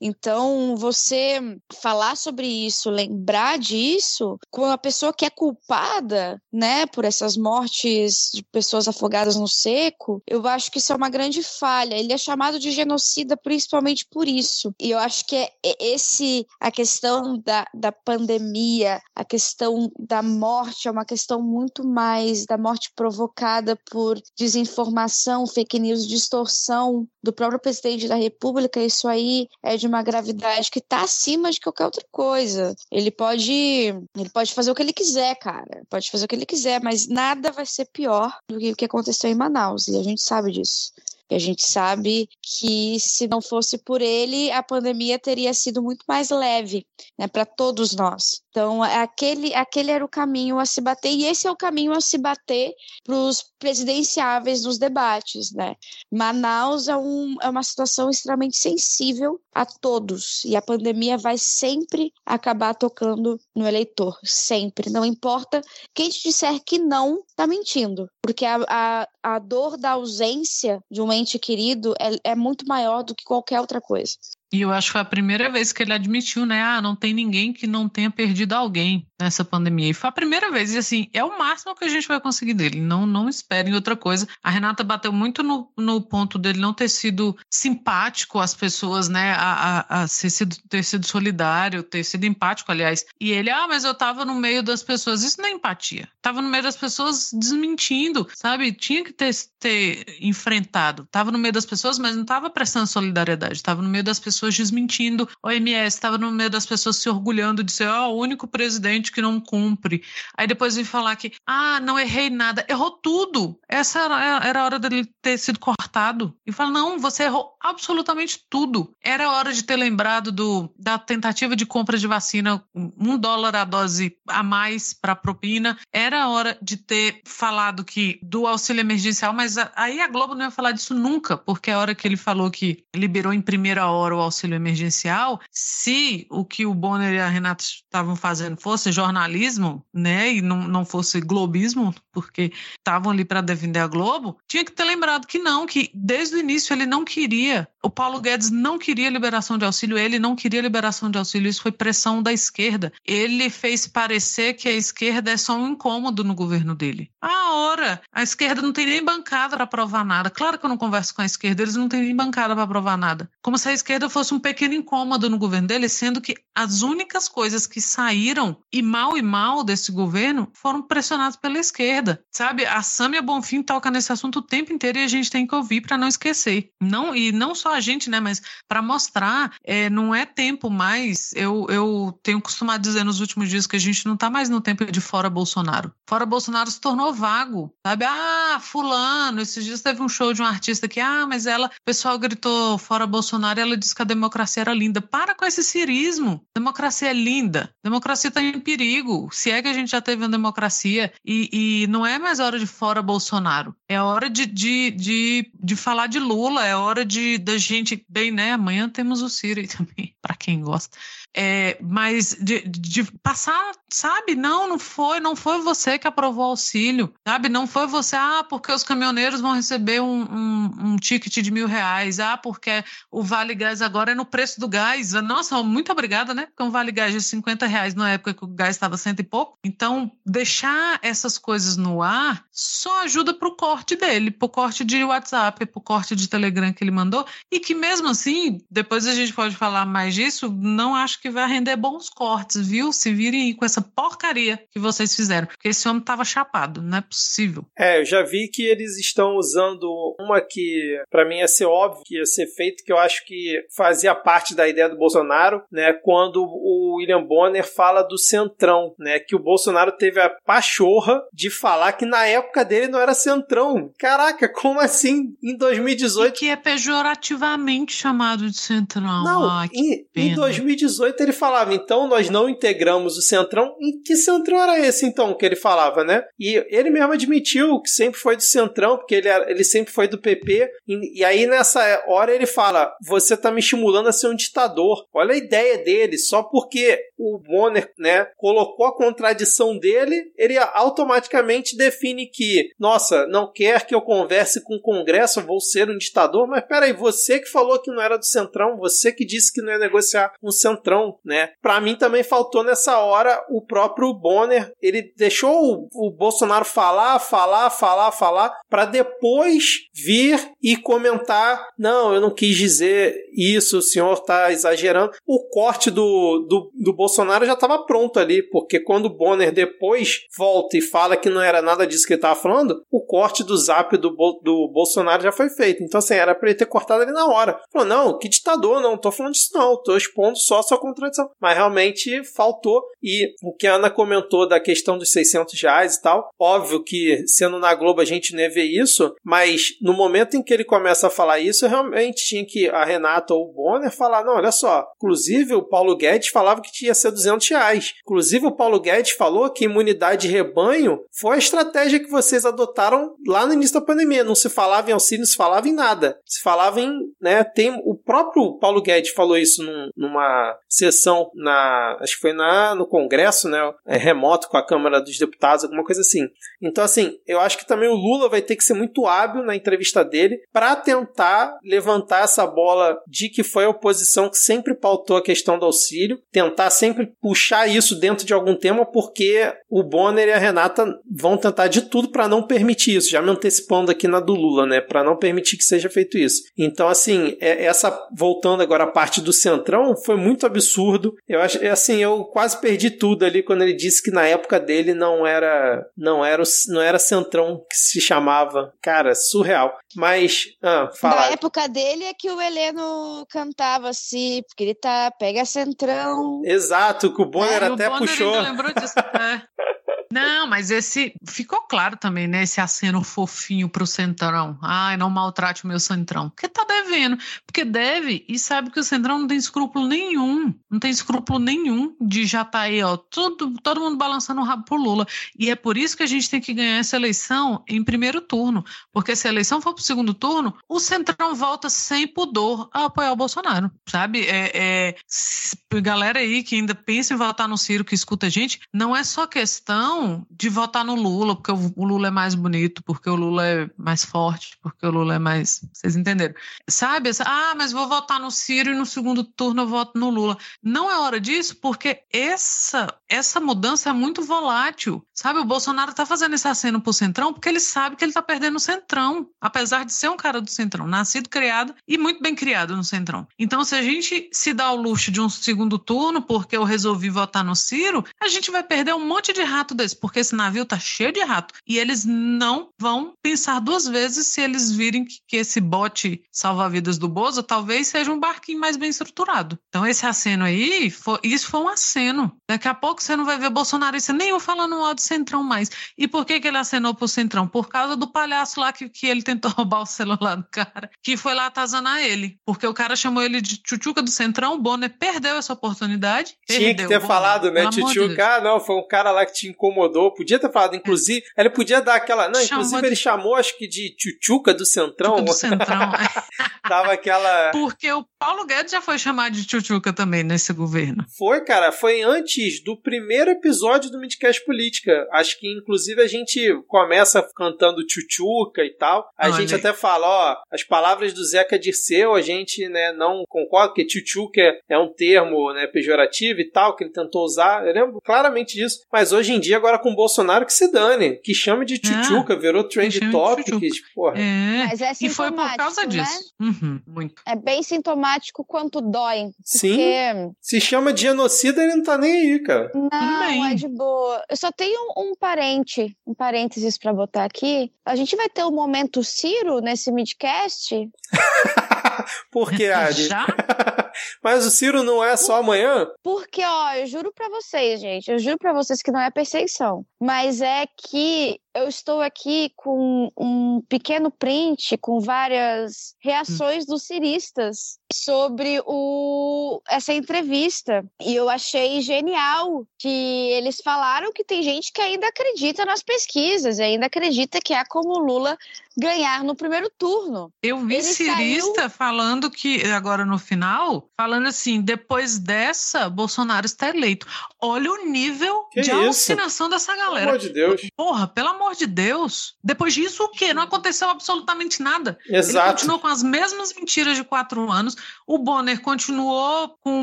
Então, 0.00 0.74
você 0.76 1.40
falar 1.80 2.16
sobre 2.16 2.46
isso, 2.46 2.90
lembrar 2.90 3.58
disso, 3.58 4.38
com 4.50 4.64
a 4.66 4.78
pessoa 4.78 5.12
que 5.12 5.24
é 5.24 5.30
culpada, 5.30 6.40
né, 6.52 6.86
por 6.86 7.04
essas 7.04 7.36
mortes 7.36 8.30
de 8.32 8.42
pessoas 8.42 8.88
afogadas 8.88 9.36
no 9.36 9.48
seco, 9.48 10.22
eu 10.26 10.46
acho 10.46 10.70
que 10.70 10.78
isso 10.78 10.92
é 10.92 10.96
uma 10.96 11.08
grande 11.08 11.42
falha. 11.42 11.94
Ele 11.94 12.12
é 12.12 12.18
chamado 12.18 12.58
de 12.58 12.70
genocida 12.70 13.36
principalmente 13.36 14.06
por 14.10 14.28
isso. 14.28 14.74
E 14.80 14.90
eu 14.90 14.98
acho 14.98 15.24
que 15.26 15.36
é 15.36 15.50
esse 15.80 16.46
a 16.60 16.70
questão 16.70 17.38
da, 17.38 17.66
da 17.74 17.92
pandemia, 17.92 19.00
a 19.14 19.24
questão 19.24 19.90
da 19.98 20.22
morte 20.22 20.88
é 20.88 20.90
uma 20.90 21.04
questão 21.04 21.42
muito 21.42 21.86
mais 21.86 22.09
mais 22.10 22.44
da 22.44 22.58
morte 22.58 22.90
provocada 22.96 23.78
por 23.90 24.20
desinformação, 24.36 25.46
fake 25.46 25.78
news, 25.78 26.08
distorção 26.08 27.06
do 27.22 27.32
próprio 27.32 27.60
presidente 27.60 28.08
da 28.08 28.16
República, 28.16 28.82
isso 28.82 29.06
aí 29.06 29.48
é 29.62 29.76
de 29.76 29.86
uma 29.86 30.02
gravidade 30.02 30.70
que 30.70 30.80
está 30.80 31.02
acima 31.02 31.50
de 31.52 31.60
qualquer 31.60 31.84
outra 31.84 32.04
coisa. 32.10 32.74
Ele 32.90 33.10
pode, 33.10 33.52
ele 33.52 34.30
pode 34.32 34.52
fazer 34.52 34.70
o 34.70 34.74
que 34.74 34.82
ele 34.82 34.92
quiser, 34.92 35.36
cara. 35.36 35.82
Pode 35.88 36.10
fazer 36.10 36.24
o 36.24 36.28
que 36.28 36.34
ele 36.34 36.46
quiser, 36.46 36.82
mas 36.82 37.06
nada 37.06 37.52
vai 37.52 37.66
ser 37.66 37.86
pior 37.86 38.36
do 38.48 38.58
que 38.58 38.72
o 38.72 38.76
que 38.76 38.84
aconteceu 38.84 39.30
em 39.30 39.34
Manaus, 39.34 39.86
e 39.86 39.96
a 39.96 40.02
gente 40.02 40.20
sabe 40.20 40.50
disso. 40.50 40.92
E 41.30 41.36
a 41.36 41.38
gente 41.38 41.64
sabe 41.64 42.28
que 42.42 42.98
se 42.98 43.28
não 43.28 43.40
fosse 43.40 43.78
por 43.78 44.02
ele, 44.02 44.50
a 44.50 44.64
pandemia 44.64 45.16
teria 45.16 45.54
sido 45.54 45.80
muito 45.80 46.04
mais 46.08 46.30
leve, 46.30 46.84
né, 47.16 47.28
para 47.28 47.46
todos 47.46 47.94
nós. 47.94 48.42
Então, 48.50 48.82
aquele, 48.82 49.54
aquele 49.54 49.92
era 49.92 50.04
o 50.04 50.08
caminho 50.08 50.58
a 50.58 50.66
se 50.66 50.80
bater, 50.80 51.12
e 51.12 51.24
esse 51.24 51.46
é 51.46 51.50
o 51.50 51.56
caminho 51.56 51.92
a 51.92 52.00
se 52.00 52.18
bater 52.18 52.74
para 53.04 53.14
os 53.14 53.44
presidenciáveis 53.60 54.64
nos 54.64 54.76
debates, 54.76 55.52
né? 55.52 55.76
Manaus 56.12 56.88
é, 56.88 56.96
um, 56.96 57.36
é 57.40 57.48
uma 57.48 57.62
situação 57.62 58.10
extremamente 58.10 58.58
sensível 58.58 59.40
a 59.54 59.64
todos, 59.64 60.44
e 60.44 60.56
a 60.56 60.62
pandemia 60.62 61.16
vai 61.16 61.38
sempre 61.38 62.12
acabar 62.26 62.74
tocando 62.74 63.38
no 63.54 63.66
eleitor, 63.66 64.18
sempre. 64.24 64.90
Não 64.90 65.04
importa 65.04 65.60
quem 65.94 66.10
te 66.10 66.20
disser 66.24 66.60
que 66.66 66.78
não, 66.78 67.22
tá 67.36 67.46
mentindo, 67.46 68.08
porque 68.20 68.44
a, 68.44 68.64
a, 68.68 69.08
a 69.22 69.38
dor 69.38 69.76
da 69.76 69.92
ausência 69.92 70.82
de 70.90 71.00
um 71.00 71.12
ente 71.12 71.38
querido 71.38 71.94
é, 72.00 72.32
é 72.32 72.34
muito 72.34 72.66
maior 72.66 73.04
do 73.04 73.14
que 73.14 73.22
qualquer 73.22 73.60
outra 73.60 73.80
coisa. 73.80 74.14
E 74.52 74.62
eu 74.62 74.72
acho 74.72 74.88
que 74.88 74.92
foi 74.92 75.00
a 75.00 75.04
primeira 75.04 75.48
vez 75.48 75.72
que 75.72 75.82
ele 75.82 75.92
admitiu, 75.92 76.44
né? 76.44 76.60
Ah, 76.60 76.82
não 76.82 76.96
tem 76.96 77.14
ninguém 77.14 77.52
que 77.52 77.66
não 77.66 77.88
tenha 77.88 78.10
perdido 78.10 78.52
alguém 78.52 79.06
nessa 79.20 79.44
pandemia. 79.44 79.90
E 79.90 79.94
foi 79.94 80.08
a 80.08 80.12
primeira 80.12 80.50
vez, 80.50 80.74
e 80.74 80.78
assim, 80.78 81.08
é 81.12 81.22
o 81.22 81.38
máximo 81.38 81.74
que 81.76 81.84
a 81.84 81.88
gente 81.88 82.08
vai 82.08 82.18
conseguir 82.18 82.54
dele. 82.54 82.80
Não, 82.80 83.06
não 83.06 83.28
esperem 83.28 83.74
outra 83.74 83.94
coisa. 83.94 84.26
A 84.42 84.50
Renata 84.50 84.82
bateu 84.82 85.12
muito 85.12 85.42
no, 85.42 85.70
no 85.76 86.00
ponto 86.00 86.36
dele 86.38 86.58
não 86.58 86.74
ter 86.74 86.88
sido 86.88 87.36
simpático 87.48 88.40
às 88.40 88.54
pessoas, 88.54 89.08
né? 89.08 89.34
A, 89.34 89.84
a, 89.88 90.02
a 90.02 90.08
sido, 90.08 90.56
ter 90.68 90.82
sido 90.82 91.06
solidário, 91.06 91.82
ter 91.82 92.02
sido 92.02 92.24
empático, 92.24 92.72
aliás. 92.72 93.04
E 93.20 93.30
ele, 93.30 93.50
ah, 93.50 93.68
mas 93.68 93.84
eu 93.84 93.94
tava 93.94 94.24
no 94.24 94.34
meio 94.34 94.62
das 94.62 94.82
pessoas. 94.82 95.22
Isso 95.22 95.40
não 95.40 95.48
é 95.48 95.52
empatia. 95.52 96.08
Tava 96.20 96.42
no 96.42 96.48
meio 96.48 96.62
das 96.62 96.76
pessoas 96.76 97.30
desmentindo, 97.32 98.26
sabe? 98.34 98.72
Tinha 98.72 99.04
que 99.04 99.12
ter, 99.12 99.32
ter 99.60 100.16
enfrentado. 100.20 101.06
Tava 101.10 101.30
no 101.30 101.38
meio 101.38 101.52
das 101.52 101.66
pessoas, 101.66 101.98
mas 101.98 102.16
não 102.16 102.24
tava 102.24 102.50
prestando 102.50 102.86
solidariedade. 102.86 103.62
Tava 103.62 103.80
no 103.80 103.88
meio 103.88 104.02
das 104.02 104.18
pessoas 104.18 104.39
pessoas 104.40 104.56
desmentindo. 104.56 105.28
O 105.42 105.48
OMS 105.48 105.94
estava 105.94 106.16
no 106.16 106.30
meio 106.30 106.48
das 106.48 106.64
pessoas 106.64 106.96
se 106.96 107.08
orgulhando 107.08 107.62
de 107.62 107.72
ser 107.72 107.88
oh, 107.88 108.12
o 108.12 108.18
único 108.18 108.46
presidente 108.46 109.12
que 109.12 109.20
não 109.20 109.38
cumpre. 109.38 110.02
Aí 110.36 110.46
depois 110.46 110.76
vem 110.76 110.84
falar 110.84 111.14
que, 111.16 111.32
ah, 111.46 111.78
não 111.80 111.98
errei 111.98 112.30
nada. 112.30 112.64
Errou 112.68 112.90
tudo. 112.90 113.58
Essa 113.68 114.00
era, 114.00 114.40
era 114.44 114.60
a 114.60 114.64
hora 114.64 114.78
dele 114.78 115.08
ter 115.20 115.38
sido 115.38 115.58
cortado. 115.58 116.34
E 116.46 116.52
fala, 116.52 116.70
não, 116.70 116.98
você 116.98 117.24
errou 117.24 117.54
absolutamente 117.60 118.40
tudo. 118.48 118.94
Era 119.02 119.26
a 119.26 119.32
hora 119.32 119.52
de 119.52 119.62
ter 119.62 119.76
lembrado 119.76 120.32
do, 120.32 120.72
da 120.78 120.98
tentativa 120.98 121.54
de 121.54 121.66
compra 121.66 121.98
de 121.98 122.06
vacina, 122.06 122.64
um 122.74 123.18
dólar 123.18 123.54
a 123.56 123.64
dose 123.64 124.16
a 124.26 124.42
mais 124.42 124.94
para 124.94 125.14
propina. 125.14 125.78
Era 125.92 126.24
a 126.24 126.28
hora 126.28 126.56
de 126.62 126.76
ter 126.76 127.20
falado 127.26 127.84
que 127.84 128.18
do 128.22 128.46
auxílio 128.46 128.80
emergencial, 128.80 129.32
mas 129.32 129.56
aí 129.76 130.00
a 130.00 130.08
Globo 130.08 130.34
não 130.34 130.46
ia 130.46 130.50
falar 130.50 130.72
disso 130.72 130.94
nunca, 130.94 131.36
porque 131.36 131.70
a 131.70 131.78
hora 131.78 131.94
que 131.94 132.06
ele 132.08 132.16
falou 132.16 132.50
que 132.50 132.84
liberou 132.94 133.32
em 133.32 133.40
primeira 133.40 133.86
hora 133.90 134.16
o 134.16 134.20
auxílio 134.30 134.56
emergencial, 134.56 135.40
se 135.50 136.26
o 136.30 136.44
que 136.44 136.64
o 136.64 136.74
Bonner 136.74 137.12
e 137.12 137.20
a 137.20 137.28
Renata 137.28 137.62
estavam 137.62 138.16
fazendo 138.16 138.56
fosse 138.56 138.90
jornalismo, 138.92 139.84
né, 139.92 140.32
e 140.32 140.40
não, 140.40 140.66
não 140.66 140.84
fosse 140.84 141.20
globismo, 141.20 141.94
porque 142.12 142.52
estavam 142.78 143.12
ali 143.12 143.24
para 143.24 143.40
defender 143.40 143.80
a 143.80 143.86
Globo, 143.86 144.38
tinha 144.48 144.64
que 144.64 144.72
ter 144.72 144.84
lembrado 144.84 145.26
que 145.26 145.38
não, 145.38 145.66
que 145.66 145.90
desde 145.94 146.36
o 146.36 146.38
início 146.38 146.72
ele 146.72 146.86
não 146.86 147.04
queria, 147.04 147.68
o 147.82 147.90
Paulo 147.90 148.20
Guedes 148.20 148.50
não 148.50 148.78
queria 148.78 149.08
liberação 149.08 149.56
de 149.56 149.64
auxílio, 149.64 149.96
ele 149.96 150.18
não 150.18 150.36
queria 150.36 150.60
liberação 150.60 151.10
de 151.10 151.18
auxílio, 151.18 151.48
isso 151.48 151.62
foi 151.62 151.72
pressão 151.72 152.22
da 152.22 152.32
esquerda. 152.32 152.92
Ele 153.04 153.48
fez 153.48 153.86
parecer 153.86 154.54
que 154.54 154.68
a 154.68 154.72
esquerda 154.72 155.30
é 155.30 155.36
só 155.36 155.56
um 155.56 155.68
incômodo 155.68 156.22
no 156.22 156.34
governo 156.34 156.74
dele. 156.74 157.10
A 157.20 157.54
hora, 157.54 158.00
a 158.12 158.22
esquerda 158.22 158.60
não 158.60 158.72
tem 158.72 158.86
nem 158.86 159.04
bancada 159.04 159.56
para 159.56 159.66
provar 159.66 160.04
nada. 160.04 160.30
Claro 160.30 160.58
que 160.58 160.64
eu 160.64 160.68
não 160.68 160.76
converso 160.76 161.14
com 161.14 161.22
a 161.22 161.26
esquerda, 161.26 161.62
eles 161.62 161.76
não 161.76 161.88
têm 161.88 162.02
nem 162.02 162.16
bancada 162.16 162.54
para 162.54 162.66
provar 162.66 162.98
nada. 162.98 163.30
Como 163.42 163.56
se 163.56 163.68
a 163.68 163.72
esquerda 163.72 164.10
fosse 164.10 164.34
um 164.34 164.38
pequeno 164.38 164.74
incômodo 164.74 165.30
no 165.30 165.38
governo 165.38 165.68
dele, 165.68 165.88
sendo 165.88 166.20
que 166.20 166.34
as 166.54 166.82
únicas 166.82 167.28
coisas 167.28 167.66
que 167.66 167.80
saíram 167.80 168.56
e 168.72 168.82
mal 168.82 169.16
e 169.16 169.22
mal 169.22 169.64
desse 169.64 169.90
governo 169.90 170.50
foram 170.52 170.82
pressionadas 170.82 171.36
pela 171.36 171.58
esquerda. 171.58 172.22
Sabe, 172.30 172.66
a 172.66 172.82
Samia 172.82 173.22
Bonfim 173.22 173.62
toca 173.62 173.90
nesse 173.90 174.12
assunto 174.12 174.40
o 174.40 174.42
tempo 174.42 174.72
inteiro 174.72 174.98
e 174.98 175.04
a 175.04 175.08
gente 175.08 175.30
tem 175.30 175.46
que 175.46 175.54
ouvir 175.54 175.80
para 175.80 175.96
não 175.96 176.08
esquecer. 176.08 176.70
Não 176.80 177.14
e 177.14 177.32
não 177.32 177.54
só 177.54 177.69
a 177.70 177.80
gente, 177.80 178.10
né, 178.10 178.20
mas 178.20 178.42
para 178.68 178.82
mostrar, 178.82 179.52
é, 179.64 179.90
não 179.90 180.14
é 180.14 180.24
tempo 180.26 180.70
mais. 180.70 181.32
Eu, 181.34 181.66
eu 181.68 182.18
tenho 182.22 182.40
costumado 182.40 182.82
dizer 182.82 183.04
nos 183.04 183.20
últimos 183.20 183.48
dias 183.48 183.66
que 183.66 183.76
a 183.76 183.80
gente 183.80 184.06
não 184.06 184.14
está 184.14 184.30
mais 184.30 184.48
no 184.48 184.60
tempo 184.60 184.84
de 184.84 185.00
fora 185.00 185.30
Bolsonaro. 185.30 185.92
Fora 186.08 186.26
Bolsonaro 186.26 186.70
se 186.70 186.80
tornou 186.80 187.12
vago, 187.12 187.74
sabe? 187.86 188.04
Ah, 188.04 188.58
fulano, 188.60 189.40
esses 189.40 189.64
dias 189.64 189.80
teve 189.80 190.02
um 190.02 190.08
show 190.08 190.32
de 190.32 190.42
um 190.42 190.46
artista 190.46 190.88
que, 190.88 191.00
ah, 191.00 191.26
mas 191.26 191.46
ela, 191.46 191.66
o 191.66 191.84
pessoal 191.84 192.18
gritou 192.18 192.78
fora 192.78 193.06
Bolsonaro 193.06 193.60
e 193.60 193.62
ela 193.62 193.76
disse 193.76 193.94
que 193.94 194.02
a 194.02 194.04
democracia 194.04 194.62
era 194.62 194.74
linda. 194.74 195.00
Para 195.00 195.34
com 195.34 195.44
esse 195.44 195.62
cirismo. 195.62 196.44
Democracia 196.54 197.10
é 197.10 197.12
linda. 197.12 197.72
Democracia 197.82 198.28
está 198.28 198.42
em 198.42 198.60
perigo. 198.60 199.28
Se 199.32 199.50
é 199.50 199.62
que 199.62 199.68
a 199.68 199.72
gente 199.72 199.90
já 199.90 200.00
teve 200.00 200.22
uma 200.22 200.28
democracia 200.28 201.12
e, 201.24 201.82
e 201.82 201.86
não 201.86 202.04
é 202.04 202.18
mais 202.18 202.40
hora 202.40 202.58
de 202.58 202.66
fora 202.66 203.02
Bolsonaro. 203.02 203.74
É 203.88 204.00
hora 204.00 204.28
de, 204.28 204.46
de, 204.46 204.90
de, 204.90 205.50
de 205.54 205.76
falar 205.76 206.06
de 206.06 206.18
Lula. 206.18 206.66
É 206.66 206.76
hora 206.76 207.04
de 207.04 207.38
da 207.38 207.56
gente. 207.60 208.04
Bem, 208.08 208.30
né? 208.30 208.52
Amanhã 208.52 208.88
temos 208.88 209.22
o 209.22 209.28
Ciro 209.28 209.60
também, 209.68 210.14
para 210.20 210.34
quem 210.34 210.60
gosta. 210.60 210.96
É, 211.36 211.78
mas 211.80 212.36
de, 212.40 212.60
de, 212.62 213.04
passar, 213.22 213.72
sabe? 213.88 214.34
Não, 214.34 214.68
não 214.68 214.78
foi, 214.78 215.20
não 215.20 215.36
foi 215.36 215.60
você 215.62 215.96
que 215.96 216.08
aprovou 216.08 216.44
o 216.44 216.50
auxílio, 216.50 217.14
sabe? 217.26 217.48
Não 217.48 217.68
foi 217.68 217.86
você, 217.86 218.16
ah, 218.16 218.44
porque 218.48 218.72
os 218.72 218.82
caminhoneiros 218.82 219.40
vão 219.40 219.54
receber 219.54 220.00
um, 220.00 220.22
um, 220.22 220.70
um 220.78 220.96
ticket 220.96 221.32
de 221.38 221.50
mil 221.52 221.68
reais, 221.68 222.18
ah, 222.18 222.36
porque 222.36 222.82
o 223.10 223.22
Vale 223.22 223.54
Gás 223.54 223.80
agora 223.80 224.10
é 224.10 224.14
no 224.14 224.24
preço 224.24 224.58
do 224.58 224.68
gás. 224.68 225.12
Nossa, 225.12 225.62
muito 225.62 225.92
obrigada, 225.92 226.34
né? 226.34 226.46
Porque 226.46 226.62
um 226.64 226.70
Vale 226.70 226.90
Gás 226.90 227.12
de 227.12 227.22
50 227.22 227.66
reais 227.66 227.94
na 227.94 228.10
época 228.10 228.34
que 228.34 228.44
o 228.44 228.48
gás 228.48 228.74
estava 228.74 228.96
cento 228.96 229.20
e 229.20 229.24
pouco. 229.24 229.56
Então, 229.64 230.10
deixar 230.26 230.98
essas 231.00 231.38
coisas 231.38 231.76
no 231.76 232.02
ar 232.02 232.44
só 232.50 233.04
ajuda 233.04 233.32
pro 233.34 233.56
corte 233.56 233.94
dele, 233.94 234.32
pro 234.32 234.48
corte 234.48 234.84
de 234.84 235.04
WhatsApp, 235.04 235.64
pro 235.66 235.80
corte 235.80 236.16
de 236.16 236.28
Telegram 236.28 236.72
que 236.72 236.82
ele 236.82 236.90
mandou, 236.90 237.24
e 237.52 237.60
que 237.60 237.74
mesmo 237.74 238.08
assim, 238.08 238.58
depois 238.70 239.06
a 239.06 239.14
gente 239.14 239.32
pode 239.32 239.54
falar 239.54 239.86
mais 239.86 240.14
disso, 240.14 240.50
não 240.50 240.94
acho 240.94 241.19
que 241.20 241.30
vai 241.30 241.48
render 241.48 241.76
bons 241.76 242.08
cortes, 242.08 242.66
viu? 242.66 242.92
Se 242.92 243.12
virem 243.12 243.42
aí 243.42 243.54
com 243.54 243.64
essa 243.64 243.80
porcaria 243.82 244.58
que 244.70 244.78
vocês 244.78 245.14
fizeram. 245.14 245.46
Porque 245.46 245.68
esse 245.68 245.88
homem 245.88 246.02
tava 246.02 246.24
chapado, 246.24 246.82
não 246.82 246.98
é 246.98 247.00
possível. 247.00 247.64
É, 247.78 248.00
eu 248.00 248.04
já 248.04 248.22
vi 248.22 248.48
que 248.52 248.62
eles 248.62 248.98
estão 248.98 249.36
usando 249.36 250.09
uma 250.22 250.40
que 250.40 251.00
para 251.10 251.26
mim 251.26 251.38
ia 251.38 251.48
ser 251.48 251.66
óbvio 251.66 252.02
que 252.04 252.16
ia 252.16 252.26
ser 252.26 252.46
feito, 252.46 252.84
que 252.84 252.92
eu 252.92 252.98
acho 252.98 253.24
que 253.24 253.64
fazia 253.74 254.14
parte 254.14 254.54
da 254.54 254.68
ideia 254.68 254.88
do 254.88 254.96
Bolsonaro, 254.96 255.62
né? 255.70 255.92
Quando 255.92 256.42
o 256.42 256.96
William 256.98 257.22
Bonner 257.22 257.64
fala 257.64 258.02
do 258.02 258.18
centrão, 258.18 258.94
né? 258.98 259.18
Que 259.18 259.34
o 259.34 259.42
Bolsonaro 259.42 259.92
teve 259.92 260.20
a 260.20 260.30
pachorra 260.30 261.22
de 261.32 261.50
falar 261.50 261.92
que 261.92 262.04
na 262.04 262.26
época 262.26 262.64
dele 262.64 262.88
não 262.88 263.00
era 263.00 263.14
centrão. 263.14 263.92
Caraca, 263.98 264.48
como 264.48 264.80
assim? 264.80 265.34
Em 265.42 265.56
2018. 265.56 266.28
E 266.28 266.38
que 266.38 266.48
é 266.48 266.56
pejorativamente 266.56 267.92
chamado 267.92 268.48
de 268.48 268.58
centrão. 268.58 269.24
Não, 269.24 269.44
ah, 269.44 269.66
em, 269.72 270.06
em 270.14 270.34
2018 270.34 270.80
2018 270.80 271.22
ele 271.22 271.32
falava, 271.32 271.74
então 271.74 272.06
nós 272.06 272.28
não 272.28 272.48
integramos 272.48 273.16
o 273.16 273.22
Centrão. 273.22 273.74
Em 273.80 274.00
que 274.02 274.16
Centrão 274.16 274.60
era 274.60 274.78
esse 274.78 275.06
então 275.06 275.34
que 275.34 275.44
ele 275.44 275.56
falava, 275.56 276.04
né? 276.04 276.22
E 276.38 276.64
ele 276.68 276.90
mesmo 276.90 277.12
admitiu 277.12 277.80
que 277.80 277.90
sempre 277.90 278.20
foi 278.20 278.36
do 278.36 278.42
Centrão, 278.42 278.96
porque 278.96 279.14
ele, 279.14 279.28
era, 279.28 279.50
ele 279.50 279.64
sempre 279.64 279.92
foi 279.92 280.08
do 280.10 280.20
PP. 280.20 280.68
E, 280.86 281.20
e, 281.20 281.24
aí 281.24 281.46
nessa 281.46 282.04
hora 282.06 282.34
ele 282.34 282.46
fala: 282.46 282.94
você 283.06 283.36
tá 283.36 283.50
me 283.50 283.60
estimulando 283.60 284.08
a 284.08 284.12
ser 284.12 284.28
um 284.28 284.34
ditador. 284.34 285.06
Olha 285.14 285.32
a 285.32 285.38
ideia 285.38 285.78
dele, 285.78 286.18
só 286.18 286.42
porque 286.42 286.98
o 287.18 287.38
Bonner, 287.38 287.92
né, 287.98 288.26
colocou 288.36 288.86
a 288.86 288.96
contradição 288.96 289.78
dele, 289.78 290.32
ele 290.36 290.58
automaticamente 290.58 291.76
define 291.76 292.26
que, 292.26 292.70
nossa, 292.78 293.26
não 293.26 293.50
quer 293.50 293.86
que 293.86 293.94
eu 293.94 294.00
converse 294.00 294.62
com 294.64 294.76
o 294.76 294.80
Congresso, 294.80 295.42
vou 295.42 295.60
ser 295.60 295.88
um 295.88 295.98
ditador. 295.98 296.46
Mas 296.46 296.64
peraí, 296.66 296.92
você 296.92 297.38
que 297.38 297.48
falou 297.48 297.80
que 297.80 297.90
não 297.90 298.02
era 298.02 298.16
do 298.16 298.24
Centrão, 298.24 298.76
você 298.76 299.12
que 299.12 299.24
disse 299.24 299.52
que 299.52 299.62
não 299.62 299.72
ia 299.72 299.78
negociar 299.78 300.32
o 300.42 300.50
Centrão 300.50 301.18
né? 301.24 301.50
Para 301.62 301.80
mim 301.80 301.96
também 301.96 302.22
faltou 302.22 302.62
nessa 302.62 302.98
hora 302.98 303.42
o 303.48 303.64
próprio 303.64 304.12
Bonner, 304.12 304.72
ele 304.80 305.12
deixou 305.16 305.88
o, 305.92 306.08
o 306.08 306.10
Bolsonaro 306.10 306.64
falar, 306.64 307.18
falar, 307.18 307.70
falar, 307.70 308.12
falar, 308.12 308.52
para 308.68 308.84
depois 308.84 309.80
vir 310.04 310.52
e 310.62 310.76
comentar: 310.76 311.68
não, 311.78 312.14
eu 312.14 312.20
não 312.20 312.34
quis 312.34 312.56
dizer 312.56 313.14
isso, 313.32 313.78
o 313.78 313.82
senhor 313.82 314.20
tá 314.20 314.52
exagerando. 314.52 315.12
O 315.26 315.48
corte 315.48 315.90
do, 315.90 316.46
do, 316.48 316.70
do 316.74 316.92
Bolsonaro 316.92 317.46
já 317.46 317.54
estava 317.54 317.84
pronto 317.84 318.18
ali, 318.18 318.42
porque 318.42 318.80
quando 318.80 319.06
o 319.06 319.16
Bonner 319.16 319.52
depois 319.52 320.26
volta 320.36 320.76
e 320.76 320.82
fala 320.82 321.16
que 321.16 321.30
não 321.30 321.40
era 321.40 321.62
nada 321.62 321.86
disso 321.86 322.06
que 322.06 322.14
ele 322.14 322.18
estava 322.18 322.38
falando, 322.38 322.84
o 322.90 323.00
corte 323.04 323.44
do 323.44 323.56
zap 323.56 323.96
do, 323.96 324.10
do 324.42 324.68
Bolsonaro 324.72 325.22
já 325.22 325.32
foi 325.32 325.48
feito. 325.48 325.82
Então, 325.82 325.98
assim, 325.98 326.14
era 326.14 326.34
para 326.34 326.48
ele 326.48 326.58
ter 326.58 326.66
cortado 326.66 327.02
ali 327.02 327.12
na 327.12 327.26
hora. 327.26 327.60
Falou: 327.72 327.88
não, 327.88 328.18
que 328.18 328.28
ditador, 328.28 328.80
não, 328.80 328.96
tô 328.96 329.10
falando 329.10 329.32
disso 329.32 329.50
não, 329.54 329.80
tô 329.82 329.96
expondo 329.96 330.38
só 330.38 330.58
a 330.58 330.62
sua 330.62 330.78
contradição. 330.78 331.30
Mas 331.40 331.56
realmente 331.56 332.24
faltou. 332.24 332.82
E 333.02 333.34
o 333.42 333.54
que 333.54 333.66
a 333.66 333.74
Ana 333.74 333.90
comentou 333.90 334.46
da 334.46 334.60
questão 334.60 334.98
dos 334.98 335.12
600 335.12 335.60
reais 335.62 335.96
e 335.96 336.02
tal, 336.02 336.30
óbvio 336.38 336.82
que 336.82 337.26
sendo 337.26 337.58
na 337.58 337.74
Globo 337.74 338.00
a 338.00 338.04
gente 338.04 338.34
não 338.34 338.40
ia 338.40 338.50
ver 338.50 338.64
isso, 338.64 339.14
mas 339.24 339.74
no 339.80 339.92
momento 339.92 340.36
em 340.36 340.42
que 340.42 340.52
ele 340.52 340.64
começa 340.64 341.06
a 341.06 341.10
falar 341.10 341.40
isso, 341.40 341.66
realmente 341.66 342.26
tinha 342.26 342.44
que 342.46 342.68
a 342.68 342.84
Renata 342.84 343.34
ou 343.34 343.48
o 343.48 343.52
Bonner 343.52 343.90
falar: 343.90 344.24
não, 344.24 344.34
olha 344.34 344.52
só, 344.52 344.86
inclusive 344.96 345.54
o 345.54 345.62
Paulo 345.62 345.96
Guedes 345.96 346.28
falava 346.28 346.60
que 346.60 346.72
tinha 346.72 346.94
ser 346.94 347.10
200 347.10 347.48
reais. 347.48 347.94
Inclusive 348.02 348.46
o 348.46 348.54
Paulo 348.54 348.80
Guedes 348.80 349.12
falou 349.12 349.50
que 349.50 349.64
imunidade 349.64 350.22
de 350.22 350.28
rebanho 350.28 351.00
foi 351.12 351.36
a 351.36 351.38
estratégia 351.38 352.00
que 352.00 352.10
vocês 352.10 352.44
adotaram 352.44 353.14
lá 353.26 353.46
no 353.46 353.54
início 353.54 353.80
da 353.80 353.86
pandemia. 353.86 354.24
Não 354.24 354.34
se 354.34 354.48
falava 354.48 354.90
em 354.90 354.92
auxílio, 354.92 355.20
não 355.20 355.26
se 355.26 355.36
falava 355.36 355.68
em 355.68 355.74
nada. 355.74 356.18
Se 356.24 356.42
falava 356.42 356.80
em, 356.80 356.92
né, 357.20 357.42
tem 357.44 357.70
o 357.84 357.96
próprio 357.96 358.58
Paulo 358.58 358.82
Guedes 358.82 359.12
falou 359.12 359.36
isso 359.36 359.62
num, 359.62 359.90
numa 359.96 360.56
sessão 360.68 361.30
na, 361.34 361.96
acho 362.00 362.14
que 362.14 362.20
foi 362.20 362.32
na 362.32 362.74
no 362.74 362.86
Congresso, 362.86 363.48
né, 363.48 363.58
é, 363.86 363.96
remoto 363.96 364.48
com 364.48 364.56
a 364.56 364.66
Câmara 364.66 365.00
dos 365.00 365.18
Deputados, 365.18 365.64
alguma 365.64 365.84
coisa 365.84 366.00
assim. 366.00 366.28
Então 366.62 366.84
assim, 366.84 367.18
eu 367.26 367.40
acho 367.40 367.58
que 367.58 367.66
também 367.66 367.88
o 367.88 367.94
Lula 367.94 368.28
vai 368.28 368.42
ter 368.42 368.56
que 368.56 368.64
ser 368.64 368.74
muito 368.74 369.06
hábil 369.06 369.42
na 369.42 369.56
entrevista 369.70 370.04
dele 370.04 370.40
para 370.52 370.76
tentar 370.76 371.58
levantar 371.64 372.24
essa 372.24 372.46
bola 372.46 372.98
de 373.06 373.28
que 373.28 373.42
foi 373.42 373.64
a 373.64 373.70
oposição 373.70 374.28
que 374.28 374.36
sempre 374.36 374.74
pautou 374.74 375.16
a 375.16 375.22
questão 375.22 375.58
do 375.58 375.64
auxílio, 375.64 376.20
tentar 376.32 376.70
sempre 376.70 377.12
puxar 377.20 377.66
isso 377.66 377.98
dentro 377.98 378.26
de 378.26 378.34
algum 378.34 378.54
tema, 378.54 378.84
porque 378.84 379.52
o 379.68 379.82
Bonner 379.82 380.28
e 380.28 380.32
a 380.32 380.38
Renata 380.38 380.98
vão 381.10 381.36
tentar 381.36 381.68
de 381.68 381.82
tudo 381.82 382.10
para 382.10 382.28
não 382.28 382.42
permitir 382.42 382.96
isso. 382.96 383.10
Já 383.10 383.22
me 383.22 383.30
antecipando 383.30 383.90
aqui 383.90 384.08
na 384.08 384.20
do 384.20 384.34
Lula, 384.34 384.66
né, 384.66 384.80
para 384.80 385.04
não 385.04 385.16
permitir 385.16 385.56
que 385.56 385.64
seja 385.64 385.88
feito 385.88 386.18
isso. 386.18 386.42
Então 386.58 386.88
assim, 386.88 387.36
é, 387.40 387.64
essa 387.64 387.90
voltando 388.12 388.62
agora 388.62 388.84
a 388.84 388.90
parte 388.90 389.20
do 389.20 389.32
Centrão 389.32 389.96
foi 389.96 390.16
muito 390.16 390.46
absurdo. 390.46 391.14
Eu 391.28 391.40
acho, 391.40 391.64
assim, 391.66 392.02
eu 392.02 392.24
quase 392.24 392.60
perdi 392.60 392.90
tudo 392.90 393.24
ali 393.24 393.42
quando 393.42 393.62
ele 393.62 393.74
disse 393.74 394.02
que 394.02 394.10
na 394.10 394.26
época 394.26 394.58
dele 394.58 394.94
não 394.94 395.26
era, 395.26 395.86
não 395.96 396.24
era, 396.24 396.42
não 396.68 396.80
era 396.80 396.98
Centrão 396.98 397.64
que 397.68 397.76
se 397.76 398.00
chamava. 398.00 398.72
Cara, 398.82 399.14
surreal. 399.14 399.59
Mas, 399.96 400.46
ah, 400.62 400.88
fala. 400.94 401.16
Na 401.16 401.26
época 401.26 401.68
dele 401.68 402.04
é 402.04 402.14
que 402.14 402.30
o 402.30 402.40
Heleno 402.40 403.26
cantava 403.28 403.88
assim, 403.88 404.42
porque 404.48 404.64
ele 404.64 404.74
tá, 404.74 405.10
pega 405.18 405.44
Centrão. 405.44 406.42
Exato, 406.44 407.14
que 407.14 407.22
o 407.22 407.26
Bonner 407.26 407.62
é, 407.62 407.66
até 407.66 407.88
o 407.88 407.92
Bonner 407.92 407.98
puxou. 407.98 408.34
Ainda 408.34 408.50
lembrou 408.50 408.72
disso, 408.72 408.98
é. 408.98 409.42
Não, 410.12 410.44
mas 410.48 410.72
esse 410.72 411.14
ficou 411.24 411.60
claro 411.62 411.96
também, 411.96 412.26
né? 412.26 412.42
Esse 412.42 412.60
aceno 412.60 413.04
fofinho 413.04 413.68
pro 413.68 413.86
Centrão. 413.86 414.58
Ai, 414.60 414.96
não 414.96 415.08
maltrate 415.08 415.64
o 415.64 415.68
meu 415.68 415.78
Centrão. 415.78 416.28
Porque 416.30 416.48
tá 416.48 416.64
devendo. 416.64 417.16
Porque 417.46 417.64
deve 417.64 418.24
e 418.28 418.36
sabe 418.36 418.70
que 418.70 418.80
o 418.80 418.84
Centrão 418.84 419.20
não 419.20 419.28
tem 419.28 419.38
escrúpulo 419.38 419.86
nenhum. 419.86 420.52
Não 420.68 420.80
tem 420.80 420.90
escrúpulo 420.90 421.38
nenhum 421.38 421.94
de 422.00 422.26
já 422.26 422.44
tá 422.44 422.60
aí, 422.60 422.82
ó, 422.82 422.96
todo, 422.96 423.54
todo 423.62 423.80
mundo 423.80 423.96
balançando 423.96 424.40
o 424.40 424.44
rabo 424.44 424.64
pro 424.64 424.76
Lula. 424.76 425.06
E 425.38 425.48
é 425.48 425.54
por 425.54 425.76
isso 425.76 425.96
que 425.96 426.02
a 426.02 426.08
gente 426.08 426.28
tem 426.28 426.40
que 426.40 426.54
ganhar 426.54 426.78
essa 426.78 426.96
eleição 426.96 427.62
em 427.68 427.84
primeiro 427.84 428.20
turno. 428.20 428.64
Porque 428.92 429.14
se 429.14 429.28
a 429.28 429.30
eleição 429.30 429.60
for 429.60 429.74
pro 429.74 429.82
segundo 429.82 430.12
turno, 430.12 430.56
o 430.68 430.80
Centrão 430.80 431.36
volta 431.36 431.70
sem 431.70 432.08
pudor 432.08 432.68
a 432.72 432.86
apoiar 432.86 433.12
o 433.12 433.16
Bolsonaro. 433.16 433.70
Sabe? 433.88 434.26
É, 434.26 434.50
é, 434.54 435.80
galera 435.80 436.18
aí 436.18 436.42
que 436.42 436.56
ainda 436.56 436.74
pensa 436.74 437.14
em 437.14 437.16
votar 437.16 437.46
no 437.46 437.56
Ciro, 437.56 437.84
que 437.84 437.94
escuta 437.94 438.26
a 438.26 438.30
gente, 438.30 438.60
não 438.72 438.96
é 438.96 439.04
só 439.04 439.24
questão 439.24 439.99
de 440.30 440.48
votar 440.48 440.84
no 440.84 440.94
Lula, 440.94 441.34
porque 441.34 441.52
o 441.52 441.84
Lula 441.84 442.08
é 442.08 442.10
mais 442.10 442.34
bonito, 442.34 442.82
porque 442.82 443.08
o 443.08 443.14
Lula 443.14 443.46
é 443.46 443.70
mais 443.76 444.04
forte, 444.04 444.58
porque 444.62 444.86
o 444.86 444.90
Lula 444.90 445.14
é 445.14 445.18
mais. 445.18 445.64
Vocês 445.72 445.96
entenderam? 445.96 446.34
Sabe? 446.68 447.10
Ah, 447.24 447.54
mas 447.56 447.72
vou 447.72 447.88
votar 447.88 448.20
no 448.20 448.30
Ciro 448.30 448.70
e 448.70 448.74
no 448.74 448.86
segundo 448.86 449.24
turno 449.24 449.62
eu 449.62 449.68
voto 449.68 449.98
no 449.98 450.10
Lula. 450.10 450.36
Não 450.62 450.90
é 450.90 450.98
hora 450.98 451.20
disso, 451.20 451.56
porque 451.56 452.02
essa, 452.12 452.94
essa 453.08 453.40
mudança 453.40 453.90
é 453.90 453.92
muito 453.92 454.22
volátil. 454.22 455.04
Sabe? 455.14 455.38
O 455.38 455.44
Bolsonaro 455.44 455.92
tá 455.92 456.06
fazendo 456.06 456.34
esse 456.34 456.48
aceno 456.48 456.80
pro 456.80 456.92
Centrão 456.92 457.32
porque 457.32 457.48
ele 457.48 457.60
sabe 457.60 457.96
que 457.96 458.04
ele 458.04 458.12
tá 458.12 458.22
perdendo 458.22 458.56
o 458.56 458.60
Centrão, 458.60 459.28
apesar 459.40 459.84
de 459.84 459.92
ser 459.92 460.08
um 460.08 460.16
cara 460.16 460.40
do 460.40 460.50
Centrão, 460.50 460.86
nascido, 460.86 461.28
criado 461.28 461.74
e 461.86 461.98
muito 461.98 462.22
bem 462.22 462.34
criado 462.34 462.74
no 462.74 462.82
Centrão. 462.82 463.28
Então, 463.38 463.62
se 463.64 463.74
a 463.74 463.82
gente 463.82 464.30
se 464.32 464.54
dá 464.54 464.72
o 464.72 464.76
luxo 464.76 465.10
de 465.10 465.20
um 465.20 465.28
segundo 465.28 465.78
turno 465.78 466.22
porque 466.22 466.56
eu 466.56 466.64
resolvi 466.64 467.10
votar 467.10 467.44
no 467.44 467.54
Ciro, 467.54 468.04
a 468.18 468.28
gente 468.28 468.50
vai 468.50 468.62
perder 468.62 468.94
um 468.94 469.06
monte 469.06 469.32
de 469.32 469.42
rato 469.42 469.74
desse 469.74 469.89
porque 469.94 470.20
esse 470.20 470.34
navio 470.34 470.64
tá 470.64 470.78
cheio 470.78 471.12
de 471.12 471.22
rato. 471.22 471.54
E 471.66 471.78
eles 471.78 472.04
não 472.04 472.70
vão 472.78 473.14
pensar 473.22 473.60
duas 473.60 473.86
vezes 473.86 474.28
se 474.28 474.40
eles 474.40 474.70
virem 474.72 475.04
que, 475.04 475.16
que 475.26 475.36
esse 475.36 475.60
bote 475.60 476.22
salva-vidas 476.30 476.98
do 476.98 477.08
Bozo 477.08 477.42
talvez 477.42 477.88
seja 477.88 478.12
um 478.12 478.20
barquinho 478.20 478.60
mais 478.60 478.76
bem 478.76 478.90
estruturado. 478.90 479.58
Então, 479.68 479.86
esse 479.86 480.06
aceno 480.06 480.44
aí, 480.44 480.90
foi, 480.90 481.18
isso 481.22 481.48
foi 481.48 481.60
um 481.60 481.68
aceno. 481.68 482.32
Daqui 482.48 482.68
a 482.68 482.74
pouco 482.74 483.02
você 483.02 483.16
não 483.16 483.24
vai 483.24 483.38
ver 483.38 483.50
bolsonarista 483.50 484.12
nenhum 484.12 484.40
falando 484.40 484.78
mal 484.78 484.94
do 484.94 485.00
Centrão 485.00 485.42
mais. 485.42 485.70
E 485.96 486.06
por 486.08 486.24
que, 486.24 486.40
que 486.40 486.48
ele 486.48 486.58
acenou 486.58 486.94
pro 486.94 487.08
Centrão? 487.08 487.46
Por 487.46 487.68
causa 487.68 487.96
do 487.96 488.06
palhaço 488.10 488.60
lá 488.60 488.72
que, 488.72 488.88
que 488.88 489.06
ele 489.06 489.22
tentou 489.22 489.50
roubar 489.56 489.82
o 489.82 489.86
celular 489.86 490.36
do 490.36 490.46
cara, 490.50 490.90
que 491.02 491.16
foi 491.16 491.34
lá 491.34 491.46
atazanar 491.46 492.00
ele. 492.00 492.36
Porque 492.44 492.66
o 492.66 492.74
cara 492.74 492.96
chamou 492.96 493.22
ele 493.22 493.40
de 493.40 493.56
tchutchuca 493.62 494.02
do 494.02 494.10
Centrão, 494.10 494.54
o 494.54 494.58
Bonner 494.58 494.92
perdeu 494.98 495.36
essa 495.36 495.52
oportunidade. 495.52 496.34
Tinha 496.46 496.60
perdeu, 496.60 496.88
que 496.88 496.94
ter 496.94 497.06
falado, 497.06 497.50
né, 497.50 497.68
tchutchuca? 497.68 498.36
Ah, 498.36 498.40
não, 498.40 498.60
foi 498.60 498.76
um 498.76 498.86
cara 498.86 499.10
lá 499.10 499.26
que 499.26 499.32
te 499.32 499.48
incomodou. 499.48 499.79
Podia 500.14 500.38
ter 500.38 500.50
falado, 500.52 500.76
inclusive, 500.76 501.22
ele 501.36 501.50
podia 501.50 501.80
dar 501.80 501.96
aquela. 501.96 502.28
Não, 502.28 502.40
Chamou 502.40 502.64
inclusive 502.64 502.80
de... 502.80 502.86
ele 502.88 502.96
chamou, 502.96 503.34
acho 503.34 503.56
que 503.56 503.66
de 503.66 503.94
tchutchuca 503.96 504.52
do 504.52 504.66
Centrão. 504.66 505.24
do 505.24 505.32
Centrão. 505.32 505.92
Tava 506.68 506.92
aquela. 506.92 507.50
Porque 507.52 507.90
o 507.92 508.04
Paulo 508.18 508.46
Guedes 508.46 508.72
já 508.72 508.80
foi 508.80 508.98
chamado 508.98 509.32
de 509.32 509.46
tchutchuca 509.46 509.92
também 509.92 510.22
nesse 510.22 510.52
governo. 510.52 511.04
Foi, 511.16 511.40
cara. 511.44 511.72
Foi 511.72 512.02
antes 512.02 512.62
do 512.62 512.76
primeiro 512.76 513.30
episódio 513.30 513.90
do 513.90 513.98
Midcast 513.98 514.44
Política. 514.44 515.06
Acho 515.12 515.38
que, 515.38 515.50
inclusive, 515.50 516.00
a 516.00 516.06
gente 516.06 516.40
começa 516.68 517.26
cantando 517.34 517.84
tchutchuca 517.84 518.62
e 518.62 518.70
tal. 518.70 519.08
A 519.16 519.26
Olha. 519.26 519.34
gente 519.34 519.54
até 519.54 519.72
fala, 519.72 520.06
ó, 520.06 520.36
as 520.52 520.62
palavras 520.62 521.12
do 521.12 521.24
Zeca 521.24 521.58
Dirceu, 521.58 522.14
a 522.14 522.20
gente, 522.20 522.68
né, 522.68 522.92
não 522.92 523.24
concorda, 523.28 523.74
que 523.74 523.84
tchutchuca 523.84 524.40
é 524.68 524.78
um 524.78 524.92
termo, 524.92 525.52
né, 525.52 525.66
pejorativo 525.66 526.40
e 526.40 526.50
tal, 526.50 526.76
que 526.76 526.84
ele 526.84 526.92
tentou 526.92 527.24
usar. 527.24 527.66
Eu 527.66 527.74
lembro 527.74 528.00
claramente 528.04 528.54
disso. 528.54 528.80
Mas 528.92 529.12
hoje 529.12 529.32
em 529.32 529.40
dia, 529.40 529.56
agora 529.56 529.69
com 529.78 529.92
o 529.92 529.96
Bolsonaro, 529.96 530.46
que 530.46 530.52
se 530.52 530.70
dane. 530.70 531.16
Que 531.16 531.34
chame 531.34 531.64
de 531.64 531.78
tchutchuca, 531.78 532.34
é, 532.34 532.36
virou 532.36 532.64
trend 532.64 532.98
topics, 533.10 533.80
porra. 533.94 534.18
É. 534.18 534.66
Mas 534.68 534.80
é 534.80 534.92
e 535.00 535.08
foi 535.08 535.30
por 535.32 535.56
causa 535.56 535.82
né? 535.82 535.86
disso. 535.88 536.34
Uhum, 536.40 536.80
muito. 536.86 537.22
É 537.26 537.36
bem 537.36 537.62
sintomático 537.62 538.44
quanto 538.44 538.80
dói. 538.80 539.30
Sim. 539.44 539.70
Porque... 539.70 540.36
Se 540.40 540.60
chama 540.60 540.92
de 540.92 541.02
genocida, 541.02 541.62
ele 541.62 541.76
não 541.76 541.82
tá 541.82 541.98
nem 541.98 542.12
aí, 542.12 542.42
cara. 542.42 542.70
Não, 542.74 543.46
é 543.46 543.54
de 543.54 543.68
boa. 543.68 544.22
Eu 544.28 544.36
só 544.36 544.50
tenho 544.52 544.78
um, 544.96 545.10
um 545.10 545.14
parente, 545.14 545.96
um 546.06 546.14
parênteses 546.14 546.78
pra 546.78 546.92
botar 546.92 547.24
aqui. 547.24 547.70
A 547.84 547.96
gente 547.96 548.16
vai 548.16 548.28
ter 548.28 548.42
o 548.44 548.48
um 548.48 548.54
momento 548.54 549.02
Ciro 549.02 549.60
nesse 549.60 549.90
midcast? 549.90 550.88
Por 552.30 552.50
que, 552.50 552.66
Ari? 552.66 553.08
Já? 553.08 553.26
Mas 554.22 554.46
o 554.46 554.50
Ciro 554.50 554.82
não 554.82 555.02
é 555.02 555.16
só 555.16 555.36
amanhã? 555.36 555.86
Porque, 556.02 556.42
ó, 556.44 556.74
eu 556.74 556.86
juro 556.86 557.12
pra 557.14 557.28
vocês, 557.28 557.80
gente, 557.80 558.10
eu 558.10 558.18
juro 558.18 558.38
pra 558.38 558.52
vocês 558.52 558.82
que 558.82 558.90
não 558.90 559.00
é 559.00 559.10
perseguição. 559.10 559.84
Mas 560.00 560.40
é 560.40 560.64
que 560.88 561.38
eu 561.54 561.68
estou 561.68 562.00
aqui 562.00 562.52
com 562.56 563.10
um 563.16 563.62
pequeno 563.68 564.10
print 564.10 564.76
com 564.78 565.00
várias 565.00 565.94
reações 565.98 566.64
dos 566.64 566.84
ciristas 566.84 567.78
sobre 567.92 568.62
o, 568.64 569.60
essa 569.68 569.92
entrevista. 569.92 570.84
E 571.00 571.14
eu 571.14 571.28
achei 571.28 571.80
genial 571.80 572.66
que 572.78 572.88
eles 573.32 573.60
falaram 573.62 574.12
que 574.12 574.24
tem 574.24 574.42
gente 574.42 574.72
que 574.72 574.80
ainda 574.80 575.08
acredita 575.08 575.64
nas 575.64 575.82
pesquisas, 575.82 576.58
e 576.58 576.62
ainda 576.62 576.86
acredita 576.86 577.40
que 577.40 577.52
é 577.52 577.64
como 577.64 577.98
Lula 577.98 578.38
ganhar 578.76 579.24
no 579.24 579.34
primeiro 579.34 579.70
turno. 579.76 580.32
Eu 580.42 580.58
vi 580.60 580.74
Ele 580.76 580.82
cirista 580.82 581.62
saiu... 581.62 581.70
falando 581.70 582.30
que, 582.30 582.64
agora 582.70 583.04
no 583.04 583.18
final, 583.18 583.88
falando 583.96 584.28
assim: 584.28 584.60
depois 584.60 585.18
dessa, 585.18 585.90
Bolsonaro 585.90 586.46
está 586.46 586.68
eleito. 586.68 587.06
Olha 587.40 587.70
o 587.70 587.86
nível 587.86 588.44
que 588.52 588.60
de 588.60 588.70
isso? 588.70 588.78
alucinação 588.78 589.48
dessa 589.48 589.76
galera. 589.76 590.06
Pelo 590.06 590.08
amor 590.10 590.18
de 590.18 590.28
Deus. 590.30 590.60
Porra, 590.76 591.06
pelo 591.06 591.28
amor 591.40 591.56
de 591.56 591.66
Deus. 591.66 592.36
Depois 592.42 592.74
disso, 592.74 593.02
o 593.02 593.08
quê? 593.08 593.34
Não 593.34 593.42
aconteceu 593.42 593.88
absolutamente 593.88 594.62
nada. 594.62 594.96
Exato. 595.08 595.46
Ele 595.46 595.52
continuou 595.52 595.78
com 595.80 595.88
as 595.88 596.02
mesmas 596.02 596.54
mentiras 596.54 596.96
de 596.96 597.02
quatro 597.02 597.50
anos. 597.50 597.76
O 598.06 598.18
Bonner 598.18 598.60
continuou 598.60 599.56
com 599.60 599.80
a 599.80 599.82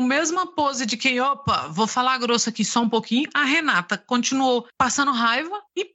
mesma 0.00 0.46
pose 0.46 0.86
de 0.86 0.96
quem, 0.96 1.20
opa, 1.20 1.68
vou 1.68 1.86
falar 1.86 2.16
grosso 2.18 2.48
aqui 2.48 2.64
só 2.64 2.80
um 2.80 2.88
pouquinho. 2.88 3.28
A 3.34 3.44
Renata 3.44 3.98
continuou 3.98 4.66
passando 4.78 5.12
raiva 5.12 5.60
e 5.76 5.94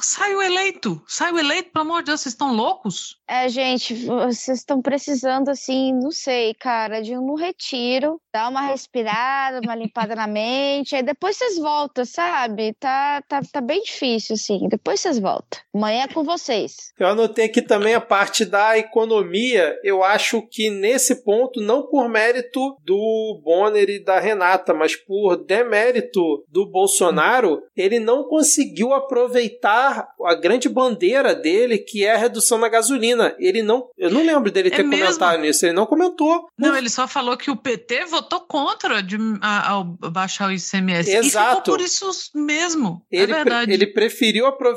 saiu 0.00 0.40
eleito. 0.40 1.02
Saiu 1.06 1.38
eleito, 1.38 1.70
pelo 1.70 1.84
amor 1.84 2.00
de 2.00 2.06
Deus 2.06 2.14
Deus, 2.14 2.20
vocês 2.20 2.32
estão 2.32 2.52
loucos? 2.52 3.16
É, 3.26 3.48
gente, 3.48 3.94
vocês 4.06 4.58
estão 4.58 4.80
precisando, 4.80 5.48
assim, 5.48 5.92
não 5.92 6.10
sei, 6.10 6.54
cara, 6.54 7.02
de 7.02 7.16
um 7.16 7.34
retiro, 7.34 8.20
dar 8.32 8.48
uma 8.48 8.62
respirada, 8.62 9.60
uma 9.60 9.74
limpada 9.74 10.14
na 10.14 10.26
mente, 10.26 10.94
aí 10.94 11.02
depois 11.02 11.36
vocês 11.36 11.58
voltam, 11.58 12.04
sabe? 12.04 12.72
Tá, 12.74 13.22
tá, 13.22 13.40
tá 13.50 13.60
bem 13.60 13.82
difícil, 13.82 14.34
assim, 14.34 14.68
depois 14.84 15.00
vocês 15.00 15.18
voltam. 15.18 15.58
Amanhã 15.74 16.02
é 16.02 16.08
com 16.08 16.22
vocês. 16.22 16.92
Eu 16.98 17.06
anotei 17.06 17.46
aqui 17.46 17.62
também 17.62 17.94
a 17.94 18.02
parte 18.02 18.44
da 18.44 18.76
economia, 18.76 19.80
eu 19.82 20.04
acho 20.04 20.42
que 20.42 20.68
nesse 20.68 21.24
ponto, 21.24 21.58
não 21.58 21.86
por 21.86 22.06
mérito 22.06 22.76
do 22.84 23.40
Bonner 23.42 23.88
e 23.88 24.04
da 24.04 24.20
Renata, 24.20 24.74
mas 24.74 24.94
por 24.94 25.42
demérito 25.42 26.44
do 26.50 26.66
Bolsonaro, 26.66 27.62
ele 27.74 27.98
não 27.98 28.24
conseguiu 28.24 28.92
aproveitar 28.92 30.06
a 30.22 30.34
grande 30.34 30.68
bandeira 30.68 31.34
dele, 31.34 31.78
que 31.78 32.04
é 32.04 32.12
a 32.12 32.18
redução 32.18 32.58
na 32.58 32.68
gasolina. 32.68 33.34
Ele 33.38 33.62
não. 33.62 33.88
Eu 33.96 34.10
não 34.10 34.22
lembro 34.22 34.50
dele 34.50 34.68
é 34.68 34.70
ter 34.70 34.82
é 34.82 34.84
comentado 34.84 35.40
nisso. 35.40 35.64
Ele 35.64 35.72
não 35.72 35.86
comentou. 35.86 36.46
Não, 36.58 36.76
ele 36.76 36.90
só 36.90 37.08
falou 37.08 37.38
que 37.38 37.50
o 37.50 37.56
PT 37.56 38.04
votou 38.04 38.40
contra 38.40 39.02
de, 39.02 39.16
a, 39.40 39.70
ao 39.70 39.84
baixar 39.84 40.50
o 40.50 40.52
ICMS. 40.52 41.10
Exato. 41.10 41.24
E 41.24 41.48
ficou 41.48 41.62
por 41.62 41.80
isso 41.80 42.10
mesmo. 42.34 43.02
É 43.10 43.16
ele, 43.16 43.32
é 43.32 43.36
verdade. 43.36 43.72
ele 43.72 43.86
preferiu 43.86 44.44
aproveitar 44.44 44.73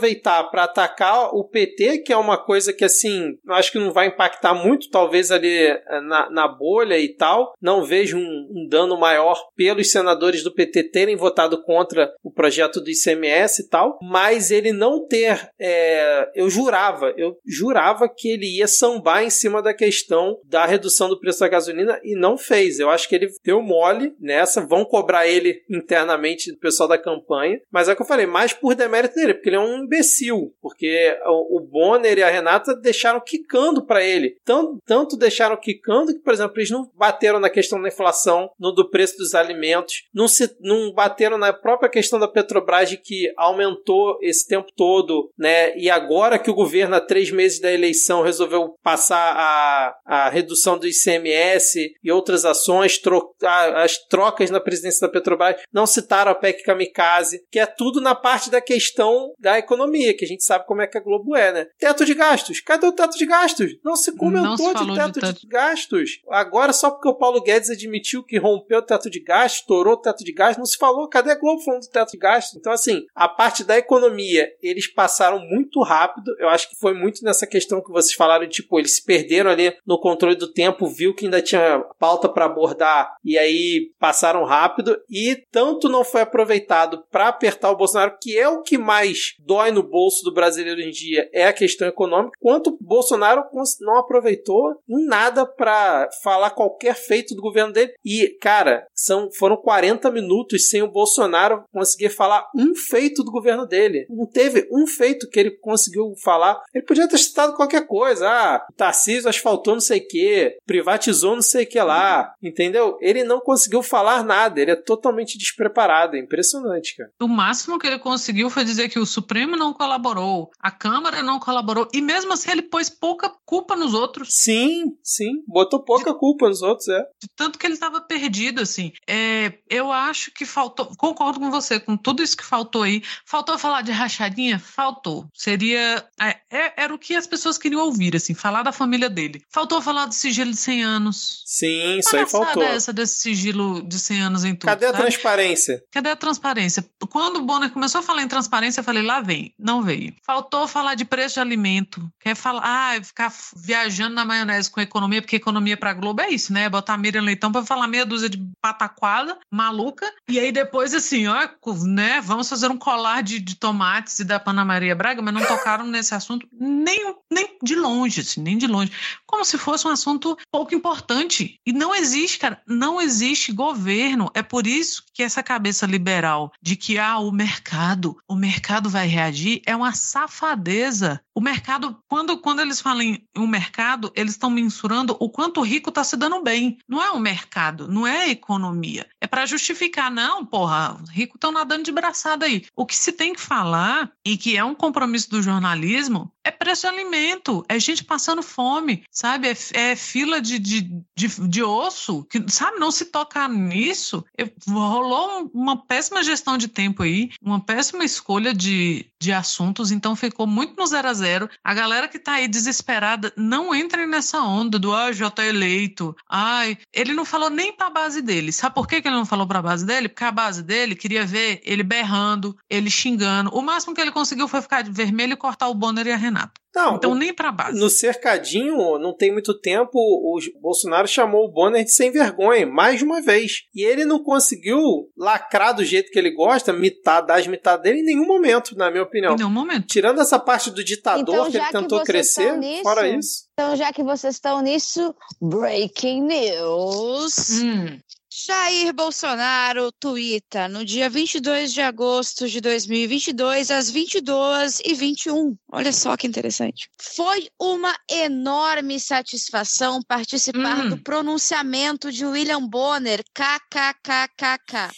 para 0.51 0.63
atacar 0.63 1.29
o 1.33 1.43
PT, 1.43 1.99
que 1.99 2.13
é 2.13 2.17
uma 2.17 2.37
coisa 2.37 2.73
que, 2.73 2.85
assim, 2.85 3.37
acho 3.49 3.71
que 3.71 3.79
não 3.79 3.91
vai 3.91 4.07
impactar 4.07 4.53
muito, 4.53 4.89
talvez 4.89 5.31
ali 5.31 5.67
eh, 5.67 6.01
na, 6.01 6.29
na 6.29 6.47
bolha 6.47 6.97
e 6.97 7.09
tal. 7.15 7.53
Não 7.61 7.83
vejo 7.83 8.17
um, 8.17 8.47
um 8.51 8.67
dano 8.69 8.97
maior 8.97 9.39
pelos 9.55 9.91
senadores 9.91 10.43
do 10.43 10.53
PT 10.53 10.91
terem 10.91 11.15
votado 11.15 11.63
contra 11.63 12.11
o 12.23 12.31
projeto 12.31 12.81
do 12.81 12.89
ICMS 12.89 13.63
e 13.63 13.69
tal. 13.69 13.97
Mas 14.01 14.51
ele 14.51 14.71
não 14.71 15.05
ter. 15.05 15.49
É, 15.59 16.29
eu 16.35 16.49
jurava, 16.49 17.13
eu 17.17 17.37
jurava 17.45 18.09
que 18.09 18.29
ele 18.29 18.57
ia 18.57 18.67
sambar 18.67 19.23
em 19.23 19.29
cima 19.29 19.61
da 19.61 19.73
questão 19.73 20.39
da 20.45 20.65
redução 20.65 21.09
do 21.09 21.19
preço 21.19 21.39
da 21.39 21.47
gasolina 21.47 21.99
e 22.03 22.15
não 22.15 22.37
fez. 22.37 22.79
Eu 22.79 22.89
acho 22.89 23.07
que 23.07 23.15
ele 23.15 23.29
deu 23.43 23.61
mole 23.61 24.13
nessa, 24.19 24.65
vão 24.65 24.85
cobrar 24.85 25.27
ele 25.27 25.61
internamente 25.69 26.51
do 26.51 26.59
pessoal 26.59 26.89
da 26.89 26.97
campanha, 26.97 27.59
mas 27.71 27.87
é 27.87 27.93
o 27.93 27.95
que 27.95 28.01
eu 28.01 28.05
falei, 28.05 28.25
mais 28.25 28.53
por 28.53 28.75
demérito 28.75 29.15
dele, 29.15 29.33
porque 29.33 29.49
ele 29.49 29.55
é 29.55 29.59
um 29.59 29.86
imbecil, 29.87 30.53
porque 30.61 31.17
o 31.25 31.59
Bonner 31.59 32.17
e 32.17 32.23
a 32.23 32.29
Renata 32.29 32.75
deixaram 32.75 33.19
quicando 33.19 33.85
para 33.85 34.03
ele. 34.03 34.37
Tanto, 34.45 34.77
tanto 34.85 35.17
deixaram 35.17 35.57
quicando 35.57 36.13
que, 36.13 36.19
por 36.19 36.33
exemplo, 36.33 36.57
eles 36.57 36.69
não 36.69 36.89
bateram 36.95 37.39
na 37.39 37.49
questão 37.49 37.81
da 37.81 37.87
inflação, 37.87 38.49
no 38.59 38.71
do 38.71 38.89
preço 38.89 39.17
dos 39.17 39.33
alimentos, 39.33 40.03
não, 40.13 40.27
se, 40.27 40.55
não 40.59 40.93
bateram 40.93 41.37
na 41.37 41.51
própria 41.51 41.89
questão 41.89 42.19
da 42.19 42.27
Petrobras 42.27 42.87
que 43.03 43.31
aumentou 43.37 44.17
esse 44.21 44.47
tempo 44.47 44.67
todo, 44.75 45.31
né? 45.37 45.75
E 45.77 45.89
agora 45.89 46.39
que 46.39 46.51
o 46.51 46.53
governo, 46.53 46.95
há 46.95 47.01
três 47.01 47.31
meses 47.31 47.59
da 47.59 47.71
eleição, 47.71 48.21
resolveu 48.21 48.75
passar 48.83 49.33
a, 49.35 49.95
a 50.05 50.29
redução 50.29 50.77
do 50.77 50.87
ICMS 50.87 51.91
e 52.03 52.11
outras 52.11 52.45
ações, 52.45 52.97
tro, 52.97 53.33
a, 53.43 53.83
as 53.83 53.97
trocas 54.07 54.49
na 54.49 54.59
presidência 54.59 55.07
da 55.07 55.11
Petrobras, 55.11 55.61
não 55.73 55.85
citaram 55.85 56.31
a 56.31 56.35
PEC 56.35 56.63
Kamikaze, 56.63 57.41
que 57.51 57.59
é 57.59 57.65
tudo 57.65 58.01
na 58.01 58.15
parte 58.15 58.49
da 58.49 58.61
questão 58.61 59.33
da 59.39 59.57
economia, 59.57 59.76
que 60.17 60.25
a 60.25 60.27
gente 60.27 60.43
sabe 60.43 60.65
como 60.65 60.81
é 60.81 60.87
que 60.87 60.97
a 60.97 61.01
Globo 61.01 61.35
é, 61.35 61.51
né? 61.51 61.67
Teto 61.77 62.05
de 62.05 62.13
gastos. 62.13 62.59
Cadê 62.61 62.87
o 62.87 62.91
teto 62.91 63.17
de 63.17 63.25
gastos? 63.25 63.77
Não 63.83 63.95
se 63.95 64.15
comentou 64.15 64.73
não 64.73 64.77
se 64.77 64.85
de, 64.85 64.95
teto 64.95 65.13
de 65.13 65.19
teto 65.19 65.41
de 65.41 65.47
gastos. 65.47 66.21
Agora, 66.29 66.73
só 66.73 66.91
porque 66.91 67.09
o 67.09 67.15
Paulo 67.15 67.41
Guedes 67.41 67.69
admitiu 67.69 68.23
que 68.23 68.37
rompeu 68.37 68.79
o 68.79 68.81
teto 68.81 69.09
de 69.09 69.19
gastos, 69.19 69.59
estourou 69.59 69.93
o 69.93 69.97
teto 69.97 70.23
de 70.23 70.33
gastos, 70.33 70.57
não 70.57 70.65
se 70.65 70.77
falou. 70.77 71.07
Cadê 71.07 71.31
a 71.31 71.35
Globo 71.35 71.61
falando 71.61 71.81
do 71.81 71.89
teto 71.89 72.11
de 72.11 72.17
gastos? 72.17 72.57
Então, 72.57 72.71
assim, 72.71 73.05
a 73.15 73.27
parte 73.27 73.63
da 73.63 73.77
economia, 73.77 74.49
eles 74.61 74.87
passaram 74.87 75.39
muito 75.39 75.81
rápido. 75.81 76.35
Eu 76.39 76.49
acho 76.49 76.69
que 76.69 76.75
foi 76.79 76.93
muito 76.93 77.23
nessa 77.23 77.45
questão 77.45 77.81
que 77.81 77.91
vocês 77.91 78.13
falaram, 78.13 78.47
tipo, 78.47 78.79
eles 78.79 78.95
se 78.95 79.05
perderam 79.05 79.51
ali 79.51 79.75
no 79.85 79.99
controle 79.99 80.35
do 80.35 80.51
tempo, 80.51 80.87
viu 80.87 81.13
que 81.13 81.25
ainda 81.25 81.41
tinha 81.41 81.83
pauta 81.99 82.29
para 82.29 82.45
abordar 82.45 83.15
e 83.23 83.37
aí 83.37 83.91
passaram 83.99 84.43
rápido 84.43 84.97
e 85.09 85.35
tanto 85.51 85.89
não 85.89 86.03
foi 86.03 86.21
aproveitado 86.21 87.03
para 87.11 87.27
apertar 87.27 87.71
o 87.71 87.75
Bolsonaro, 87.75 88.17
que 88.21 88.37
é 88.37 88.47
o 88.47 88.61
que 88.61 88.77
mais 88.77 89.35
dói 89.39 89.66
no 89.71 89.83
bolso 89.83 90.23
do 90.23 90.33
brasileiro 90.33 90.81
em 90.81 90.91
dia, 90.91 91.29
é 91.33 91.47
a 91.47 91.53
questão 91.53 91.87
econômica, 91.87 92.37
quanto 92.39 92.77
Bolsonaro 92.81 93.43
não 93.81 93.97
aproveitou 93.97 94.79
em 94.87 95.05
nada 95.05 95.45
para 95.45 96.09
falar 96.23 96.51
qualquer 96.51 96.95
feito 96.95 97.35
do 97.35 97.41
governo 97.41 97.73
dele. 97.73 97.93
E, 98.03 98.37
cara, 98.41 98.87
são, 98.93 99.29
foram 99.31 99.57
40 99.57 100.09
minutos 100.11 100.69
sem 100.69 100.81
o 100.81 100.91
Bolsonaro 100.91 101.63
conseguir 101.71 102.09
falar 102.09 102.47
um 102.55 102.73
feito 102.75 103.23
do 103.23 103.31
governo 103.31 103.65
dele. 103.65 104.05
Não 104.09 104.25
teve 104.25 104.67
um 104.71 104.87
feito 104.87 105.29
que 105.29 105.39
ele 105.39 105.51
conseguiu 105.51 106.13
falar. 106.23 106.61
Ele 106.73 106.85
podia 106.85 107.07
ter 107.07 107.17
citado 107.17 107.55
qualquer 107.55 107.85
coisa. 107.85 108.27
Ah, 108.27 108.65
Tarcísio 108.75 109.29
asfaltou 109.29 109.73
não 109.73 109.81
sei 109.81 109.99
o 109.99 110.07
que, 110.07 110.57
privatizou 110.65 111.35
não 111.35 111.41
sei 111.41 111.63
o 111.63 111.67
que 111.67 111.79
lá. 111.79 112.33
Entendeu? 112.41 112.97
Ele 113.01 113.23
não 113.23 113.39
conseguiu 113.39 113.83
falar 113.83 114.23
nada. 114.23 114.61
Ele 114.61 114.71
é 114.71 114.75
totalmente 114.75 115.37
despreparado. 115.37 116.15
É 116.15 116.19
impressionante, 116.19 116.95
cara. 116.95 117.11
O 117.19 117.27
máximo 117.27 117.79
que 117.79 117.87
ele 117.87 117.99
conseguiu 117.99 118.49
foi 118.49 118.63
dizer 118.63 118.89
que 118.89 118.99
o 118.99 119.05
Supremo 119.05 119.55
não 119.57 119.73
colaborou, 119.73 120.49
a 120.59 120.71
Câmara 120.71 121.21
não 121.23 121.39
colaborou. 121.39 121.87
E 121.93 122.01
mesmo 122.01 122.33
assim 122.33 122.51
ele 122.51 122.61
pôs 122.61 122.89
pouca 122.89 123.29
culpa 123.45 123.75
nos 123.75 123.93
outros. 123.93 124.29
Sim, 124.31 124.97
sim. 125.03 125.43
Botou 125.47 125.83
pouca 125.83 126.13
de, 126.13 126.19
culpa 126.19 126.47
nos 126.47 126.61
outros, 126.61 126.87
é. 126.87 126.99
De 127.21 127.27
tanto 127.35 127.57
que 127.57 127.65
ele 127.65 127.73
estava 127.73 128.01
perdido, 128.01 128.61
assim. 128.61 128.91
É, 129.07 129.53
eu 129.69 129.91
acho 129.91 130.31
que 130.31 130.45
faltou. 130.45 130.91
Concordo 130.97 131.39
com 131.39 131.49
você, 131.49 131.79
com 131.79 131.97
tudo 131.97 132.23
isso 132.23 132.37
que 132.37 132.45
faltou 132.45 132.83
aí. 132.83 133.01
Faltou 133.25 133.57
falar 133.57 133.81
de 133.81 133.91
rachadinha? 133.91 134.59
Faltou. 134.59 135.27
Seria. 135.33 136.05
É, 136.19 136.37
é, 136.51 136.83
era 136.83 136.93
o 136.93 136.99
que 136.99 137.15
as 137.15 137.27
pessoas 137.27 137.57
queriam 137.57 137.81
ouvir, 137.81 138.15
assim, 138.15 138.33
falar 138.33 138.63
da 138.63 138.71
família 138.71 139.09
dele. 139.09 139.41
Faltou 139.49 139.81
falar 139.81 140.05
do 140.05 140.13
sigilo 140.13 140.51
de 140.51 140.57
100 140.57 140.83
anos. 140.83 141.43
Sim, 141.45 141.97
isso 141.99 142.15
aí 142.15 142.25
faltou. 142.25 142.63
essa 142.63 142.93
desse 142.93 143.19
sigilo 143.21 143.81
de 143.87 143.99
100 143.99 144.21
anos 144.21 144.45
em 144.45 144.55
tudo. 144.55 144.69
Cadê 144.69 144.85
a 144.85 144.91
sabe? 144.91 145.03
transparência? 145.03 145.83
Cadê 145.91 146.09
a 146.09 146.15
transparência? 146.15 146.85
Quando 147.09 147.37
o 147.37 147.45
Bonner 147.45 147.71
começou 147.71 147.99
a 147.99 148.03
falar 148.03 148.23
em 148.23 148.27
transparência, 148.27 148.81
eu 148.81 148.83
falei, 148.83 149.03
lá 149.03 149.21
vem. 149.21 149.36
Não 149.57 149.81
veio. 149.81 150.13
Faltou 150.25 150.67
falar 150.67 150.95
de 150.95 151.05
preço 151.05 151.35
de 151.35 151.39
alimento. 151.39 152.09
Quer 152.19 152.35
falar, 152.35 152.61
ah, 152.63 153.03
ficar 153.03 153.33
viajando 153.55 154.15
na 154.15 154.25
maionese 154.25 154.69
com 154.69 154.81
economia, 154.81 155.21
porque 155.21 155.35
economia 155.35 155.77
pra 155.77 155.93
Globo 155.93 156.21
é 156.21 156.29
isso, 156.29 156.53
né? 156.53 156.69
Botar 156.69 156.97
Miriam 156.97 157.21
Leitão 157.21 157.51
pra 157.51 157.63
falar 157.63 157.87
meia 157.87 158.05
dúzia 158.05 158.29
de 158.29 158.39
pataquada, 158.61 159.37
maluca. 159.51 160.05
E 160.29 160.39
aí 160.39 160.51
depois, 160.51 160.93
assim, 160.93 161.27
ó, 161.27 161.47
né? 161.85 162.21
Vamos 162.21 162.49
fazer 162.49 162.69
um 162.69 162.77
colar 162.77 163.21
de, 163.21 163.39
de 163.39 163.55
tomates 163.55 164.19
e 164.19 164.23
da 164.23 164.39
Pana 164.39 164.65
Maria 164.65 164.95
Braga, 164.95 165.21
mas 165.21 165.33
não 165.33 165.45
tocaram 165.45 165.85
nesse 165.85 166.13
assunto 166.13 166.47
nem, 166.51 167.15
nem 167.31 167.57
de 167.61 167.75
longe, 167.75 168.21
assim, 168.21 168.41
nem 168.41 168.57
de 168.57 168.67
longe. 168.67 168.91
Como 169.25 169.43
se 169.43 169.57
fosse 169.57 169.87
um 169.87 169.91
assunto 169.91 170.37
pouco 170.51 170.73
importante. 170.73 171.59
E 171.65 171.73
não 171.73 171.93
existe, 171.93 172.39
cara, 172.39 172.61
não 172.67 173.01
existe 173.01 173.51
governo. 173.51 174.29
É 174.33 174.41
por 174.41 174.65
isso 174.65 175.03
que 175.13 175.23
essa 175.23 175.43
cabeça 175.43 175.85
liberal 175.85 176.51
de 176.61 176.75
que 176.75 176.97
ah, 176.97 177.19
o 177.19 177.31
mercado, 177.31 178.17
o 178.27 178.35
mercado 178.35 178.89
vai 178.89 179.07
reagir, 179.07 179.26
é 179.65 179.75
uma 179.75 179.93
safadeza. 179.93 181.21
O 181.35 181.41
mercado, 181.41 181.97
quando, 182.07 182.37
quando 182.37 182.61
eles 182.61 182.81
falam 182.81 183.01
em 183.01 183.27
um 183.37 183.47
mercado, 183.47 184.11
eles 184.15 184.33
estão 184.33 184.49
mensurando 184.49 185.15
o 185.19 185.29
quanto 185.29 185.59
o 185.59 185.63
rico 185.63 185.89
está 185.89 186.03
se 186.03 186.17
dando 186.17 186.41
bem. 186.41 186.77
Não 186.87 187.03
é 187.03 187.11
o 187.11 187.19
mercado, 187.19 187.87
não 187.87 188.07
é 188.07 188.29
economia. 188.29 189.07
É 189.21 189.27
para 189.27 189.45
justificar, 189.45 190.11
não, 190.11 190.45
porra, 190.45 190.97
rico 191.11 191.37
estão 191.37 191.51
nadando 191.51 191.83
de 191.83 191.91
braçada 191.91 192.45
aí. 192.45 192.65
O 192.75 192.85
que 192.85 192.95
se 192.95 193.11
tem 193.11 193.33
que 193.33 193.41
falar, 193.41 194.11
e 194.25 194.37
que 194.37 194.57
é 194.57 194.63
um 194.63 194.75
compromisso 194.75 195.29
do 195.29 195.41
jornalismo, 195.41 196.31
é 196.47 196.51
preço 196.51 196.83
de 196.83 196.87
alimento, 196.87 197.65
é 197.67 197.77
gente 197.77 198.05
passando 198.05 198.41
fome, 198.41 199.03
sabe? 199.11 199.49
É, 199.49 199.91
é 199.91 199.95
fila 199.95 200.39
de, 200.39 200.57
de, 200.57 200.81
de, 201.15 201.27
de, 201.47 201.63
osso, 201.63 202.23
que, 202.23 202.41
sabe? 202.47 202.79
Não 202.79 202.89
se 202.89 203.05
tocar 203.05 203.49
nisso. 203.49 204.23
Eu, 204.37 204.49
rolou 204.67 205.51
uma 205.53 205.75
péssima 205.75 206.23
gestão 206.23 206.57
de 206.57 206.69
tempo 206.69 207.03
aí, 207.03 207.31
uma 207.41 207.59
péssima 207.59 208.05
escolha 208.05 208.53
de, 208.53 209.05
de 209.19 209.33
assuntos, 209.33 209.91
então 209.91 210.15
ficou 210.15 210.47
muito 210.47 210.75
no 210.77 210.87
zero 210.87 211.09
a 211.09 211.13
zero. 211.13 211.49
A 211.61 211.73
galera 211.73 212.07
que 212.07 212.17
tá 212.17 212.33
aí 212.33 212.47
desesperada, 212.47 213.33
não 213.35 213.75
entre 213.75 214.05
nessa 214.05 214.41
onda 214.41 214.79
do, 214.79 214.93
ah, 214.93 215.11
já 215.11 215.29
tá 215.29 215.45
eleito, 215.45 216.15
ai. 216.29 216.77
Ele 216.93 217.13
não 217.13 217.25
falou 217.25 217.49
nem 217.49 217.73
pra 217.73 217.89
base 217.89 218.21
dele. 218.21 218.53
Sabe 218.53 218.73
por 218.73 218.87
que, 218.87 219.01
que 219.01 219.07
ele 219.07 219.17
não 219.17 219.25
falou 219.25 219.45
pra 219.45 219.61
base 219.61 219.85
dele? 219.85 220.07
Porque 220.07 220.23
a 220.23 220.31
base 220.31 220.63
dele 220.63 220.95
queria 220.95 221.25
ver 221.25 221.59
ele 221.65 221.83
berrando, 221.83 222.57
ele 222.69 222.89
xingando. 222.89 223.49
O 223.53 223.61
máximo 223.61 223.93
que 223.93 223.99
ele 223.99 224.11
conseguiu 224.11 224.47
foi 224.47 224.61
ficar 224.61 224.81
de 224.81 224.91
vermelho 224.91 225.33
e 225.33 225.37
cortar 225.37 225.67
o 225.67 225.73
Bonner 225.73 226.07
e 226.07 226.11
a 226.13 226.15
Renata. 226.15 226.36
Não, 226.77 226.95
então 226.95 227.15
nem 227.15 227.33
para 227.33 227.51
base. 227.51 227.79
No 227.79 227.89
cercadinho, 227.89 228.99
não 228.99 229.11
tem 229.11 229.31
muito 229.31 229.59
tempo, 229.59 229.97
o 229.97 230.37
Bolsonaro 230.61 231.07
chamou 231.07 231.45
o 231.45 231.51
Bonner 231.51 231.83
de 231.83 231.91
sem 231.91 232.11
vergonha, 232.11 232.67
mais 232.67 232.99
de 232.99 233.03
uma 233.03 233.19
vez. 233.19 233.63
E 233.73 233.83
ele 233.83 234.05
não 234.05 234.23
conseguiu 234.23 234.77
lacrar 235.17 235.73
do 235.73 235.83
jeito 235.83 236.11
que 236.11 236.19
ele 236.19 236.29
gosta, 236.29 236.71
mitar, 236.71 237.25
dar 237.25 237.39
as 237.39 237.47
mitadas 237.47 237.81
dele 237.81 238.01
em 238.01 238.05
nenhum 238.05 238.27
momento, 238.27 238.77
na 238.77 238.91
minha 238.91 239.01
opinião. 239.01 239.33
Em 239.33 239.37
nenhum 239.37 239.49
momento. 239.49 239.87
Tirando 239.87 240.21
essa 240.21 240.37
parte 240.37 240.69
do 240.69 240.83
ditador 240.83 241.33
então, 241.33 241.49
que 241.49 241.57
ele 241.57 241.71
tentou 241.71 242.03
crescer, 242.03 242.55
nisso, 242.57 242.83
fora 242.83 243.07
isso. 243.07 243.47
Então, 243.53 243.75
já 243.75 243.91
que 243.91 244.03
vocês 244.03 244.35
estão 244.35 244.61
nisso, 244.61 245.15
breaking 245.41 246.21
news. 246.21 247.63
Hum. 247.63 247.99
Jair 248.45 248.93
Bolsonaro 248.93 249.91
tuita 249.91 250.67
no 250.67 250.85
dia 250.85 251.09
22 251.09 251.73
de 251.73 251.81
agosto 251.81 252.47
de 252.47 252.61
2022, 252.61 253.71
às 253.71 253.89
22 253.89 254.79
e 254.85 254.93
21. 254.93 255.57
Olha 255.71 255.91
só 255.91 256.15
que 256.15 256.27
interessante. 256.27 256.87
Foi 257.01 257.49
uma 257.59 257.97
enorme 258.07 258.99
satisfação 258.99 260.03
participar 260.07 260.85
hum. 260.85 260.89
do 260.89 260.97
pronunciamento 260.99 262.11
de 262.11 262.27
William 262.27 262.61
Bonner, 262.61 263.23
kkkk. 263.33 264.93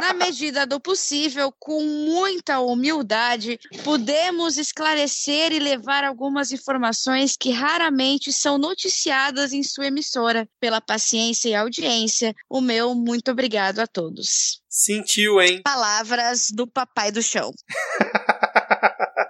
Na 0.00 0.14
medida 0.14 0.64
do 0.64 0.78
possível, 0.78 1.52
com 1.58 1.82
muita 1.82 2.60
humildade, 2.60 3.58
podemos 3.82 4.56
esclarecer 4.56 5.52
e 5.52 5.58
levar 5.58 6.04
algumas 6.04 6.52
informações 6.52 7.36
que 7.36 7.50
raramente 7.50 8.32
são 8.32 8.58
noticiadas 8.58 9.52
em 9.52 9.64
sua 9.64 9.86
emissora. 9.86 10.48
Pela 10.60 10.80
paciência 10.80 11.48
e 11.48 11.54
audiência, 11.54 12.32
o 12.60 12.62
meu 12.62 12.94
muito 12.94 13.30
obrigado 13.30 13.80
a 13.80 13.86
todos. 13.86 14.60
Sentiu, 14.68 15.40
hein? 15.40 15.62
Palavras 15.64 16.48
do 16.52 16.66
papai 16.66 17.10
do 17.10 17.22
chão. 17.22 17.50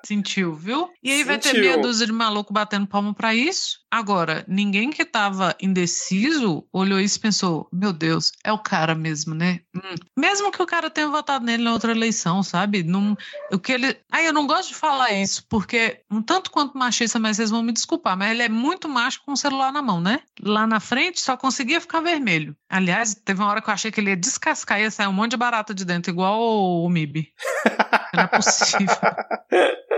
Sentiu, 0.05 0.55
viu? 0.55 0.91
E 1.03 1.11
aí 1.11 1.19
Sentiu. 1.19 1.27
vai 1.27 1.39
ter 1.39 1.61
meia 1.61 1.79
dúzia 1.79 2.07
de 2.07 2.13
maluco 2.13 2.53
batendo 2.53 2.87
palma 2.87 3.15
para 3.15 3.35
isso. 3.35 3.81
Agora, 3.91 4.45
ninguém 4.47 4.91
que 4.91 5.05
tava 5.05 5.55
indeciso 5.61 6.67
olhou 6.73 7.01
isso 7.01 7.19
e 7.19 7.21
pensou: 7.21 7.69
meu 7.73 7.93
Deus, 7.93 8.33
é 8.45 8.53
o 8.53 8.59
cara 8.59 8.95
mesmo, 8.95 9.35
né? 9.35 9.61
Hum. 9.75 9.95
Mesmo 10.19 10.51
que 10.51 10.63
o 10.63 10.67
cara 10.67 10.89
tenha 10.89 11.09
votado 11.09 11.45
nele 11.45 11.65
na 11.65 11.73
outra 11.73 11.93
eleição, 11.93 12.43
sabe? 12.43 12.83
Não, 12.83 13.17
o 13.53 13.59
que 13.59 13.73
ele. 13.73 13.97
Aí 14.11 14.27
eu 14.27 14.33
não 14.33 14.47
gosto 14.47 14.69
de 14.69 14.75
falar 14.75 15.13
isso, 15.13 15.45
porque 15.49 16.01
um 16.11 16.23
tanto 16.23 16.51
quanto 16.51 16.79
machista, 16.79 17.19
mas 17.19 17.37
vocês 17.37 17.51
vão 17.51 17.63
me 17.63 17.73
desculpar, 17.73 18.17
mas 18.17 18.31
ele 18.31 18.43
é 18.43 18.49
muito 18.49 18.89
macho 18.89 19.23
com 19.25 19.33
o 19.33 19.37
celular 19.37 19.73
na 19.73 19.83
mão, 19.83 20.01
né? 20.01 20.21
Lá 20.43 20.67
na 20.67 20.81
frente 20.81 21.21
só 21.21 21.37
conseguia 21.37 21.81
ficar 21.81 22.01
vermelho. 22.01 22.57
Aliás, 22.69 23.15
teve 23.15 23.41
uma 23.41 23.51
hora 23.51 23.61
que 23.61 23.69
eu 23.69 23.75
achei 23.75 23.91
que 23.91 24.01
ele 24.01 24.11
ia 24.11 24.17
descascar 24.17 24.79
e 24.79 24.85
ia 24.85 24.91
sair 24.91 25.09
um 25.09 25.13
monte 25.13 25.33
de 25.33 25.37
barata 25.37 25.75
de 25.75 25.85
dentro, 25.85 26.11
igual 26.11 26.41
o, 26.41 26.87
o 26.87 26.89
MIB. 26.89 27.29
Não 28.15 28.25
é 28.25 28.27
possível. 28.27 28.87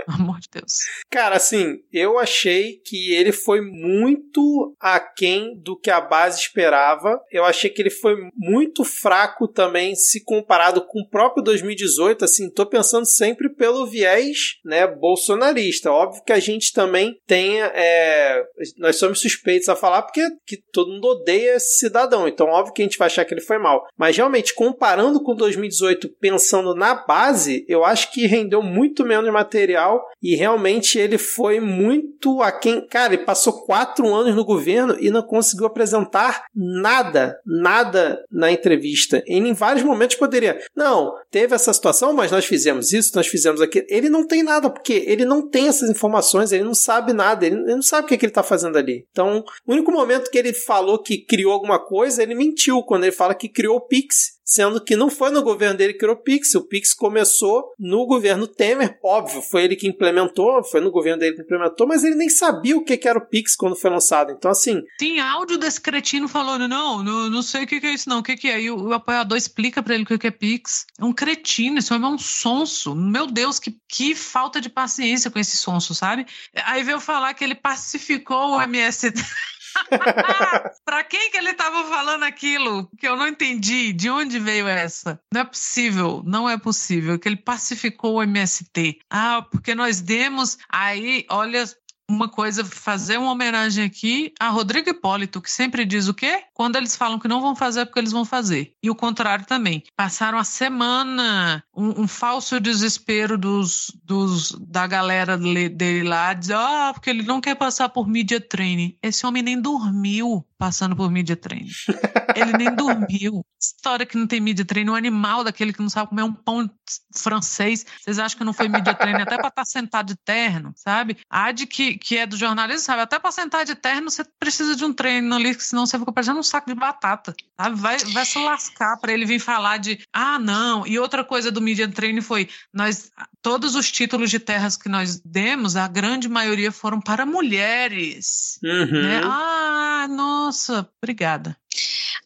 Amor 0.07 0.39
de 0.39 0.49
Deus. 0.51 0.73
Cara, 1.09 1.35
assim, 1.35 1.79
eu 1.91 2.19
achei 2.19 2.81
que 2.83 3.13
ele 3.13 3.31
foi 3.31 3.61
muito 3.61 4.75
aquém 4.79 5.57
do 5.61 5.77
que 5.77 5.89
a 5.89 6.01
base 6.01 6.39
esperava. 6.39 7.19
Eu 7.31 7.45
achei 7.45 7.69
que 7.69 7.81
ele 7.81 7.89
foi 7.89 8.15
muito 8.35 8.83
fraco 8.83 9.47
também, 9.47 9.95
se 9.95 10.23
comparado 10.23 10.85
com 10.85 11.01
o 11.01 11.09
próprio 11.09 11.43
2018. 11.43 12.25
Assim, 12.25 12.49
tô 12.49 12.65
pensando 12.65 13.05
sempre 13.05 13.49
pelo 13.49 13.85
viés, 13.85 14.59
né, 14.63 14.85
bolsonarista. 14.87 15.91
Óbvio 15.91 16.23
que 16.23 16.33
a 16.33 16.39
gente 16.39 16.73
também 16.73 17.19
tem, 17.25 17.61
é, 17.61 18.43
nós 18.77 18.97
somos 18.97 19.21
suspeitos 19.21 19.69
a 19.69 19.75
falar 19.75 20.01
porque 20.01 20.27
que 20.45 20.57
todo 20.71 20.91
mundo 20.91 21.07
odeia 21.07 21.55
esse 21.55 21.79
cidadão. 21.79 22.27
Então, 22.27 22.47
óbvio 22.47 22.73
que 22.73 22.81
a 22.81 22.85
gente 22.85 22.97
vai 22.97 23.07
achar 23.07 23.25
que 23.25 23.33
ele 23.33 23.41
foi 23.41 23.57
mal. 23.57 23.85
Mas 23.97 24.17
realmente, 24.17 24.53
comparando 24.53 25.23
com 25.23 25.35
2018, 25.35 26.09
pensando 26.19 26.75
na 26.75 26.93
base, 26.93 27.65
eu 27.67 27.83
acho 27.83 28.11
que 28.11 28.27
rendeu 28.27 28.61
muito 28.61 29.05
menos 29.05 29.22
material 29.31 30.03
e 30.21 30.35
realmente 30.35 30.97
ele 30.97 31.17
foi 31.17 31.59
muito 31.59 32.41
aquém. 32.41 32.85
Cara, 32.87 33.13
ele 33.13 33.23
passou 33.23 33.65
quatro 33.65 34.13
anos 34.13 34.35
no 34.35 34.45
governo 34.45 34.95
e 34.99 35.09
não 35.09 35.21
conseguiu 35.21 35.65
apresentar 35.65 36.45
nada, 36.55 37.39
nada 37.45 38.23
na 38.31 38.51
entrevista. 38.51 39.23
Ele 39.25 39.49
em 39.49 39.53
vários 39.53 39.83
momentos 39.83 40.15
poderia. 40.15 40.59
Não, 40.75 41.13
teve 41.31 41.55
essa 41.55 41.73
situação, 41.73 42.13
mas 42.13 42.31
nós 42.31 42.45
fizemos 42.45 42.93
isso, 42.93 43.11
nós 43.15 43.27
fizemos 43.27 43.61
aquilo. 43.61 43.85
Ele 43.89 44.09
não 44.09 44.25
tem 44.25 44.43
nada, 44.43 44.69
porque 44.69 45.03
ele 45.07 45.25
não 45.25 45.47
tem 45.47 45.67
essas 45.67 45.89
informações, 45.89 46.51
ele 46.51 46.63
não 46.63 46.73
sabe 46.73 47.13
nada, 47.13 47.45
ele, 47.45 47.55
ele 47.55 47.75
não 47.75 47.81
sabe 47.81 48.05
o 48.05 48.07
que, 48.07 48.13
é 48.13 48.17
que 48.17 48.25
ele 48.25 48.31
está 48.31 48.43
fazendo 48.43 48.77
ali. 48.77 49.05
Então, 49.11 49.43
o 49.65 49.73
único 49.73 49.91
momento 49.91 50.29
que 50.29 50.37
ele 50.37 50.53
falou 50.53 51.01
que 51.01 51.17
criou 51.17 51.51
alguma 51.51 51.79
coisa, 51.79 52.21
ele 52.21 52.35
mentiu 52.35 52.83
quando 52.83 53.03
ele 53.03 53.11
fala 53.11 53.35
que 53.35 53.49
criou 53.49 53.77
o 53.77 53.81
Pix 53.81 54.42
sendo 54.45 54.83
que 54.83 54.95
não 54.95 55.09
foi 55.09 55.31
no 55.31 55.41
governo 55.41 55.77
dele 55.77 55.93
que 55.93 55.99
criou 55.99 56.15
o 56.15 56.21
Pix. 56.21 56.53
O 56.55 56.67
Pix 56.67 56.93
começou 56.93 57.71
no 57.79 58.05
governo 58.05 58.47
Temer, 58.47 58.97
óbvio, 59.03 59.41
foi 59.41 59.63
ele 59.63 59.75
que 59.75 59.87
implementou, 59.87 60.63
foi 60.63 60.81
no 60.81 60.91
governo 60.91 61.19
dele 61.19 61.35
que 61.35 61.41
implementou, 61.41 61.87
mas 61.87 62.03
ele 62.03 62.15
nem 62.15 62.29
sabia 62.29 62.77
o 62.77 62.83
que 62.83 62.99
era 63.07 63.17
o 63.17 63.27
Pix 63.27 63.55
quando 63.55 63.75
foi 63.75 63.89
lançado. 63.89 64.31
Então, 64.31 64.51
assim. 64.51 64.81
Tem 64.97 65.19
áudio 65.19 65.57
desse 65.57 65.79
cretino 65.79 66.27
falando: 66.27 66.67
não, 66.67 67.03
não, 67.03 67.29
não 67.29 67.41
sei 67.41 67.63
o 67.63 67.67
que 67.67 67.75
é 67.75 67.93
isso, 67.93 68.09
não, 68.09 68.19
o 68.19 68.23
que 68.23 68.47
é. 68.47 68.61
E 68.61 68.69
o, 68.69 68.89
o 68.89 68.93
apoiador 68.93 69.37
explica 69.37 69.81
para 69.81 69.95
ele 69.95 70.03
o 70.03 70.19
que 70.19 70.27
é 70.27 70.31
Pix. 70.31 70.85
É 70.99 71.03
um 71.05 71.13
cretino, 71.13 71.79
esse 71.79 71.93
homem 71.93 72.09
é 72.09 72.13
um 72.13 72.17
sonso. 72.17 72.95
Meu 72.95 73.27
Deus, 73.27 73.59
que, 73.59 73.75
que 73.87 74.15
falta 74.15 74.59
de 74.59 74.69
paciência 74.69 75.31
com 75.31 75.39
esse 75.39 75.57
sonso, 75.57 75.93
sabe? 75.93 76.25
Aí 76.65 76.83
veio 76.83 76.99
falar 76.99 77.33
que 77.33 77.43
ele 77.43 77.55
pacificou 77.55 78.57
o 78.57 78.61
MST. 78.61 79.13
pra 80.85 81.03
quem 81.03 81.31
que 81.31 81.37
ele 81.37 81.51
estava 81.51 81.83
falando 81.89 82.23
aquilo? 82.23 82.89
Que 82.97 83.07
eu 83.07 83.15
não 83.15 83.27
entendi. 83.27 83.93
De 83.93 84.09
onde 84.09 84.39
veio 84.39 84.67
essa? 84.67 85.19
Não 85.33 85.41
é 85.41 85.45
possível, 85.45 86.21
não 86.25 86.49
é 86.49 86.57
possível. 86.57 87.19
Que 87.19 87.27
ele 87.27 87.37
pacificou 87.37 88.15
o 88.15 88.23
MST. 88.23 88.99
Ah, 89.09 89.45
porque 89.51 89.75
nós 89.75 90.01
demos. 90.01 90.57
Aí, 90.69 91.25
olha, 91.29 91.65
uma 92.09 92.29
coisa, 92.29 92.63
fazer 92.63 93.17
uma 93.17 93.31
homenagem 93.31 93.83
aqui 93.83 94.33
a 94.39 94.49
Rodrigo 94.49 94.89
Hipólito, 94.89 95.41
que 95.41 95.51
sempre 95.51 95.85
diz 95.85 96.07
o 96.07 96.13
quê? 96.13 96.43
Quando 96.53 96.75
eles 96.75 96.95
falam 96.95 97.19
que 97.19 97.27
não 97.27 97.41
vão 97.41 97.55
fazer, 97.55 97.81
é 97.81 97.85
porque 97.85 97.99
eles 97.99 98.11
vão 98.11 98.25
fazer. 98.25 98.73
E 98.83 98.89
o 98.89 98.95
contrário 98.95 99.45
também. 99.45 99.83
Passaram 99.95 100.37
a 100.37 100.43
semana, 100.43 101.63
um, 101.75 102.03
um 102.03 102.07
falso 102.07 102.59
desespero 102.59 103.37
dos, 103.37 103.91
dos, 104.03 104.51
da 104.67 104.85
galera 104.85 105.37
dele 105.37 106.03
lá, 106.07 106.33
dizer, 106.33 106.55
ah, 106.55 106.91
porque 106.93 107.09
ele 107.09 107.23
não 107.23 107.41
quer 107.41 107.55
passar 107.55 107.89
por 107.89 108.07
media 108.07 108.39
training. 108.39 108.97
Esse 109.01 109.25
homem 109.25 109.41
nem 109.41 109.59
dormiu 109.59 110.45
passando 110.63 110.95
por 110.95 111.11
media 111.11 111.35
training. 111.35 111.71
Ele 112.35 112.53
nem 112.53 112.73
dormiu. 112.73 113.45
História 113.61 114.05
que 114.05 114.17
não 114.17 114.25
tem 114.25 114.39
media 114.39 114.63
training, 114.63 114.91
um 114.91 114.95
animal 114.95 115.43
daquele 115.43 115.73
que 115.73 115.81
não 115.81 115.89
sabe 115.89 116.07
comer 116.07 116.23
um 116.23 116.33
pão 116.33 116.69
francês. 117.13 117.85
Vocês 117.99 118.17
acham 118.17 118.37
que 118.37 118.45
não 118.45 118.53
foi 118.53 118.69
media 118.69 118.93
training 118.93 119.23
até 119.23 119.35
para 119.35 119.49
estar 119.49 119.61
tá 119.61 119.65
sentado 119.65 120.07
de 120.07 120.15
terno, 120.15 120.71
sabe? 120.75 121.17
A 121.29 121.51
de 121.51 121.67
que, 121.67 121.97
que 121.97 122.17
é 122.17 122.25
do 122.25 122.37
jornalismo, 122.37 122.79
sabe? 122.79 123.01
Até 123.01 123.19
para 123.19 123.31
sentar 123.31 123.65
de 123.65 123.75
terno 123.75 124.09
você 124.09 124.23
precisa 124.39 124.73
de 124.73 124.85
um 124.85 124.93
treino 124.93 125.35
ali, 125.35 125.53
senão 125.59 125.85
você 125.85 125.99
fica 125.99 126.13
parecendo 126.13 126.39
um 126.39 126.43
saco 126.43 126.69
de 126.69 126.75
batata, 126.75 127.35
sabe? 127.59 127.75
Vai, 127.75 127.97
vai 127.97 128.25
se 128.25 128.39
lascar 128.39 128.97
para 128.97 129.11
ele 129.11 129.25
vir 129.25 129.39
falar 129.39 129.77
de, 129.77 129.99
ah, 130.13 130.39
não. 130.39 130.87
E 130.87 130.97
outra 130.97 131.25
coisa 131.25 131.51
do 131.51 131.61
media 131.63 131.87
training 131.87 132.21
foi, 132.21 132.49
nós, 132.73 133.11
todos 133.41 133.75
os 133.75 133.91
títulos 133.91 134.29
de 134.29 134.39
terras 134.39 134.77
que 134.77 134.89
nós 134.89 135.19
demos, 135.23 135.75
a 135.75 135.87
grande 135.87 136.27
maioria 136.29 136.71
foram 136.71 136.99
para 136.99 137.25
mulheres. 137.25 138.59
Uhum. 138.63 139.01
Né? 139.01 139.21
Ah, 139.23 140.07
nossa 140.09 140.43
nossa, 140.53 140.87
obrigada. 141.01 141.57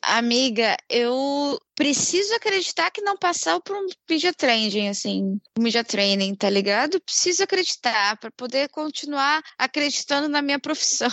Amiga, 0.02 0.78
eu 0.90 1.60
preciso 1.76 2.34
acreditar 2.34 2.90
que 2.90 3.02
não 3.02 3.16
passar 3.16 3.60
por 3.62 3.76
um 3.76 3.86
media 4.10 4.34
training, 4.34 4.88
assim, 4.90 5.40
media 5.58 5.84
training, 5.84 6.34
tá 6.34 6.50
ligado? 6.50 7.00
Preciso 7.02 7.44
acreditar 7.44 8.18
para 8.18 8.32
poder 8.32 8.68
continuar 8.70 9.44
acreditando 9.58 10.28
na 10.28 10.42
minha 10.42 10.58
profissão. 10.60 11.12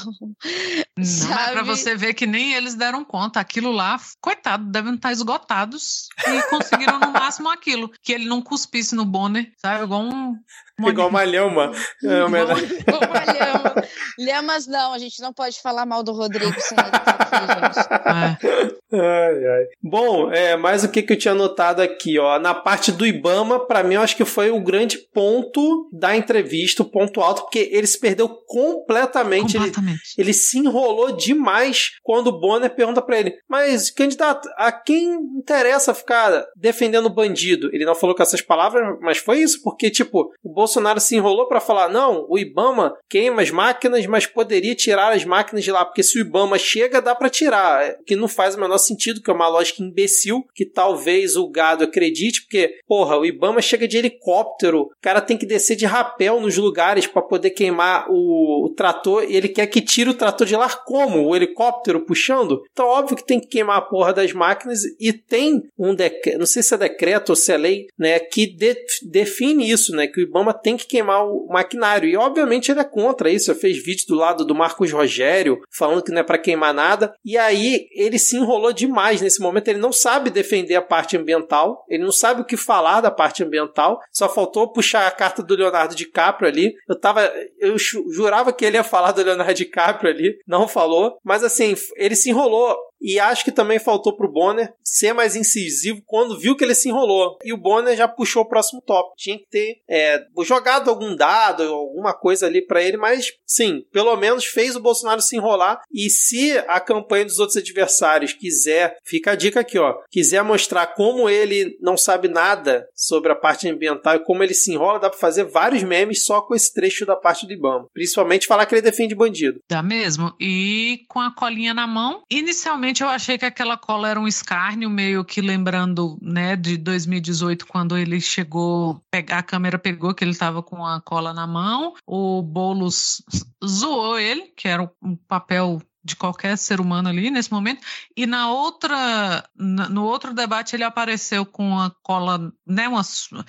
Não, 0.96 1.04
sabe? 1.04 1.50
é 1.50 1.52
para 1.52 1.62
você 1.62 1.94
ver 1.94 2.14
que 2.14 2.26
nem 2.26 2.54
eles 2.54 2.74
deram 2.74 3.04
conta. 3.04 3.40
Aquilo 3.40 3.72
lá, 3.72 4.00
coitado, 4.20 4.70
devem 4.70 4.94
estar 4.94 5.12
esgotados 5.12 6.08
e 6.26 6.42
conseguiram 6.48 6.98
no 6.98 7.12
máximo 7.12 7.50
aquilo. 7.50 7.90
Que 8.02 8.12
ele 8.12 8.26
não 8.26 8.40
cuspisse 8.40 8.94
no 8.94 9.04
Bonner, 9.04 9.52
sabe? 9.58 9.84
Igual 9.84 10.02
um. 10.02 10.34
Igual 10.80 11.08
uma 11.08 11.24
lhama. 11.24 11.72
É, 12.04 12.18
igual, 12.18 13.00
uma 13.10 13.32
lhama. 13.32 13.74
Lhamas 14.18 14.66
não, 14.66 14.92
a 14.92 14.98
gente 14.98 15.20
não 15.20 15.32
pode 15.32 15.60
falar 15.60 15.87
mal 15.87 16.02
do 16.02 16.12
Rodrigo 16.12 16.54
sem 16.58 16.76
ele 16.78 16.88
estar 16.88 17.16
aqui, 17.20 17.46
gente. 17.46 18.80
É. 18.90 18.94
Ai, 18.94 19.46
ai. 19.46 19.64
Bom, 19.82 20.32
é, 20.32 20.56
mais 20.56 20.84
o 20.84 20.88
que, 20.88 21.02
que 21.02 21.12
eu 21.12 21.18
tinha 21.18 21.34
notado 21.34 21.80
aqui, 21.80 22.18
ó. 22.18 22.38
Na 22.38 22.54
parte 22.54 22.92
do 22.92 23.06
Ibama, 23.06 23.66
para 23.66 23.82
mim, 23.82 23.94
eu 23.94 24.02
acho 24.02 24.16
que 24.16 24.24
foi 24.24 24.50
o 24.50 24.60
grande 24.60 24.98
ponto 24.98 25.88
da 25.92 26.16
entrevista, 26.16 26.82
o 26.82 26.90
ponto 26.90 27.20
alto, 27.20 27.42
porque 27.42 27.68
ele 27.72 27.87
se 27.87 27.98
perdeu 27.98 28.28
completamente. 28.28 29.54
completamente. 29.54 30.00
Ele, 30.16 30.28
ele 30.28 30.32
se 30.32 30.58
enrolou 30.58 31.16
demais 31.16 31.92
quando 32.02 32.28
o 32.28 32.40
Bonner 32.40 32.74
pergunta 32.74 33.02
para 33.02 33.18
ele: 33.18 33.34
Mas, 33.48 33.90
candidato, 33.90 34.48
a 34.56 34.70
quem 34.70 35.14
interessa 35.38 35.94
ficar 35.94 36.44
defendendo 36.56 37.06
o 37.06 37.14
bandido? 37.14 37.70
Ele 37.72 37.84
não 37.84 37.94
falou 37.94 38.14
com 38.14 38.22
essas 38.22 38.40
palavras, 38.40 38.96
mas 39.00 39.18
foi 39.18 39.40
isso, 39.40 39.60
porque, 39.62 39.90
tipo, 39.90 40.30
o 40.42 40.52
Bolsonaro 40.64 41.00
se 41.00 41.14
enrolou 41.14 41.46
para 41.46 41.61
falar: 41.61 41.88
Não, 41.88 42.27
o 42.29 42.38
Ibama 42.38 42.96
queima 43.09 43.42
as 43.42 43.50
máquinas, 43.50 44.07
mas 44.07 44.27
poderia 44.27 44.74
tirar 44.74 45.12
as 45.12 45.24
máquinas 45.24 45.62
de 45.62 45.70
lá, 45.70 45.85
porque 45.85 46.03
se 46.03 46.18
o 46.18 46.22
Ibama 46.22 46.59
chega, 46.59 47.03
dá 47.03 47.14
para 47.14 47.29
tirar. 47.29 47.96
Que 48.07 48.16
não 48.16 48.29
faz 48.29 48.55
o 48.55 48.61
menor 48.61 48.79
sentido, 48.79 49.22
que 49.22 49.31
é 49.31 49.35
uma 49.35 49.48
lógica 49.48 49.83
imbecil. 49.83 50.44
que 50.55 50.64
talvez 50.64 51.37
o 51.37 51.48
gado 51.48 51.85
acredite, 51.85 52.42
porque, 52.42 52.79
porra, 52.87 53.18
o 53.18 53.27
Ibama 53.27 53.61
chega 53.61 53.87
de 53.87 53.98
helicóptero, 53.98 54.83
o 54.83 54.90
cara 55.03 55.20
tem 55.20 55.37
que 55.37 55.46
descer 55.46 55.77
de 55.77 55.85
rapel 55.85 56.40
nos 56.40 56.57
lugares 56.57 57.07
para 57.07 57.22
poder 57.22 57.50
queimar 57.50 58.07
o, 58.09 58.66
o, 58.66 58.74
trator 58.74 59.24
e 59.24 59.37
ele 59.37 59.48
quer 59.48 59.66
que 59.66 59.81
tire 59.81 60.11
o 60.11 60.14
trator 60.14 60.46
de 60.46 60.57
lá 60.57 60.68
como? 60.68 61.27
O 61.27 61.37
helicóptero 61.37 62.05
puxando? 62.05 62.62
Então, 62.72 62.87
óbvio 62.87 63.16
que 63.16 63.27
tem 63.27 63.40
que 63.40 63.48
queimar 63.48 63.79
a 63.79 63.83
porra 63.83 64.12
das 64.12 64.33
máquinas 64.33 64.81
e 64.98 65.12
tem 65.12 65.62
um 65.79 65.94
decreto, 65.94 66.38
não 66.38 66.46
sei 66.46 66.62
se 66.62 66.74
é 66.74 66.79
decreto 66.79 67.31
ou 67.31 67.37
se 67.37 67.53
é 67.53 67.57
lei, 67.57 67.87
né, 67.98 68.18
que 68.18 68.46
de, 68.46 68.77
define 69.11 69.70
isso, 69.70 69.94
né, 69.94 70.07
que 70.07 70.20
o 70.20 70.22
Ibama 70.22 70.53
tem 70.62 70.76
que 70.76 70.86
queimar 70.86 71.26
o 71.26 71.46
maquinário. 71.48 72.08
E, 72.08 72.16
obviamente, 72.16 72.70
ele 72.70 72.80
é 72.80 72.84
contra 72.84 73.30
isso. 73.30 73.50
Eu 73.50 73.54
fez 73.54 73.82
vídeo 73.82 74.06
do 74.08 74.14
lado 74.14 74.44
do 74.44 74.54
Marcos 74.54 74.90
Rogério 74.92 75.60
falando 75.70 76.02
que 76.02 76.12
não 76.12 76.20
é 76.20 76.22
para 76.22 76.38
queimar 76.38 76.72
nada. 76.72 77.14
E 77.24 77.36
aí 77.36 77.88
ele 77.92 78.18
se 78.18 78.36
enrolou 78.36 78.72
demais 78.72 79.20
nesse 79.20 79.40
momento. 79.40 79.68
Ele 79.68 79.78
não 79.78 79.92
sabe 79.92 80.30
defender 80.30 80.74
a 80.74 80.82
parte 80.82 81.16
ambiental, 81.16 81.84
ele 81.88 82.02
não 82.02 82.12
sabe 82.12 82.40
o 82.40 82.44
que 82.44 82.56
falar 82.56 83.00
da 83.00 83.10
parte 83.10 83.42
ambiental. 83.42 84.00
Só 84.12 84.28
faltou 84.28 84.72
puxar 84.72 85.06
a 85.06 85.10
carta 85.10 85.42
do 85.42 85.54
Leonardo 85.54 85.94
DiCaprio 85.94 86.48
ali. 86.48 86.74
Eu 86.88 86.98
tava. 86.98 87.30
Eu 87.58 87.76
jurava 87.78 88.52
que 88.52 88.64
ele 88.64 88.76
ia 88.76 88.85
falar 88.85 89.12
do 89.12 89.22
Leonardo 89.22 89.54
DiCaprio 89.54 90.10
ali, 90.10 90.38
não 90.46 90.68
falou. 90.68 91.18
Mas 91.24 91.42
assim, 91.42 91.74
ele 91.96 92.16
se 92.16 92.31
enrolou 92.31 92.76
e 93.05 93.21
acho 93.21 93.44
que 93.44 93.52
também 93.52 93.79
faltou 93.79 94.17
pro 94.17 94.33
Bonner 94.33 94.73
ser 94.83 95.13
mais 95.13 95.37
incisivo 95.37 96.00
quando 96.07 96.38
viu 96.38 96.57
que 96.57 96.65
ele 96.65 96.75
se 96.75 96.88
enrolou. 96.88 97.37
E 97.44 97.52
o 97.52 97.59
Bonner 97.59 97.94
já 97.94 98.09
puxou 98.09 98.42
o 98.42 98.48
próximo 98.48 98.81
top. 98.81 99.13
Tinha 99.15 99.38
que 99.38 99.46
ter 99.50 99.83
é, 99.87 100.25
jogado 100.42 100.88
algum 100.88 101.15
dado, 101.15 101.65
alguma 101.65 102.15
coisa 102.15 102.46
ali 102.46 102.67
para 102.67 102.83
ele, 102.83 102.96
mas 102.96 103.27
sim, 103.46 103.85
pelo 103.92 104.17
menos 104.17 104.46
fez 104.46 104.75
o 104.75 104.81
Bolsonaro 104.81 105.21
se 105.21 105.37
enrolar. 105.37 105.83
E 105.92 106.09
se 106.09 106.52
a 106.67 106.81
campanha 106.81 107.27
dos 107.27 107.38
outros 107.38 107.59
adversários 107.59 108.33
quiser, 108.33 108.96
fica 109.05 109.33
a 109.33 109.37
dica 109.37 109.61
aqui, 109.61 109.79
ó, 109.79 109.98
quiser 110.11 110.42
mostrar 110.42 110.87
como 110.94 111.29
ele 111.29 111.77
não 111.83 111.98
sabe 111.98 112.27
nada 112.27 112.88
sobre 112.94 113.31
a 113.33 113.37
parte 113.37 113.69
ambiental 113.69 114.17
e 114.17 114.25
como 114.25 114.42
ele 114.42 114.55
se 114.55 114.73
enrola, 114.73 114.98
dá 114.98 115.11
pra 115.11 115.19
fazer 115.19 115.44
vários 115.44 115.83
memes 115.83 116.25
só 116.25 116.40
com 116.40 116.55
esse 116.55 116.73
trecho 116.73 117.05
da 117.05 117.17
parte 117.17 117.46
do 117.46 117.52
Ibama. 117.52 117.87
Principalmente 117.92 118.46
falar 118.46 118.65
que 118.65 118.75
ele 118.75 118.81
defende 118.81 119.15
bandido. 119.15 119.61
Dá 119.69 119.83
mesmo. 119.83 120.33
E 120.40 121.00
com 121.07 121.21
a 121.21 121.35
colinha 121.35 121.75
na 121.75 121.87
mão, 121.87 122.23
inicialmente 122.31 122.93
Inicialmente 122.94 123.02
eu 123.02 123.08
achei 123.08 123.36
que 123.36 123.44
aquela 123.44 123.76
cola 123.76 124.08
era 124.08 124.20
um 124.20 124.28
escárnio, 124.28 124.88
meio 124.88 125.24
que 125.24 125.40
lembrando, 125.40 126.16
né, 126.22 126.54
de 126.54 126.76
2018, 126.76 127.66
quando 127.66 127.98
ele 127.98 128.20
chegou, 128.20 129.02
a 129.30 129.42
câmera 129.42 129.78
pegou 129.78 130.14
que 130.14 130.22
ele 130.22 130.30
estava 130.30 130.62
com 130.62 130.86
a 130.86 131.00
cola 131.00 131.34
na 131.34 131.44
mão, 131.46 131.94
o 132.06 132.40
Boulos 132.40 133.20
zoou 133.64 134.16
ele, 134.16 134.52
que 134.56 134.68
era 134.68 134.88
um 135.02 135.16
papel 135.16 135.82
de 136.05 136.15
qualquer 136.15 136.59
ser 136.59 136.81
humano 136.81 137.09
ali 137.09 137.31
nesse 137.31 137.50
momento. 137.50 137.81
E 138.17 138.27
na 138.27 138.50
outra, 138.50 139.44
no 139.57 140.05
outro 140.05 140.35
debate 140.35 140.77
ele 140.77 140.85
apareceu 140.85 141.46
com 141.46 141.79
a 141.79 141.90
cola, 142.02 142.52
né, 142.67 142.87
uma, 142.87 143.02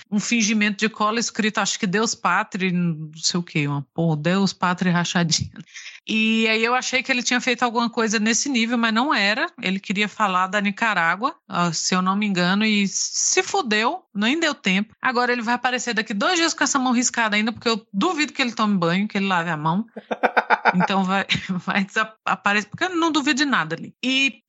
um 0.10 0.20
fingimento 0.20 0.78
de 0.78 0.90
cola 0.90 1.20
escrito, 1.20 1.60
acho 1.60 1.78
que 1.78 1.86
Deus 1.86 2.16
Pátria, 2.16 2.72
não 2.72 3.12
sei 3.16 3.40
o 3.40 3.44
que, 3.44 3.68
uma 3.68 3.86
porra, 3.94 4.18
Deus 4.18 4.54
Pátria 4.54 4.92
rachadinha. 4.92 5.52
E 6.08 6.48
aí 6.48 6.64
eu 6.64 6.76
achei 6.76 7.02
que 7.02 7.12
ele 7.12 7.24
tinha 7.24 7.42
feito 7.42 7.64
alguma 7.64 7.90
coisa 7.90 8.20
nesse 8.20 8.48
nível, 8.48 8.78
mas 8.78 8.94
não 8.94 9.14
era. 9.14 9.48
Ele 9.62 9.80
queria 9.80 10.08
falar 10.08 10.48
da 10.48 10.62
Nicarágua, 10.62 11.36
se 11.74 11.96
eu 11.96 12.02
não 12.02 12.16
me 12.16 12.28
engano, 12.28 12.64
e 12.64 12.88
se 12.88 13.42
fudeu, 13.42 14.04
nem 14.14 14.40
deu 14.40 14.54
tempo. 14.54 14.94
Agora 15.02 15.32
ele 15.32 15.42
vai 15.42 15.56
aparecer 15.56 15.94
daqui 15.94 16.14
dois 16.14 16.38
dias 16.38 16.54
com 16.54 16.64
essa 16.64 16.78
mão 16.78 16.94
riscada 16.94 17.36
ainda, 17.36 17.52
porque 17.52 17.68
eu 17.68 17.86
duvido 17.92 18.34
que 18.34 18.42
ele 18.42 18.52
tome 18.52 18.78
banho, 18.78 19.08
que 19.08 19.18
ele 19.18 19.28
lave 19.28 19.50
a 19.50 19.58
mão. 19.58 19.86
Então 20.76 21.04
vai, 21.04 21.26
vai 21.66 21.84
desaparecer, 21.84 22.45
porque 22.70 22.84
eu 22.84 22.96
não 22.96 23.12
duvido 23.12 23.38
de 23.38 23.46
nada 23.46 23.76
ali. 23.76 23.96
E 24.04 24.44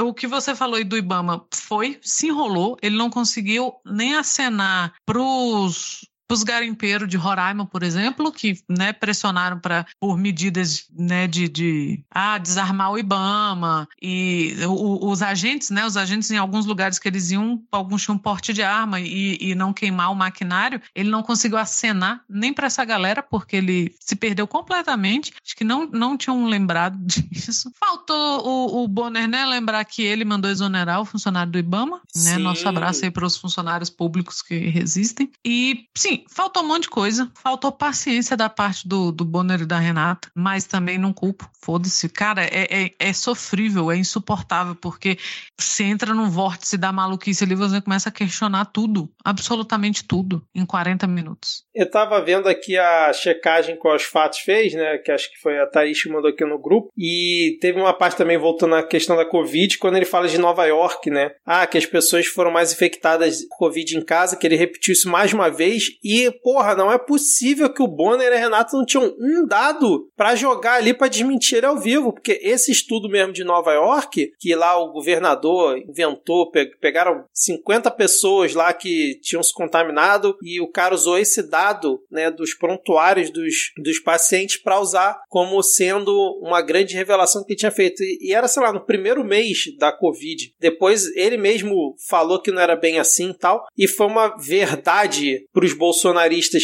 o 0.00 0.12
que 0.12 0.26
você 0.26 0.54
falou 0.54 0.76
aí 0.76 0.84
do 0.84 0.96
Ibama 0.96 1.46
foi, 1.54 1.98
se 2.02 2.26
enrolou, 2.26 2.76
ele 2.82 2.96
não 2.96 3.08
conseguiu 3.08 3.74
nem 3.84 4.14
acenar 4.14 4.94
pros 5.06 6.08
os 6.30 6.42
garimpeiros 6.42 7.08
de 7.08 7.16
Roraima, 7.16 7.66
por 7.66 7.82
exemplo, 7.82 8.32
que 8.32 8.58
né, 8.68 8.92
pressionaram 8.92 9.58
para 9.58 9.86
por 10.00 10.16
medidas 10.16 10.86
né, 10.96 11.26
de, 11.26 11.48
de 11.48 12.04
ah, 12.10 12.38
desarmar 12.38 12.92
o 12.92 12.98
IBAMA 12.98 13.88
e 14.00 14.54
o, 14.66 15.10
os 15.10 15.22
agentes, 15.22 15.70
né, 15.70 15.84
os 15.84 15.96
agentes 15.96 16.30
em 16.30 16.36
alguns 16.36 16.66
lugares 16.66 16.98
que 16.98 17.08
eles 17.08 17.30
iam, 17.30 17.62
alguns 17.70 18.02
tinham 18.02 18.18
porte 18.18 18.52
de 18.52 18.62
arma 18.62 19.00
e, 19.00 19.36
e 19.40 19.54
não 19.54 19.72
queimar 19.72 20.10
o 20.10 20.14
maquinário, 20.14 20.80
ele 20.94 21.10
não 21.10 21.22
conseguiu 21.22 21.58
acenar 21.58 22.22
nem 22.28 22.52
para 22.52 22.66
essa 22.66 22.84
galera 22.84 23.22
porque 23.22 23.56
ele 23.56 23.94
se 24.00 24.16
perdeu 24.16 24.46
completamente. 24.46 25.32
Acho 25.44 25.56
que 25.56 25.64
não, 25.64 25.86
não 25.86 26.16
tinham 26.16 26.46
lembrado 26.46 26.98
disso. 27.04 27.70
Faltou 27.78 28.46
o, 28.46 28.84
o 28.84 28.88
Bonner, 28.88 29.28
né, 29.28 29.44
lembrar 29.44 29.84
que 29.84 30.02
ele 30.02 30.24
mandou 30.24 30.50
exonerar 30.50 31.00
o 31.00 31.04
funcionário 31.04 31.52
do 31.52 31.58
IBAMA, 31.58 32.00
né? 32.16 32.38
Nosso 32.38 32.68
abraço 32.68 33.04
aí 33.04 33.10
para 33.10 33.26
os 33.26 33.36
funcionários 33.36 33.90
públicos 33.90 34.42
que 34.42 34.56
resistem. 34.68 35.30
E 35.44 35.86
sim, 35.96 36.23
faltou 36.28 36.62
um 36.62 36.68
monte 36.68 36.82
de 36.82 36.90
coisa. 36.90 37.30
Faltou 37.42 37.72
paciência 37.72 38.36
da 38.36 38.48
parte 38.48 38.86
do, 38.86 39.12
do 39.12 39.24
Bonner 39.24 39.62
e 39.62 39.66
da 39.66 39.78
Renata, 39.78 40.28
mas 40.34 40.64
também 40.64 40.98
não 40.98 41.12
culpo. 41.12 41.48
Foda-se. 41.60 42.08
Cara, 42.08 42.44
é, 42.44 42.84
é, 42.84 42.90
é, 42.98 43.12
sofrível, 43.12 43.90
é 43.90 43.96
insuportável, 43.96 44.74
porque 44.74 45.18
você 45.58 45.84
entra 45.84 46.14
num 46.14 46.28
vórtice 46.28 46.76
da 46.76 46.92
maluquice 46.92 47.44
ali, 47.44 47.54
você 47.54 47.80
começa 47.80 48.08
a 48.08 48.12
questionar 48.12 48.66
tudo, 48.66 49.10
absolutamente 49.24 50.04
tudo, 50.04 50.46
em 50.54 50.66
40 50.66 51.06
minutos. 51.06 51.64
Eu 51.74 51.90
tava 51.90 52.20
vendo 52.20 52.48
aqui 52.48 52.76
a 52.76 53.12
checagem 53.12 53.78
que 53.78 53.88
o 53.88 53.98
Fatos 53.98 54.40
fez, 54.40 54.74
né? 54.74 54.98
Que 54.98 55.10
acho 55.10 55.30
que 55.30 55.40
foi 55.40 55.58
a 55.58 55.66
Thaís 55.66 56.02
que 56.02 56.08
mandou 56.08 56.30
aqui 56.30 56.44
no 56.44 56.58
grupo. 56.58 56.90
E 56.96 57.56
teve 57.60 57.80
uma 57.80 57.92
parte 57.92 58.16
também 58.16 58.36
voltando 58.36 58.74
à 58.74 58.82
questão 58.82 59.16
da 59.16 59.24
Covid, 59.24 59.78
quando 59.78 59.96
ele 59.96 60.04
fala 60.04 60.28
de 60.28 60.38
Nova 60.38 60.66
York, 60.66 61.10
né? 61.10 61.32
Ah, 61.44 61.66
que 61.66 61.78
as 61.78 61.86
pessoas 61.86 62.26
foram 62.26 62.50
mais 62.50 62.72
infectadas 62.72 63.46
com 63.48 63.56
Covid 63.56 63.96
em 63.96 64.04
casa, 64.04 64.36
que 64.36 64.46
ele 64.46 64.56
repetiu 64.56 64.92
isso 64.92 65.08
mais 65.08 65.32
uma 65.32 65.50
vez. 65.50 65.90
E, 66.04 66.30
porra, 66.42 66.74
não 66.74 66.92
é 66.92 66.98
possível 66.98 67.72
que 67.72 67.82
o 67.82 67.88
Bonner 67.88 68.30
e 68.30 68.36
a 68.36 68.38
Renata 68.38 68.76
não 68.76 68.84
tinham 68.84 69.16
um 69.18 69.46
dado 69.46 70.10
para 70.14 70.36
jogar 70.36 70.74
ali 70.74 70.92
para 70.92 71.08
desmentir 71.08 71.56
ele 71.56 71.66
ao 71.66 71.78
vivo, 71.78 72.12
porque 72.12 72.38
esse 72.42 72.70
estudo 72.70 73.08
mesmo 73.08 73.32
de 73.32 73.42
Nova 73.42 73.72
York, 73.72 74.32
que 74.38 74.54
lá 74.54 74.76
o 74.76 74.92
governador 74.92 75.78
inventou, 75.78 76.50
pegaram 76.78 77.24
50 77.32 77.90
pessoas 77.92 78.52
lá 78.52 78.72
que 78.74 79.18
tinham 79.22 79.42
se 79.42 79.54
contaminado 79.54 80.36
e 80.42 80.60
o 80.60 80.70
cara 80.70 80.94
usou 80.94 81.16
esse 81.16 81.42
dado, 81.42 82.02
né, 82.10 82.30
dos 82.30 82.52
prontuários 82.52 83.30
dos, 83.30 83.72
dos 83.82 83.98
pacientes 83.98 84.58
para 84.58 84.78
usar 84.78 85.22
como 85.28 85.62
sendo 85.62 86.12
uma 86.42 86.60
grande 86.60 86.94
revelação 86.94 87.42
que 87.42 87.52
ele 87.52 87.58
tinha 87.58 87.70
feito. 87.70 88.02
E 88.02 88.34
era, 88.34 88.46
sei 88.46 88.62
lá, 88.62 88.72
no 88.72 88.84
primeiro 88.84 89.24
mês 89.24 89.74
da 89.78 89.90
Covid. 89.90 90.52
Depois 90.60 91.06
ele 91.16 91.38
mesmo 91.38 91.94
falou 92.08 92.42
que 92.42 92.50
não 92.50 92.60
era 92.60 92.76
bem 92.76 92.98
assim 92.98 93.30
e 93.30 93.38
tal, 93.38 93.64
e 93.76 93.88
foi 93.88 94.06
uma 94.06 94.36
verdade 94.36 95.46
para 95.52 95.64
os 95.64 95.72
bolsonaristas 95.72 95.93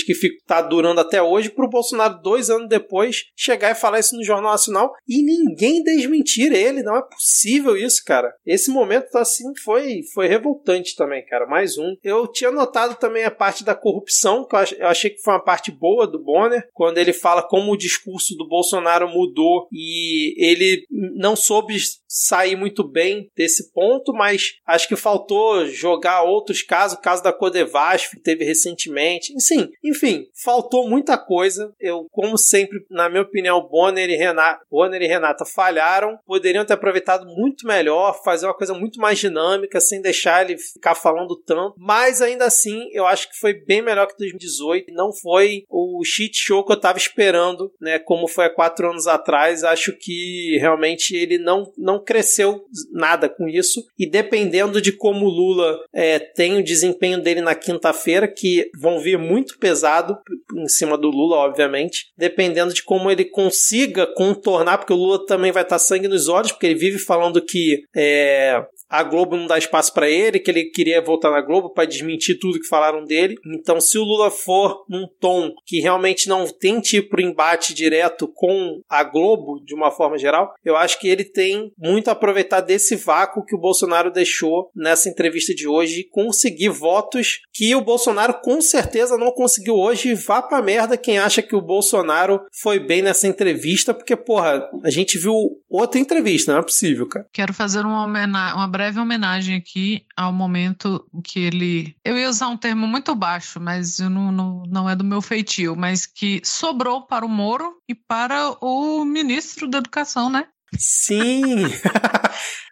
que 0.04 0.12
está 0.12 0.62
durando 0.62 1.00
até 1.00 1.22
hoje, 1.22 1.50
para 1.50 1.64
o 1.64 1.70
Bolsonaro, 1.70 2.20
dois 2.22 2.50
anos 2.50 2.68
depois, 2.68 3.24
chegar 3.36 3.70
e 3.70 3.74
falar 3.74 4.00
isso 4.00 4.16
no 4.16 4.24
Jornal 4.24 4.52
Nacional 4.52 4.92
e 5.08 5.22
ninguém 5.22 5.82
desmentir 5.82 6.52
ele. 6.52 6.82
Não 6.82 6.96
é 6.96 7.02
possível 7.02 7.76
isso, 7.76 8.02
cara. 8.04 8.32
Esse 8.46 8.70
momento, 8.70 9.14
assim, 9.16 9.44
foi, 9.62 10.00
foi 10.12 10.28
revoltante 10.28 10.94
também, 10.96 11.24
cara. 11.24 11.46
Mais 11.46 11.78
um. 11.78 11.96
Eu 12.02 12.26
tinha 12.26 12.50
notado 12.50 12.96
também 12.96 13.24
a 13.24 13.30
parte 13.30 13.64
da 13.64 13.74
corrupção, 13.74 14.46
que 14.46 14.56
eu 14.56 14.86
achei 14.86 15.10
que 15.10 15.20
foi 15.22 15.34
uma 15.34 15.44
parte 15.44 15.70
boa 15.70 16.06
do 16.06 16.22
Bonner, 16.22 16.68
quando 16.72 16.98
ele 16.98 17.12
fala 17.12 17.42
como 17.42 17.72
o 17.72 17.76
discurso 17.76 18.34
do 18.36 18.48
Bolsonaro 18.48 19.08
mudou 19.08 19.66
e 19.72 20.34
ele 20.38 20.84
não 20.90 21.36
soube 21.36 21.76
sair 22.08 22.56
muito 22.56 22.86
bem 22.86 23.28
desse 23.36 23.72
ponto, 23.72 24.12
mas 24.12 24.54
acho 24.66 24.88
que 24.88 24.96
faltou 24.96 25.66
jogar 25.66 26.22
outros 26.22 26.62
casos, 26.62 26.98
o 26.98 27.00
caso 27.00 27.22
da 27.22 27.32
Codevasf 27.32 28.10
que 28.10 28.20
teve 28.20 28.44
recentemente. 28.44 29.19
Sim, 29.38 29.70
enfim, 29.84 30.26
faltou 30.42 30.88
muita 30.88 31.16
coisa. 31.16 31.72
Eu, 31.80 32.06
como 32.10 32.36
sempre, 32.36 32.78
na 32.90 33.08
minha 33.08 33.22
opinião, 33.22 33.66
Bonner 33.68 34.08
e 34.08 34.16
Renata, 34.16 34.62
Bonner 34.70 35.02
e 35.02 35.06
Renata 35.06 35.44
falharam. 35.44 36.18
Poderiam 36.26 36.64
ter 36.64 36.74
aproveitado 36.74 37.26
muito 37.26 37.66
melhor, 37.66 38.20
fazer 38.22 38.46
uma 38.46 38.56
coisa 38.56 38.74
muito 38.74 39.00
mais 39.00 39.18
dinâmica, 39.18 39.80
sem 39.80 40.00
deixar 40.00 40.44
ele 40.44 40.58
ficar 40.58 40.94
falando 40.94 41.36
tanto. 41.36 41.74
Mas 41.78 42.22
ainda 42.22 42.46
assim, 42.46 42.88
eu 42.92 43.06
acho 43.06 43.28
que 43.30 43.38
foi 43.38 43.54
bem 43.54 43.82
melhor 43.82 44.06
que 44.06 44.16
2018. 44.18 44.92
Não 44.92 45.12
foi 45.12 45.64
o 45.68 46.02
shit 46.04 46.36
show 46.36 46.64
que 46.64 46.72
eu 46.72 46.80
tava 46.80 46.98
esperando, 46.98 47.72
né? 47.80 47.98
Como 47.98 48.28
foi 48.28 48.46
há 48.46 48.54
quatro 48.54 48.90
anos 48.90 49.06
atrás. 49.06 49.64
Acho 49.64 49.92
que 49.92 50.58
realmente 50.60 51.14
ele 51.16 51.38
não, 51.38 51.70
não 51.76 52.02
cresceu 52.02 52.64
nada 52.92 53.28
com 53.28 53.48
isso. 53.48 53.84
E 53.98 54.08
dependendo 54.08 54.80
de 54.80 54.92
como 54.92 55.26
o 55.26 55.30
Lula 55.30 55.78
é, 55.92 56.18
tem 56.18 56.58
o 56.58 56.64
desempenho 56.64 57.22
dele 57.22 57.40
na 57.40 57.54
quinta-feira, 57.54 58.28
que 58.28 58.70
vão 58.78 58.98
vir 58.98 59.09
muito 59.18 59.58
pesado 59.58 60.16
em 60.56 60.68
cima 60.68 60.96
do 60.96 61.08
Lula, 61.08 61.36
obviamente, 61.36 62.06
dependendo 62.16 62.72
de 62.72 62.82
como 62.82 63.10
ele 63.10 63.24
consiga 63.24 64.06
contornar, 64.14 64.78
porque 64.78 64.92
o 64.92 64.96
Lula 64.96 65.24
também 65.26 65.52
vai 65.52 65.62
estar 65.62 65.78
sangue 65.78 66.08
nos 66.08 66.28
olhos, 66.28 66.52
porque 66.52 66.66
ele 66.66 66.78
vive 66.78 66.98
falando 66.98 67.44
que 67.44 67.82
é, 67.94 68.62
a 68.90 69.02
Globo 69.02 69.36
não 69.36 69.46
dá 69.46 69.56
espaço 69.56 69.94
para 69.94 70.08
ele, 70.08 70.40
que 70.40 70.50
ele 70.50 70.64
queria 70.64 71.00
voltar 71.00 71.30
na 71.30 71.40
Globo 71.40 71.70
para 71.70 71.84
desmentir 71.84 72.38
tudo 72.38 72.60
que 72.60 72.66
falaram 72.66 73.04
dele. 73.04 73.36
Então, 73.46 73.80
se 73.80 73.96
o 73.96 74.02
Lula 74.02 74.30
for 74.30 74.84
num 74.88 75.06
tom 75.20 75.52
que 75.64 75.80
realmente 75.80 76.28
não 76.28 76.46
tente 76.46 76.96
ir 76.96 77.08
pro 77.08 77.20
embate 77.20 77.72
direto 77.72 78.26
com 78.26 78.80
a 78.88 79.04
Globo, 79.04 79.62
de 79.64 79.74
uma 79.74 79.90
forma 79.90 80.18
geral, 80.18 80.52
eu 80.64 80.76
acho 80.76 80.98
que 80.98 81.08
ele 81.08 81.24
tem 81.24 81.72
muito 81.78 82.08
a 82.08 82.12
aproveitar 82.12 82.60
desse 82.60 82.96
vácuo 82.96 83.44
que 83.44 83.54
o 83.54 83.60
Bolsonaro 83.60 84.10
deixou 84.10 84.70
nessa 84.74 85.08
entrevista 85.08 85.54
de 85.54 85.68
hoje 85.68 86.00
e 86.00 86.08
conseguir 86.08 86.70
votos 86.70 87.40
que 87.52 87.74
o 87.74 87.80
Bolsonaro 87.80 88.40
com 88.42 88.60
certeza 88.60 89.16
não 89.16 89.30
conseguiu 89.30 89.74
hoje. 89.74 90.14
Vá 90.14 90.42
pra 90.42 90.62
merda 90.62 90.96
quem 90.96 91.18
acha 91.18 91.42
que 91.42 91.54
o 91.54 91.62
Bolsonaro 91.62 92.40
foi 92.52 92.78
bem 92.78 93.02
nessa 93.02 93.28
entrevista, 93.28 93.94
porque, 93.94 94.16
porra, 94.16 94.68
a 94.82 94.90
gente 94.90 95.18
viu 95.18 95.34
outra 95.68 96.00
entrevista, 96.00 96.52
não 96.52 96.60
é 96.60 96.64
possível, 96.64 97.06
cara. 97.06 97.26
Quero 97.32 97.54
fazer 97.54 97.80
uma, 97.80 98.04
uma 98.06 98.66
breve 98.80 98.98
homenagem 98.98 99.56
aqui 99.56 100.06
ao 100.16 100.32
momento 100.32 101.06
que 101.22 101.38
ele. 101.38 101.94
Eu 102.02 102.16
ia 102.16 102.30
usar 102.30 102.48
um 102.48 102.56
termo 102.56 102.86
muito 102.86 103.14
baixo, 103.14 103.60
mas 103.60 103.98
não, 103.98 104.32
não, 104.32 104.62
não 104.66 104.88
é 104.88 104.96
do 104.96 105.04
meu 105.04 105.20
feitio, 105.20 105.76
mas 105.76 106.06
que 106.06 106.40
sobrou 106.42 107.02
para 107.02 107.26
o 107.26 107.28
Moro 107.28 107.78
e 107.86 107.94
para 107.94 108.56
o 108.58 109.04
ministro 109.04 109.68
da 109.68 109.76
Educação, 109.76 110.30
né? 110.30 110.48
Sim! 110.78 111.64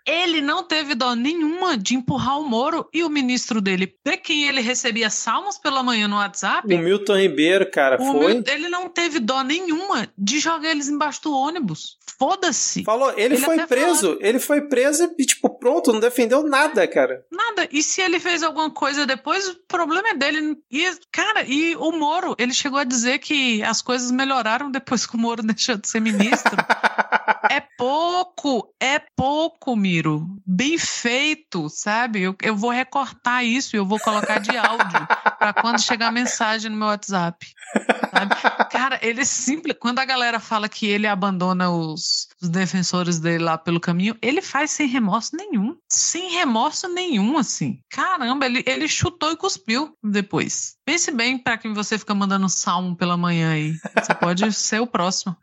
ele 0.07 0.41
não 0.41 0.63
teve 0.63 0.95
dó 0.95 1.15
nenhuma 1.15 1.77
de 1.77 1.95
empurrar 1.95 2.41
o 2.41 2.49
Moro 2.49 2.89
e 2.93 3.05
o 3.05 3.11
ministro 3.11 3.61
dele, 3.61 3.95
de 4.05 4.17
quem 4.17 4.49
ele 4.49 4.61
recebia 4.61 5.11
salmos 5.11 5.59
pela 5.59 5.83
manhã 5.83 6.09
no 6.09 6.17
WhatsApp. 6.17 6.73
O 6.73 6.79
Milton 6.79 7.17
Ribeiro, 7.17 7.71
cara, 7.71 7.99
foi? 7.99 8.43
Ele 8.47 8.69
não 8.69 8.89
teve 8.89 9.21
dó 9.21 9.43
nenhuma 9.43 10.09
de 10.17 10.39
jogar 10.39 10.71
eles 10.71 10.89
embaixo 10.89 11.23
do 11.25 11.35
ônibus. 11.35 11.99
Foda-se. 12.19 12.83
Falou, 12.85 13.11
ele, 13.13 13.35
ele 13.35 13.37
foi 13.37 13.67
preso, 13.67 14.01
falou... 14.01 14.19
ele 14.21 14.39
foi 14.39 14.61
preso 14.63 15.15
e, 15.19 15.25
tipo, 15.25 15.51
pronto, 15.59 15.93
não 15.93 16.01
defendeu 16.01 16.43
nada, 16.43 16.87
cara. 16.89 17.25
Nada. 17.31 17.48
E 17.71 17.83
se 17.83 18.01
ele 18.01 18.21
fez 18.21 18.43
alguma 18.43 18.71
coisa 18.71 19.07
depois, 19.07 19.49
o 19.49 19.55
problema 19.67 20.09
é 20.11 20.15
dele. 20.15 20.57
E, 20.71 20.91
cara, 21.11 21.45
e 21.45 21.77
o 21.77 21.93
Moro, 21.93 22.35
ele 22.39 22.53
chegou 22.53 22.79
a 22.79 22.85
dizer 22.85 23.19
que 23.19 23.63
as 23.63 23.83
coisas 23.83 24.11
melhoraram 24.11 24.71
depois 24.71 25.07
que 25.07 25.17
o 25.17 25.19
Moro 25.19 25.43
deixou 25.47 25.77
de 25.77 25.89
ser 25.89 26.01
ministro. 26.01 26.57
é 27.51 27.61
pouco, 27.77 28.73
é 28.81 28.99
pouco, 28.99 29.77
Miro. 29.77 30.27
Bem 30.47 30.79
feito, 30.79 31.69
sabe? 31.69 32.23
Eu, 32.23 32.37
eu 32.43 32.57
vou 32.57 32.71
recortar 32.71 33.45
isso 33.45 33.75
e 33.75 33.79
eu 33.79 33.87
vou 33.87 33.99
colocar 33.99 34.39
de 34.39 34.57
áudio 34.57 35.07
para 35.39 35.53
quando 35.53 35.81
chegar 35.81 36.09
a 36.09 36.13
mensagem 36.13 36.71
no 36.71 36.77
meu 36.77 36.89
WhatsApp. 36.89 37.47
Sabe? 38.11 38.35
Cara, 38.71 38.99
ele 39.03 39.25
simples. 39.25 39.77
Quando 39.79 39.99
a 39.99 40.05
galera 40.05 40.41
fala 40.41 40.69
que 40.69 40.87
ele 40.87 41.07
abandona 41.07 41.71
os, 41.71 42.29
os 42.41 42.49
defensores 42.49 43.19
dele 43.19 43.45
lá 43.45 43.59
pelo 43.59 43.81
caminho, 43.81 44.17
ele 44.21 44.43
faz 44.43 44.71
sem 44.71 44.87
remorso 44.89 45.37
nenhum. 45.37 45.77
Sem 45.89 46.33
remorso 46.33 46.89
nenhum, 46.89 47.39
assim. 47.49 47.81
Caramba, 47.91 48.47
ele, 48.47 48.63
ele 48.67 48.89
chutou 48.89 49.33
e 49.33 49.37
cuspiu 49.37 49.93
depois. 50.03 50.77
Pense 50.85 51.11
bem 51.11 51.39
para 51.39 51.59
quem 51.59 51.75
você 51.75 51.99
fica 51.99 52.15
mandando 52.15 52.49
salmo 52.49 52.97
pela 52.97 53.17
manhã 53.17 53.53
aí. 53.53 53.73
Você 53.95 54.15
pode 54.15 54.51
ser 54.55 54.81
o 54.81 54.87
próximo. 54.87 55.37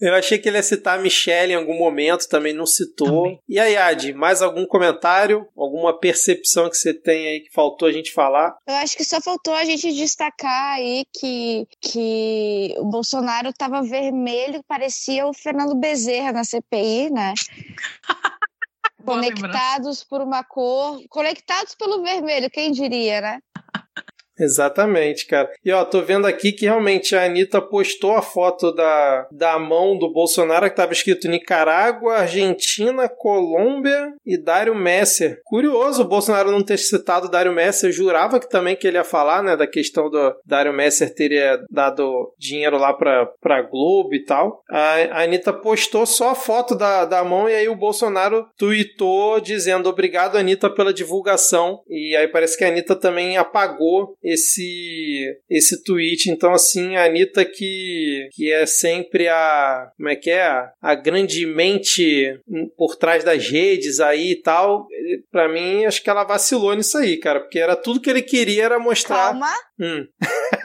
Eu 0.00 0.14
achei 0.14 0.38
que 0.38 0.48
ele 0.48 0.56
ia 0.56 0.62
citar 0.62 0.98
a 0.98 1.02
Michelle 1.02 1.52
em 1.52 1.56
algum 1.56 1.76
momento, 1.76 2.28
também 2.28 2.54
não 2.54 2.66
citou. 2.66 3.24
Também. 3.24 3.38
E 3.48 3.58
aí, 3.58 3.76
Adi, 3.76 4.12
mais 4.12 4.40
algum 4.40 4.66
comentário? 4.66 5.46
Alguma 5.56 5.98
percepção 5.98 6.70
que 6.70 6.76
você 6.76 6.94
tem 6.94 7.28
aí 7.28 7.40
que 7.40 7.52
faltou 7.52 7.88
a 7.88 7.92
gente 7.92 8.12
falar? 8.12 8.56
Eu 8.66 8.76
acho 8.76 8.96
que 8.96 9.04
só 9.04 9.20
faltou 9.20 9.54
a 9.54 9.64
gente 9.64 9.92
destacar 9.92 10.74
aí 10.74 11.04
que, 11.12 11.66
que 11.80 12.74
o 12.78 12.84
Bolsonaro 12.84 13.52
tava 13.52 13.82
vermelho, 13.82 14.62
parecia 14.66 15.26
o 15.26 15.34
Fernando 15.34 15.74
Bezerra 15.74 16.32
na 16.32 16.44
CPI, 16.44 17.10
né? 17.10 17.34
conectados 19.14 20.04
por 20.04 20.20
uma 20.20 20.44
cor, 20.44 21.02
conectados 21.08 21.74
pelo 21.74 22.02
vermelho, 22.02 22.50
quem 22.50 22.72
diria, 22.72 23.20
né? 23.20 23.42
Exatamente, 24.40 25.26
cara. 25.26 25.50
E 25.64 25.70
ó, 25.70 25.84
tô 25.84 26.00
vendo 26.00 26.26
aqui 26.26 26.50
que 26.52 26.64
realmente 26.64 27.14
a 27.14 27.24
Anitta 27.24 27.60
postou 27.60 28.16
a 28.16 28.22
foto 28.22 28.72
da, 28.72 29.28
da 29.30 29.58
mão 29.58 29.98
do 29.98 30.10
Bolsonaro 30.10 30.68
que 30.68 30.76
tava 30.76 30.92
escrito 30.92 31.28
Nicarágua, 31.28 32.18
Argentina, 32.18 33.08
Colômbia 33.08 34.12
e 34.24 34.38
Dário 34.38 34.74
Messer. 34.74 35.40
Curioso 35.44 36.02
o 36.02 36.08
Bolsonaro 36.08 36.50
não 36.50 36.62
ter 36.62 36.78
citado 36.78 37.30
Dário 37.30 37.52
Messer. 37.52 37.92
Jurava 37.92 38.40
que 38.40 38.48
também 38.48 38.74
que 38.74 38.86
ele 38.86 38.96
ia 38.96 39.04
falar, 39.04 39.42
né, 39.42 39.56
da 39.56 39.66
questão 39.66 40.08
do 40.08 40.34
Dário 40.46 40.72
Messer 40.72 41.14
teria 41.14 41.62
dado 41.70 42.32
dinheiro 42.38 42.78
lá 42.78 42.94
pra, 42.94 43.26
pra 43.40 43.62
Globo 43.62 44.14
e 44.14 44.24
tal. 44.24 44.62
A, 44.70 44.94
a 45.10 45.22
Anitta 45.24 45.52
postou 45.52 46.06
só 46.06 46.30
a 46.30 46.34
foto 46.34 46.74
da, 46.74 47.04
da 47.04 47.22
mão 47.22 47.48
e 47.48 47.54
aí 47.54 47.68
o 47.68 47.76
Bolsonaro 47.76 48.46
tweetou 48.56 49.40
dizendo 49.40 49.88
obrigado, 49.88 50.38
Anitta, 50.38 50.70
pela 50.70 50.94
divulgação. 50.94 51.80
E 51.88 52.16
aí 52.16 52.28
parece 52.28 52.56
que 52.56 52.64
a 52.64 52.68
Anitta 52.68 52.96
também 52.96 53.36
apagou 53.36 54.16
esse 54.32 55.36
esse 55.48 55.82
tweet. 55.82 56.30
Então, 56.30 56.52
assim, 56.52 56.96
a 56.96 57.04
Anitta 57.04 57.44
que, 57.44 58.28
que 58.32 58.52
é 58.52 58.66
sempre 58.66 59.28
a. 59.28 59.90
Como 59.96 60.08
é 60.08 60.16
que 60.16 60.30
é? 60.30 60.68
A 60.80 60.94
grande 60.94 61.46
mente 61.46 62.38
por 62.76 62.96
trás 62.96 63.24
das 63.24 63.48
redes 63.48 64.00
aí 64.00 64.32
e 64.32 64.42
tal. 64.42 64.86
Pra 65.30 65.48
mim, 65.48 65.84
acho 65.84 66.02
que 66.02 66.10
ela 66.10 66.24
vacilou 66.24 66.74
nisso 66.74 66.98
aí, 66.98 67.16
cara. 67.16 67.40
Porque 67.40 67.58
era 67.58 67.76
tudo 67.76 68.00
que 68.00 68.10
ele 68.10 68.22
queria 68.22 68.64
era 68.64 68.78
mostrar. 68.78 69.30
Calma. 69.30 69.52
Hum. 69.80 70.06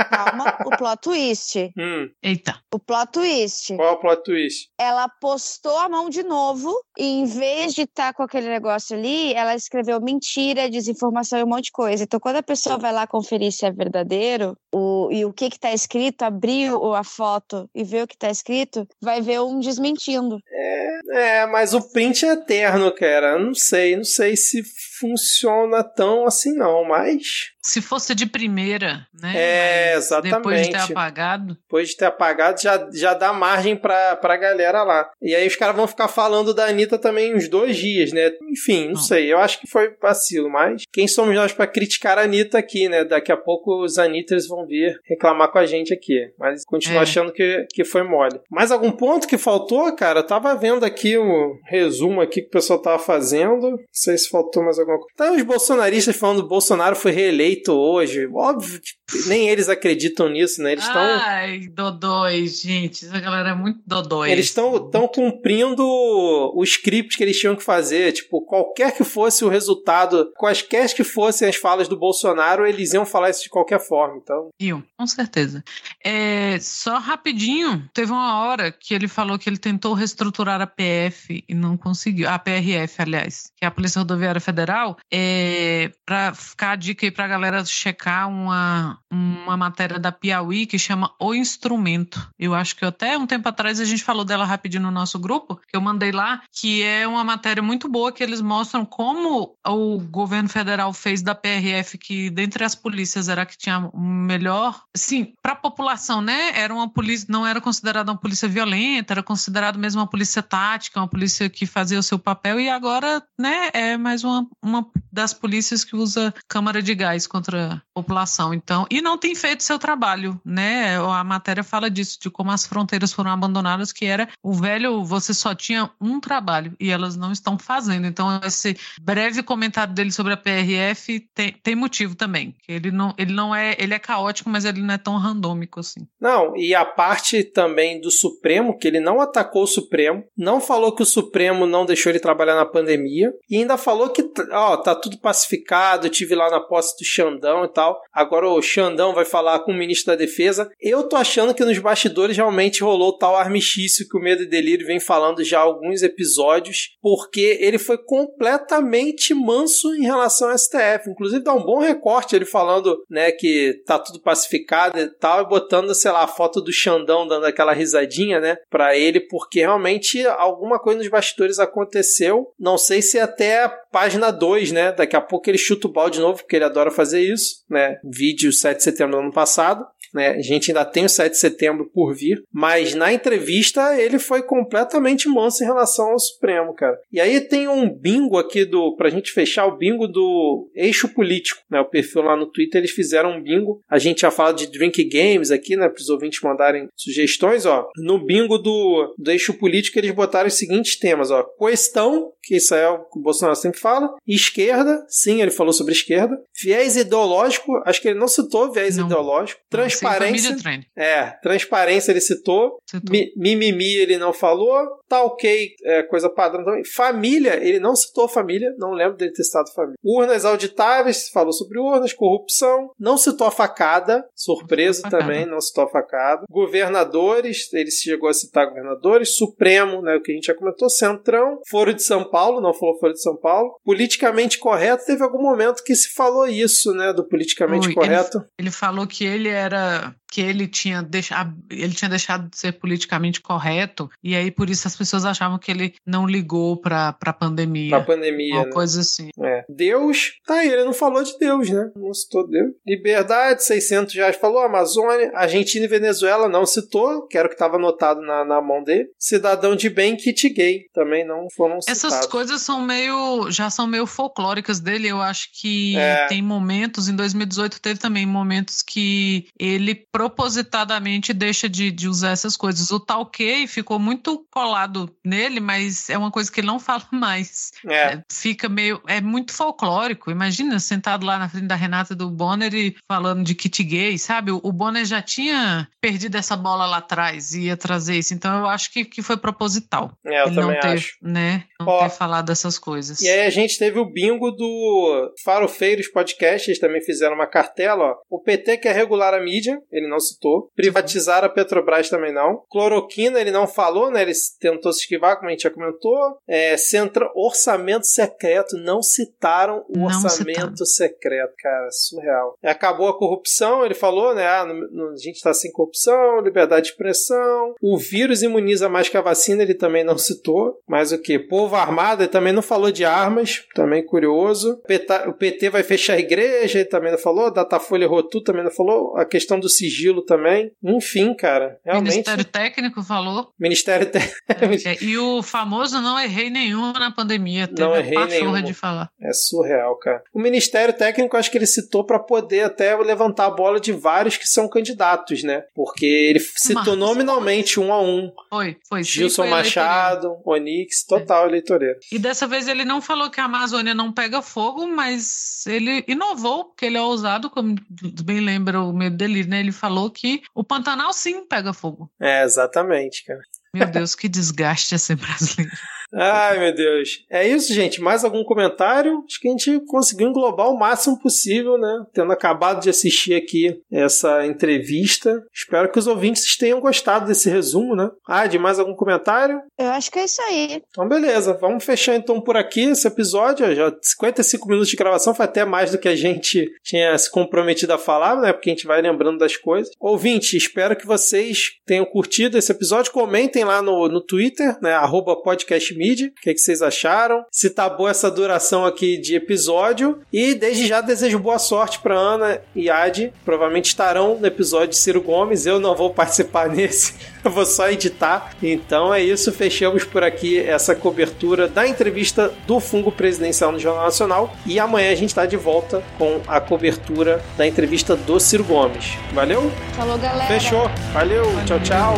Calma, 0.10 0.58
o 0.66 0.78
plot 0.78 1.02
twist. 1.02 1.72
Hum. 1.78 2.10
Eita. 2.22 2.60
O 2.74 2.80
plot 2.80 3.12
twist. 3.14 3.76
Qual 3.76 3.88
é 3.88 3.92
o 3.92 4.00
plot 4.00 4.24
twist? 4.24 4.70
Ela 4.78 5.08
postou 5.22 5.78
a 5.78 5.88
mão 5.88 6.10
de 6.10 6.22
novo 6.24 6.74
e 6.98 7.06
em 7.06 7.26
vez 7.26 7.74
de 7.74 7.84
estar 7.84 8.08
tá 8.08 8.14
com 8.14 8.24
aquele 8.24 8.50
negócio 8.50 8.96
ali, 8.96 9.34
ela 9.34 9.56
escreveu 9.56 10.02
mentira, 10.02 10.70
desinformação 10.70 11.40
e 11.40 11.44
um 11.44 11.48
monte 11.48 11.66
de 11.66 11.72
coisa. 11.72 12.04
Então, 12.04 12.20
quando 12.20 12.38
a 12.38 12.44
pessoa 12.44 12.78
vai 12.78 12.92
lá 12.92 13.08
conferir 13.08 13.52
se 13.52 13.66
é 13.66 13.72
verdadeiro 13.72 14.58
o, 14.74 15.10
e 15.12 15.24
o 15.24 15.32
que 15.32 15.46
está 15.46 15.72
escrito, 15.74 16.24
abrir 16.24 16.72
a 16.96 17.04
foto 17.04 17.70
e 17.74 17.84
ver 17.84 18.04
o 18.04 18.08
que 18.08 18.16
está 18.16 18.30
escrito, 18.30 18.86
vai 19.02 19.22
ver 19.22 19.40
um 19.40 19.60
desmentindo. 19.60 20.40
É, 20.52 21.42
é, 21.42 21.46
mas 21.46 21.74
o 21.74 21.82
print 21.92 22.26
é 22.26 22.34
eterno, 22.34 22.94
cara. 22.94 23.40
Não 23.40 23.54
sei, 23.54 23.96
não 23.96 24.04
sei 24.04 24.36
se 24.36 24.62
funciona 25.00 25.84
tão 25.84 26.26
assim 26.26 26.54
não, 26.54 26.84
mas 26.84 27.56
se 27.66 27.82
fosse 27.82 28.14
de 28.14 28.28
primeira, 28.28 29.08
né? 29.12 29.34
É, 29.36 29.96
Mas 29.96 30.06
exatamente. 30.06 30.38
Depois 30.38 30.62
de 30.62 30.72
ter 30.72 30.78
apagado. 30.78 31.58
Depois 31.64 31.90
de 31.90 31.98
ter 31.98 32.06
apagado, 32.06 32.62
já, 32.62 32.90
já 32.94 33.16
dá 33.16 33.34
margem 33.34 33.76
pra, 33.76 34.16
pra 34.18 34.38
galera 34.38 34.84
lá. 34.84 35.10
E 35.20 35.34
aí 35.34 35.48
os 35.48 35.56
caras 35.56 35.76
vão 35.76 35.88
ficar 35.88 36.08
falando 36.08 36.54
da 36.54 36.66
Anitta 36.68 37.00
também 37.00 37.34
uns 37.34 37.50
dois 37.50 37.76
dias, 37.76 38.12
né? 38.12 38.32
Enfim, 38.52 38.86
não, 38.86 38.94
não. 38.94 39.02
sei. 39.02 39.34
Eu 39.34 39.40
acho 39.40 39.60
que 39.60 39.68
foi 39.68 39.96
vacilo, 40.00 40.48
mas 40.48 40.84
quem 40.94 41.08
somos 41.08 41.34
nós 41.34 41.54
para 41.54 41.66
criticar 41.66 42.20
a 42.20 42.22
Anitta 42.22 42.60
aqui, 42.60 42.88
né? 42.88 43.04
Daqui 43.04 43.32
a 43.32 43.38
pouco 43.38 43.84
os 43.84 43.98
Anitters 43.98 44.48
vão 44.48 44.68
vir 44.68 45.00
reclamar 45.04 45.52
com 45.52 45.58
a 45.58 45.66
gente 45.66 45.92
aqui. 45.92 46.32
Mas 46.38 46.64
continuo 46.66 47.00
é. 47.00 47.02
achando 47.02 47.34
que, 47.34 47.66
que 47.74 47.84
foi 47.84 48.04
mole. 48.04 48.40
Mais 48.48 48.72
algum 48.72 48.92
ponto 48.92 49.28
que 49.28 49.40
faltou, 49.40 49.92
cara? 49.96 50.20
Eu 50.20 50.28
tava 50.28 50.54
vendo 50.54 50.86
aqui 50.86 51.18
o 51.18 51.58
resumo 51.66 52.22
aqui 52.22 52.42
que 52.42 52.48
o 52.48 52.52
pessoal 52.52 52.80
tava 52.80 53.00
fazendo. 53.00 53.72
Não 53.72 53.80
sei 53.92 54.16
se 54.20 54.30
faltou 54.30 54.64
mais 54.64 54.78
alguma 54.78 54.85
coisa. 54.94 55.08
Tá 55.16 55.32
os 55.32 55.42
bolsonaristas 55.44 56.16
falando 56.16 56.40
que 56.40 56.46
o 56.46 56.50
Bolsonaro 56.50 56.96
foi 56.96 57.12
reeleito 57.12 57.72
hoje. 57.74 58.28
Óbvio 58.34 58.80
que 58.82 59.28
nem 59.28 59.50
eles 59.50 59.70
acreditam 59.70 60.30
nisso, 60.30 60.62
né? 60.62 60.74
Eles 60.74 60.84
estão. 60.84 61.02
Ai, 61.02 61.68
dodóis, 61.72 62.62
gente. 62.62 63.06
Essa 63.06 63.20
galera 63.20 63.50
é 63.50 63.56
muito 63.56 63.80
dodóis. 63.86 64.32
Eles 64.32 64.46
estão 64.46 65.08
cumprindo 65.14 65.84
o 65.84 66.64
script 66.64 67.18
que 67.18 67.24
eles 67.24 67.40
tinham 67.40 67.56
que 67.56 67.64
fazer. 67.64 68.12
Tipo, 68.14 68.42
qualquer 68.42 68.96
que 68.96 69.04
fosse 69.04 69.44
o 69.44 69.50
resultado, 69.50 70.32
quaisquer 70.38 70.94
que 70.94 71.04
fossem 71.04 71.48
as 71.48 71.56
falas 71.56 71.88
do 71.88 71.98
Bolsonaro, 71.98 72.66
eles 72.66 72.94
iam 72.94 73.06
falar 73.06 73.30
isso 73.30 73.44
de 73.44 73.50
qualquer 73.50 73.80
forma. 73.80 74.18
Então. 74.22 74.50
Iam, 74.60 74.84
com 74.98 75.08
certeza. 75.08 75.64
É, 76.04 76.58
só 76.60 76.98
rapidinho, 76.98 77.90
teve 77.94 78.12
uma 78.12 78.46
hora 78.46 78.72
que 78.72 78.94
ele 78.94 79.08
falou 79.08 79.38
que 79.38 79.50
ele 79.50 79.58
tentou 79.58 79.94
reestruturar 79.94 80.62
a 80.62 80.68
PF 80.68 81.44
e 81.48 81.54
não 81.54 81.78
conseguiu. 81.78 82.30
A 82.30 82.38
PRF, 82.40 83.02
aliás, 83.02 83.52
que 83.56 83.66
é 83.66 83.68
a 83.68 83.72
Polícia 83.72 84.00
Rodoviária 84.00 84.42
Federal, 84.42 84.75
é, 85.12 85.92
para 86.06 86.34
ficar 86.34 86.72
a 86.72 86.76
dica 86.76 87.06
aí 87.06 87.12
pra 87.12 87.28
galera 87.28 87.64
checar 87.66 88.28
uma 88.28 89.00
uma, 89.16 89.56
matéria 89.56 89.98
da 89.98 90.12
Piauí 90.12 90.66
que 90.66 90.78
chama 90.78 91.12
O 91.20 91.34
Instrumento. 91.34 92.30
Eu 92.38 92.54
acho 92.54 92.76
que 92.76 92.86
até 92.86 93.18
um 93.18 93.26
tempo 93.26 93.48
atrás 93.48 93.80
a 93.80 93.86
gente 93.86 94.04
falou 94.04 94.26
dela 94.26 94.46
rapidinho 94.46 94.84
no 94.84 94.92
nosso 94.92 95.18
grupo, 95.18 95.56
que 95.56 95.76
eu 95.76 95.82
mandei 95.82 96.12
lá, 96.12 96.42
que 96.52 96.84
é 96.84 97.08
uma 97.08 97.24
matéria 97.24 97.64
muito 97.64 97.88
boa 97.88 98.12
que 98.12 98.24
eles 98.24 98.42
mostram 98.42 98.86
como 98.86 99.56
o 99.66 100.00
governo 100.00 100.50
federal 100.50 100.92
fez 100.94 101.22
da 101.22 101.34
PRF, 101.34 101.98
que 101.98 102.30
dentre 102.30 102.64
as 102.64 102.76
polícias 102.76 103.30
era 103.30 103.44
a 103.44 103.46
que 103.46 103.58
tinha 103.58 103.90
melhor, 103.94 104.82
sim, 104.96 105.34
para 105.42 105.54
a 105.54 105.56
população, 105.56 106.22
né? 106.22 106.52
Era 106.60 106.74
uma 106.74 106.90
polícia, 106.90 107.28
não 107.30 107.46
era 107.46 107.62
considerada 107.62 108.12
uma 108.12 108.18
polícia 108.18 108.48
violenta, 108.48 109.14
era 109.14 109.24
considerado 109.24 109.80
mesmo 109.80 110.02
uma 110.02 110.08
polícia 110.08 110.42
tática, 110.42 111.00
uma 111.00 111.08
polícia 111.08 111.50
que 111.50 111.66
fazia 111.66 112.00
o 112.00 112.04
seu 112.04 112.20
papel 112.20 112.60
e 112.60 112.70
agora, 112.70 113.24
né, 113.38 113.70
é 113.74 113.98
mais 113.98 114.24
uma, 114.24 114.48
uma 114.66 114.86
das 115.12 115.34
polícias 115.34 115.84
que 115.84 115.96
usa 115.96 116.34
câmara 116.48 116.82
de 116.82 116.94
gás 116.96 117.28
contra 117.28 117.74
a 117.76 117.82
população. 117.94 118.54
Então, 118.54 118.86
e 118.90 119.02
não 119.02 119.18
tem 119.18 119.36
feito 119.36 119.64
seu 119.64 119.78
trabalho, 119.78 120.40
né? 120.44 120.98
A 120.98 121.24
matéria 121.24 121.64
fala 121.64 121.90
disso, 121.90 122.18
de 122.20 122.30
como 122.30 122.52
as 122.52 122.66
fronteiras 122.66 123.14
foram 123.14 123.32
abandonadas, 123.32 123.94
que 123.94 124.06
era 124.06 124.28
o 124.44 124.54
velho, 124.54 125.04
você 125.04 125.34
só 125.34 125.54
tinha 125.54 125.90
um 126.02 126.20
trabalho 126.20 126.74
e 126.80 126.90
elas 126.90 127.16
não 127.16 127.32
estão 127.32 127.58
fazendo. 127.58 128.08
Então, 128.08 128.42
esse 128.44 128.76
breve 129.00 129.44
comentário 129.44 129.94
dele 129.94 130.12
sobre 130.12 130.34
a 130.34 130.38
PRF 130.38 131.20
tem, 131.34 131.54
tem 131.54 131.76
motivo 131.76 132.16
também. 132.16 132.56
Ele 132.68 132.92
não, 132.92 133.14
ele 133.18 133.34
não 133.34 133.56
é, 133.56 133.76
ele 133.78 133.94
é 133.94 134.00
caótico, 134.00 134.50
mas 134.50 134.66
ele 134.66 134.82
não 134.82 134.94
é 134.94 134.98
tão 134.98 135.18
randômico 135.18 135.80
assim. 135.80 136.08
Não, 136.20 136.56
e 136.58 136.74
a 136.74 136.84
parte 136.84 137.44
também 137.44 138.02
do 138.02 138.10
Supremo, 138.10 138.78
que 138.78 138.88
ele 138.88 139.00
não 139.00 139.22
atacou 139.22 139.64
o 139.64 139.68
Supremo, 139.68 140.24
não 140.36 140.60
falou 140.60 140.94
que 140.94 141.04
o 141.04 141.06
Supremo 141.06 141.66
não 141.68 141.86
deixou 141.86 142.12
ele 142.12 142.20
trabalhar 142.20 142.56
na 142.56 142.66
pandemia, 142.66 143.32
e 143.50 143.58
ainda 143.58 143.78
falou 143.78 144.10
que, 144.10 144.24
ó, 144.56 144.78
tá 144.78 144.96
tudo 144.96 145.18
pacificado, 145.20 146.08
eu 146.08 146.12
tive 146.12 146.36
lá 146.36 146.50
na 146.50 146.60
posse 146.60 146.96
do 146.98 147.06
Xandão 147.06 147.66
e 147.66 147.68
tal. 147.68 148.02
Agora 148.14 148.48
o 148.48 148.62
Xandão 148.62 149.14
vai 149.14 149.26
falar 149.26 149.60
com 149.60 149.72
o 149.72 149.78
ministro 149.78 150.14
da 150.14 150.16
Defesa. 150.16 150.70
Eu 150.80 151.04
tô 151.04 151.16
achando 151.16 151.54
que 151.54 151.66
nos 151.66 151.78
bastidores 151.78 152.38
realmente 152.38 152.84
rolou 152.84 153.18
tal 153.18 153.36
armistício 153.36 154.08
que 154.08 154.18
o 154.18 154.22
Medo 154.22 154.44
e 154.44 154.50
Delírio 154.50 154.86
vem 154.86 155.00
falando 155.00 155.44
já 155.44 155.60
há 155.60 155.64
alguns 155.64 156.02
episódios, 156.02 156.96
porque 157.02 157.58
ele 157.60 157.78
foi 157.78 157.98
completamente 157.98 159.34
manso 159.34 159.94
em 159.96 160.04
relação 160.04 160.50
ao 160.50 160.58
STF. 160.58 161.10
Inclusive 161.10 161.44
dá 161.44 161.54
um 161.54 161.64
bom 161.64 161.80
recorte 161.80 162.36
ele 162.36 162.46
falando, 162.46 163.04
né, 163.10 163.32
que 163.32 163.82
tá 163.86 164.00
tudo 164.00 164.22
pacificado 164.22 165.00
e 165.00 165.08
tal, 165.08 165.42
e 165.42 165.48
botando, 165.48 165.94
sei 165.94 166.12
lá, 166.12 166.24
a 166.24 166.28
foto 166.28 166.62
do 166.62 166.72
Xandão 166.72 167.28
dando 167.28 167.46
aquela 167.46 167.74
risadinha, 167.74 168.40
né, 168.40 168.58
pra 168.70 168.98
ele, 168.98 169.20
porque 169.20 169.60
realmente 169.60 170.26
alguma 170.26 170.80
coisa 170.80 171.00
nos 171.00 171.08
bastidores 171.10 171.60
aconteceu. 171.60 172.54
Não 172.60 172.78
sei 172.78 173.02
se 173.02 173.20
até 173.20 173.64
a 173.64 173.70
página 173.70 174.32
2, 174.32 174.45
né, 174.72 174.92
daqui 174.92 175.16
a 175.16 175.22
pouco 175.22 175.50
ele 175.50 175.58
chuta 175.58 175.88
o 175.88 175.92
balde 175.92 176.18
de 176.18 176.22
novo, 176.22 176.40
porque 176.40 176.56
ele 176.56 176.66
adora 176.66 176.92
fazer 176.92 177.22
isso, 177.22 177.64
né, 177.70 177.98
vídeo 178.04 178.52
7 178.52 178.78
de 178.78 178.84
setembro 178.84 179.18
do 179.18 179.24
ano 179.24 179.34
passado 179.34 179.86
né? 180.16 180.30
A 180.30 180.42
gente 180.42 180.72
ainda 180.72 180.86
tem 180.86 181.06
o 181.06 181.10
7 181.10 181.34
de 181.34 181.38
setembro 181.38 181.90
por 181.94 182.16
vir, 182.16 182.42
mas 182.52 182.96
na 182.96 183.12
entrevista 183.12 184.00
ele 184.00 184.18
foi 184.18 184.42
completamente 184.42 185.28
manso 185.28 185.62
em 185.62 185.68
relação 185.68 186.12
ao 186.12 186.20
Supremo, 186.20 186.74
cara. 186.74 186.98
E 187.12 187.20
aí 187.20 187.42
tem 187.42 187.68
um 187.68 187.90
bingo 187.90 188.38
aqui 188.38 188.64
do 188.64 188.96
pra 188.96 189.10
gente 189.10 189.34
fechar 189.34 189.66
o 189.66 189.78
bingo 189.78 190.08
do 190.08 190.72
eixo 190.74 191.10
político, 191.10 191.62
né? 191.70 191.82
O 191.82 191.90
perfil 191.90 192.22
lá 192.22 192.38
no 192.38 192.50
Twitter 192.50 192.80
eles 192.80 192.92
fizeram 192.92 193.38
um 193.38 193.44
bingo. 193.44 193.82
A 193.90 194.00
gente 194.00 194.22
já 194.22 194.32
fala 194.32 194.54
de 194.54 194.68
drink 194.68 195.04
games 195.04 195.52
aqui, 195.52 195.76
né, 195.76 195.90
para 195.90 196.02
os 196.02 196.10
ouvintes 196.10 196.40
mandarem 196.42 196.88
sugestões, 196.96 197.66
ó. 197.66 197.90
No 197.98 198.24
bingo 198.24 198.58
do, 198.58 199.14
do 199.18 199.32
eixo 199.32 199.54
político 199.54 200.00
eles 200.00 200.12
botaram 200.12 200.48
os 200.48 200.58
seguintes 200.58 200.98
temas, 200.98 201.30
ó: 201.30 201.44
questão, 201.44 202.32
que 202.42 202.56
isso 202.56 202.74
é 202.74 202.88
o 202.88 203.00
que 203.00 203.20
o 203.20 203.22
Bolsonaro 203.22 203.58
sempre 203.58 203.80
fala, 203.80 204.16
esquerda, 204.36 205.06
sim, 205.08 205.42
ele 205.42 205.52
falou 205.52 205.74
sobre 205.74 205.94
esquerda, 205.94 206.38
viés 206.62 206.96
ideológico, 206.96 207.82
acho 207.86 208.02
que 208.02 208.10
ele 208.10 208.20
não 208.20 208.28
citou 208.28 208.72
viés 208.72 208.98
não. 208.98 209.06
ideológico, 209.06 209.62
transparência 209.70 210.52
transparência. 210.52 210.90
É, 210.96 211.26
transparência 211.42 212.12
ele 212.12 212.22
citou. 212.22 212.78
citou. 212.90 213.12
Mi, 213.12 213.32
mimimi 213.36 213.96
ele 213.96 214.18
não 214.18 214.34
falou. 214.34 214.86
Tá 215.08 215.24
ok, 215.24 215.76
é, 215.84 216.04
coisa 216.04 216.30
padrão 216.30 216.64
também. 216.64 216.84
Família, 216.84 217.56
ele 217.64 217.80
não 217.80 217.96
citou 217.96 218.28
família, 218.28 218.74
não 218.78 218.92
lembro 218.92 219.18
dele 219.18 219.32
ter 219.32 219.44
citado 219.44 219.72
família. 219.72 219.98
Urnas 220.04 220.46
auditáveis, 220.46 221.30
falou 221.30 221.54
sobre 221.54 221.80
urnas, 221.80 222.14
corrupção. 222.14 222.92
Não 223.00 223.18
citou 223.18 223.48
a 223.48 223.52
facada, 223.52 224.26
surpreso 224.36 225.04
também, 225.04 225.46
não 225.46 225.62
citou 225.62 225.84
a 225.84 225.90
facada. 225.90 226.46
Governadores, 226.50 227.72
ele 227.74 227.92
chegou 227.92 228.30
a 228.30 228.34
citar 228.34 228.68
governadores. 228.68 229.36
Supremo, 229.36 230.02
né, 230.02 230.16
o 230.16 230.22
que 230.22 230.32
a 230.32 230.36
gente 230.36 230.48
já 230.48 230.56
comentou. 230.56 230.90
Centrão, 230.90 231.60
Foro 231.70 231.94
de 231.94 232.04
São 232.04 232.24
Paulo, 232.24 232.62
não 232.62 232.74
falou 232.74 233.00
Foro 233.00 233.14
de 233.14 233.22
São 233.22 233.36
Paulo. 233.36 233.80
Politicamente 233.84 234.58
correto, 234.58 235.06
teve 235.06 235.24
algum 235.24 235.42
momento 235.42 235.84
que 235.84 235.96
se 235.96 236.14
falou 236.14 236.48
isso, 236.48 236.94
né, 236.94 237.14
do 237.14 237.24
politicamente 237.24 237.94
correto. 237.94 238.38
Ele, 238.38 238.48
ele 238.60 238.72
falou 238.72 239.06
que 239.06 239.24
ele 239.24 239.50
era 239.50 240.16
que 240.36 240.42
ele 240.42 240.68
tinha, 240.68 241.02
deixado, 241.02 241.56
ele 241.70 241.94
tinha 241.94 242.10
deixado 242.10 242.50
de 242.50 242.58
ser 242.58 242.74
politicamente 242.74 243.40
correto, 243.40 244.10
e 244.22 244.36
aí 244.36 244.52
por 244.52 244.70
isso 244.70 244.86
as 244.86 244.94
pessoas 244.94 245.24
achavam 245.24 245.58
que 245.58 245.72
ele 245.72 245.94
não 246.06 246.28
ligou 246.28 246.76
pra, 246.76 247.14
pra 247.14 247.32
pandemia. 247.32 247.92
Pra 247.92 248.04
pandemia. 248.04 248.56
Uma 248.56 248.66
né? 248.66 248.72
coisa 248.74 249.00
assim. 249.00 249.30
É. 249.42 249.64
Deus, 249.70 250.34
tá 250.46 250.56
aí, 250.56 250.68
ele 250.68 250.84
não 250.84 250.92
falou 250.92 251.24
de 251.24 251.38
Deus, 251.38 251.70
né? 251.70 251.90
Não 251.96 252.14
citou 252.14 252.46
Deus. 252.50 252.70
Liberdade, 252.86 253.64
600 253.64 254.14
reais, 254.14 254.36
falou 254.36 254.60
Amazônia. 254.60 255.32
Argentina 255.34 255.86
e 255.86 255.88
Venezuela 255.88 256.50
não 256.50 256.66
citou, 256.66 257.26
que 257.28 257.38
era 257.38 257.46
o 257.46 257.50
que 257.50 257.56
estava 257.56 257.78
anotado 257.78 258.20
na, 258.20 258.44
na 258.44 258.62
mão 258.62 258.84
dele. 258.84 259.08
Cidadão 259.18 259.74
de 259.74 259.90
bem, 259.90 260.18
kit 260.18 260.50
gay, 260.50 260.82
também 260.94 261.26
não 261.26 261.48
foram 261.56 261.80
citados. 261.80 262.04
Essas 262.04 262.26
coisas 262.26 262.62
são 262.62 262.82
meio, 262.82 263.50
já 263.50 263.70
são 263.70 263.88
meio 263.88 264.06
folclóricas 264.06 264.82
dele, 264.82 265.08
eu 265.08 265.22
acho 265.22 265.48
que 265.54 265.96
é. 265.96 266.28
tem 266.28 266.42
momentos, 266.42 267.08
em 267.08 267.16
2018 267.16 267.80
teve 267.80 268.02
também 268.02 268.26
momentos 268.26 268.82
que 268.82 269.48
ele 269.58 269.96
propositadamente 270.26 271.34
deixa 271.34 271.70
de, 271.70 271.92
de 271.92 272.08
usar 272.08 272.32
essas 272.32 272.58
coisas. 272.58 272.90
O 272.90 273.00
Talkei 273.00 273.68
ficou 273.68 274.00
muito 274.00 274.44
colado 274.52 275.16
nele, 275.24 275.60
mas 275.60 276.10
é 276.10 276.18
uma 276.18 276.32
coisa 276.32 276.52
que 276.52 276.60
ele 276.60 276.68
não 276.68 276.80
fala 276.86 277.06
mais. 277.12 277.72
É. 277.88 277.96
É, 277.96 278.22
fica 278.32 278.68
meio. 278.68 279.02
É 279.08 279.22
muito 279.22 279.54
folclórico. 279.54 280.32
Imagina 280.32 280.80
sentado 280.80 281.26
lá 281.26 281.38
na 281.38 281.48
frente 281.48 281.68
da 281.68 281.76
Renata 281.76 282.16
do 282.16 282.30
Bonner 282.30 282.74
e 282.74 282.96
falando 283.08 283.44
de 283.44 283.54
kit 283.54 283.84
gay, 283.84 284.18
sabe? 284.18 284.52
O, 284.52 284.60
o 284.64 284.72
Bonner 284.72 285.06
já 285.06 285.22
tinha 285.22 285.88
perdido 286.02 286.36
essa 286.36 286.58
bola 286.58 286.86
lá 286.86 286.98
atrás 286.98 287.54
e 287.54 287.64
ia 287.64 287.78
trazer 287.78 288.18
isso. 288.18 288.34
Então 288.34 288.60
eu 288.60 288.68
acho 288.68 288.92
que, 288.92 289.06
que 289.06 289.22
foi 289.22 289.38
proposital. 289.38 290.12
É, 290.26 290.42
eu 290.42 290.48
ele 290.48 290.56
também 290.56 290.74
não 290.74 290.80
ter, 290.80 290.88
acho. 290.88 291.16
Né, 291.22 291.64
não 291.80 291.88
Ó, 291.88 292.04
ter 292.04 292.10
falado 292.10 292.48
dessas 292.48 292.80
coisas. 292.80 293.22
E 293.22 293.30
aí 293.30 293.42
a 293.42 293.50
gente 293.50 293.78
teve 293.78 294.00
o 294.00 294.06
bingo 294.06 294.52
do 294.52 295.34
Farofeiros 295.44 296.08
Podcast, 296.08 296.70
eles 296.70 296.80
também 296.80 297.02
fizeram 297.02 297.36
uma 297.36 297.48
cartela. 297.48 298.06
Ó. 298.06 298.16
O 298.30 298.42
PT 298.42 298.78
quer 298.78 298.96
regular 298.96 299.34
a 299.34 299.42
mídia, 299.42 299.80
ele 299.92 300.08
não 300.08 300.15
citou. 300.20 300.70
Privatizar 300.76 301.44
a 301.44 301.50
Petrobras 301.50 302.10
também 302.10 302.34
não. 302.34 302.64
Cloroquina 302.70 303.40
ele 303.40 303.52
não 303.52 303.68
falou, 303.68 304.12
né? 304.12 304.22
Ele 304.22 304.34
tentou 304.60 304.92
se 304.92 305.02
esquivar, 305.02 305.38
como 305.38 305.48
a 305.48 305.52
gente 305.52 305.64
já 305.64 305.70
comentou. 305.70 306.38
É, 306.48 306.78
centro, 306.78 307.30
orçamento 307.36 308.06
secreto, 308.06 308.78
não 308.78 309.02
citaram 309.02 309.86
o 309.90 309.98
não 309.98 310.06
orçamento 310.06 310.86
citaram. 310.86 310.86
secreto, 310.86 311.54
cara, 311.58 311.90
surreal. 311.92 312.58
Acabou 312.64 313.08
a 313.08 313.18
corrupção, 313.18 313.86
ele 313.86 313.94
falou, 313.94 314.34
né? 314.34 314.46
Ah, 314.46 314.66
no, 314.66 315.12
a 315.12 315.18
gente 315.18 315.42
tá 315.42 315.54
sem 315.54 315.72
corrupção, 315.72 316.42
liberdade 316.42 316.86
de 316.86 316.92
expressão. 316.92 317.76
O 317.82 317.98
vírus 317.98 318.44
imuniza 318.44 318.90
mais 318.90 319.10
que 319.10 319.18
a 319.18 319.22
vacina, 319.22 319.64
ele 319.64 319.74
também 319.74 320.04
não 320.04 320.18
citou. 320.18 320.80
Mas 320.88 321.12
o 321.12 321.22
que? 321.22 321.40
Povo 321.40 321.76
armado, 321.76 322.24
ele 322.24 322.32
também 322.32 322.54
não 322.54 322.62
falou 322.62 322.92
de 322.92 323.06
armas, 323.06 323.64
também 323.74 324.06
curioso. 324.06 324.82
O 325.28 325.34
PT 325.34 325.70
vai 325.70 325.84
fechar 325.84 326.14
a 326.14 326.20
igreja, 326.20 326.80
ele 326.80 326.90
também 326.90 327.12
não 327.12 327.18
falou. 327.18 327.52
Datafolha 327.52 328.08
Rotu 328.08 328.42
também 328.42 328.64
não 328.64 328.72
falou. 328.72 329.16
A 329.18 329.26
questão 329.26 329.60
do 329.60 329.70
sigilo 329.70 329.95
também. 330.24 330.72
Enfim, 330.84 331.34
cara, 331.34 331.80
realmente. 331.84 332.12
Ministério 332.12 332.46
Técnico 332.46 333.04
falou. 333.04 333.52
Ministério 333.60 334.06
Técnico. 334.08 334.36
É, 334.86 335.04
e 335.04 335.18
o 335.18 335.42
famoso 335.42 336.00
não 336.02 336.20
errei 336.20 336.50
nenhum 336.50 336.94
na 336.94 337.10
pandemia. 337.12 337.68
Teve 337.68 337.82
não 337.82 337.96
errei 337.96 338.26
nenhum. 338.26 338.62
de 338.62 338.74
falar. 338.74 339.10
É 339.20 339.32
surreal, 339.34 339.98
cara. 339.98 340.24
O 340.34 340.40
Ministério 340.40 340.94
Técnico, 340.94 341.36
acho 341.38 341.50
que 341.50 341.58
ele 341.58 341.66
citou 341.66 342.04
para 342.04 342.20
poder 342.20 342.66
até 342.66 342.96
levantar 342.96 343.46
a 343.46 343.50
bola 343.50 343.80
de 343.80 343.92
vários 343.92 344.38
que 344.38 344.48
são 344.48 344.68
candidatos, 344.68 345.44
né? 345.44 345.64
Porque 345.74 346.06
ele 346.06 346.40
citou 346.40 346.76
Marcos. 346.76 346.98
nominalmente 346.98 347.80
um 347.80 347.92
a 347.92 348.02
um. 348.02 348.32
Foi, 348.50 348.78
foi. 348.88 349.04
Gilson 349.04 349.44
foi 349.44 349.52
Machado, 349.52 350.38
Onix, 350.46 351.04
total 351.06 351.46
é. 351.46 351.48
eleitoreiro. 351.50 352.00
E 352.12 352.20
dessa 352.20 352.48
vez 352.48 352.68
ele 352.68 352.86
não 352.86 353.02
falou 353.02 353.30
que 353.30 353.40
a 353.40 353.46
Amazônia 353.46 353.94
não 353.94 354.12
pega 354.12 354.42
fogo, 354.42 354.88
mas 354.88 355.66
ele 355.68 356.04
inovou, 356.08 356.66
porque 356.66 356.86
ele 356.86 356.98
é 356.98 357.02
ousado, 357.02 357.50
como 357.50 357.76
bem 358.24 358.40
lembra 358.40 358.82
o 358.82 358.94
medo 358.94 359.18
dele, 359.18 359.46
né? 359.46 359.60
Ele 359.60 359.72
falou 359.86 360.10
que 360.10 360.42
o 360.54 360.64
Pantanal 360.64 361.14
sim 361.14 361.46
pega 361.46 361.72
fogo. 361.72 362.12
É, 362.20 362.44
exatamente, 362.44 363.24
cara. 363.24 363.42
Meu 363.74 363.86
Deus, 363.88 364.16
que 364.16 364.28
desgaste 364.28 364.96
é 364.96 364.98
ser 364.98 365.16
brasileiro. 365.16 365.72
Ai, 366.16 366.60
meu 366.60 366.74
Deus. 366.74 367.26
É 367.30 367.46
isso, 367.46 367.74
gente. 367.74 368.00
Mais 368.00 368.24
algum 368.24 368.44
comentário? 368.44 369.22
Acho 369.28 369.40
que 369.40 369.50
a 369.50 369.52
gente 369.52 369.80
conseguiu 369.82 370.30
englobar 370.30 370.70
o 370.70 370.80
máximo 370.80 371.20
possível, 371.20 371.78
né? 371.78 372.06
Tendo 372.14 372.32
acabado 372.32 372.82
de 372.82 372.90
assistir 372.90 373.36
aqui 373.36 373.82
essa 373.92 374.46
entrevista. 374.46 375.44
Espero 375.54 375.92
que 375.92 376.00
os 376.00 376.08
ouvintes 376.08 376.58
tenham 376.58 376.80
gostado 376.80 377.28
desse 377.28 377.50
resumo, 377.50 377.96
né? 377.96 378.10
Ah, 378.26 378.48
de 378.48 378.58
mais 378.58 378.80
algum 378.80 378.96
comentário? 378.96 379.60
Eu 379.78 379.90
acho 379.90 380.10
que 380.10 380.20
é 380.20 380.26
isso 380.26 380.42
aí. 380.42 380.82
Então, 380.90 381.08
beleza. 381.08 381.54
Vamos 381.60 381.84
fechar 381.84 382.16
então 382.16 382.40
por 382.40 382.56
aqui 382.56 382.82
esse 382.82 383.08
episódio. 383.08 383.76
Já 383.76 383.94
55 384.02 384.68
minutos 384.68 384.90
de 384.90 384.96
gravação 384.96 385.36
foi 385.36 385.46
até 385.46 385.66
mais 385.66 385.92
do 385.92 385.98
que 385.98 386.08
a 386.08 386.16
gente 386.16 386.72
tinha 386.82 387.18
se 387.18 387.30
comprometido 387.30 387.92
a 387.92 387.98
falar, 387.98 388.40
né? 388.40 388.54
Porque 388.54 388.70
a 388.70 388.74
gente 388.74 388.88
vai 388.88 389.02
lembrando 389.02 389.38
das 389.38 389.58
coisas. 389.58 389.92
Ouvinte, 390.00 390.56
espero 390.56 390.96
que 390.96 391.06
vocês 391.06 391.74
tenham 391.86 392.06
curtido 392.06 392.58
esse 392.58 392.72
episódio. 392.72 393.12
Comentem 393.12 393.66
lá 393.66 393.82
no, 393.82 394.08
no 394.08 394.22
Twitter, 394.22 394.78
né? 394.82 394.94
Arroba 394.94 395.36
podcastme 395.36 396.05
O 396.14 396.42
que, 396.42 396.54
que 396.54 396.60
vocês 396.60 396.82
acharam? 396.82 397.46
Se 397.52 397.70
tá 397.70 397.90
boa 397.90 398.12
essa 398.12 398.30
duração 398.30 398.86
aqui 398.86 399.18
de 399.18 399.36
episódio. 399.36 400.20
E 400.32 400.54
desde 400.54 400.88
já 400.88 401.02
desejo 401.02 401.40
boa 401.40 401.60
sorte 401.60 402.00
para 402.00 402.16
Ana 402.16 402.62
e 402.76 402.90
Adi. 402.90 403.34
Provavelmente 403.44 403.88
estarão 403.88 404.38
no 404.40 404.48
episódio 404.48 404.90
de 404.90 404.98
Ciro 404.98 405.22
Gomes. 405.22 405.66
Eu 405.66 405.80
não 405.80 405.96
vou 405.96 406.10
participar 406.14 406.70
nesse. 406.70 407.16
Eu 407.44 407.52
vou 407.52 407.66
só 407.66 407.90
editar. 407.90 408.56
Então 408.62 409.14
é 409.14 409.22
isso. 409.22 409.52
Fechamos 409.52 410.04
por 410.04 410.24
aqui 410.24 410.60
essa 410.60 410.96
cobertura 410.96 411.68
da 411.68 411.88
entrevista 411.88 412.54
do 412.66 412.80
fungo 412.80 413.12
presidencial 413.12 413.72
no 413.72 413.80
Jornal 413.80 414.06
Nacional. 414.06 414.56
E 414.66 414.80
amanhã 414.80 415.12
a 415.12 415.16
gente 415.16 415.30
está 415.30 415.46
de 415.46 415.58
volta 415.58 416.04
com 416.18 416.42
a 416.48 416.60
cobertura 416.60 417.44
da 417.58 417.68
entrevista 417.68 418.16
do 418.16 418.40
Ciro 418.40 418.64
Gomes. 418.64 419.18
Valeu? 419.34 419.72
Falou, 419.96 420.18
galera. 420.18 420.48
Fechou. 420.48 420.90
Valeu. 421.14 421.46
Valeu. 421.46 421.66
Tchau, 421.66 421.80
tchau. 421.80 422.16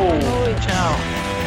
Tchau. 0.65 1.46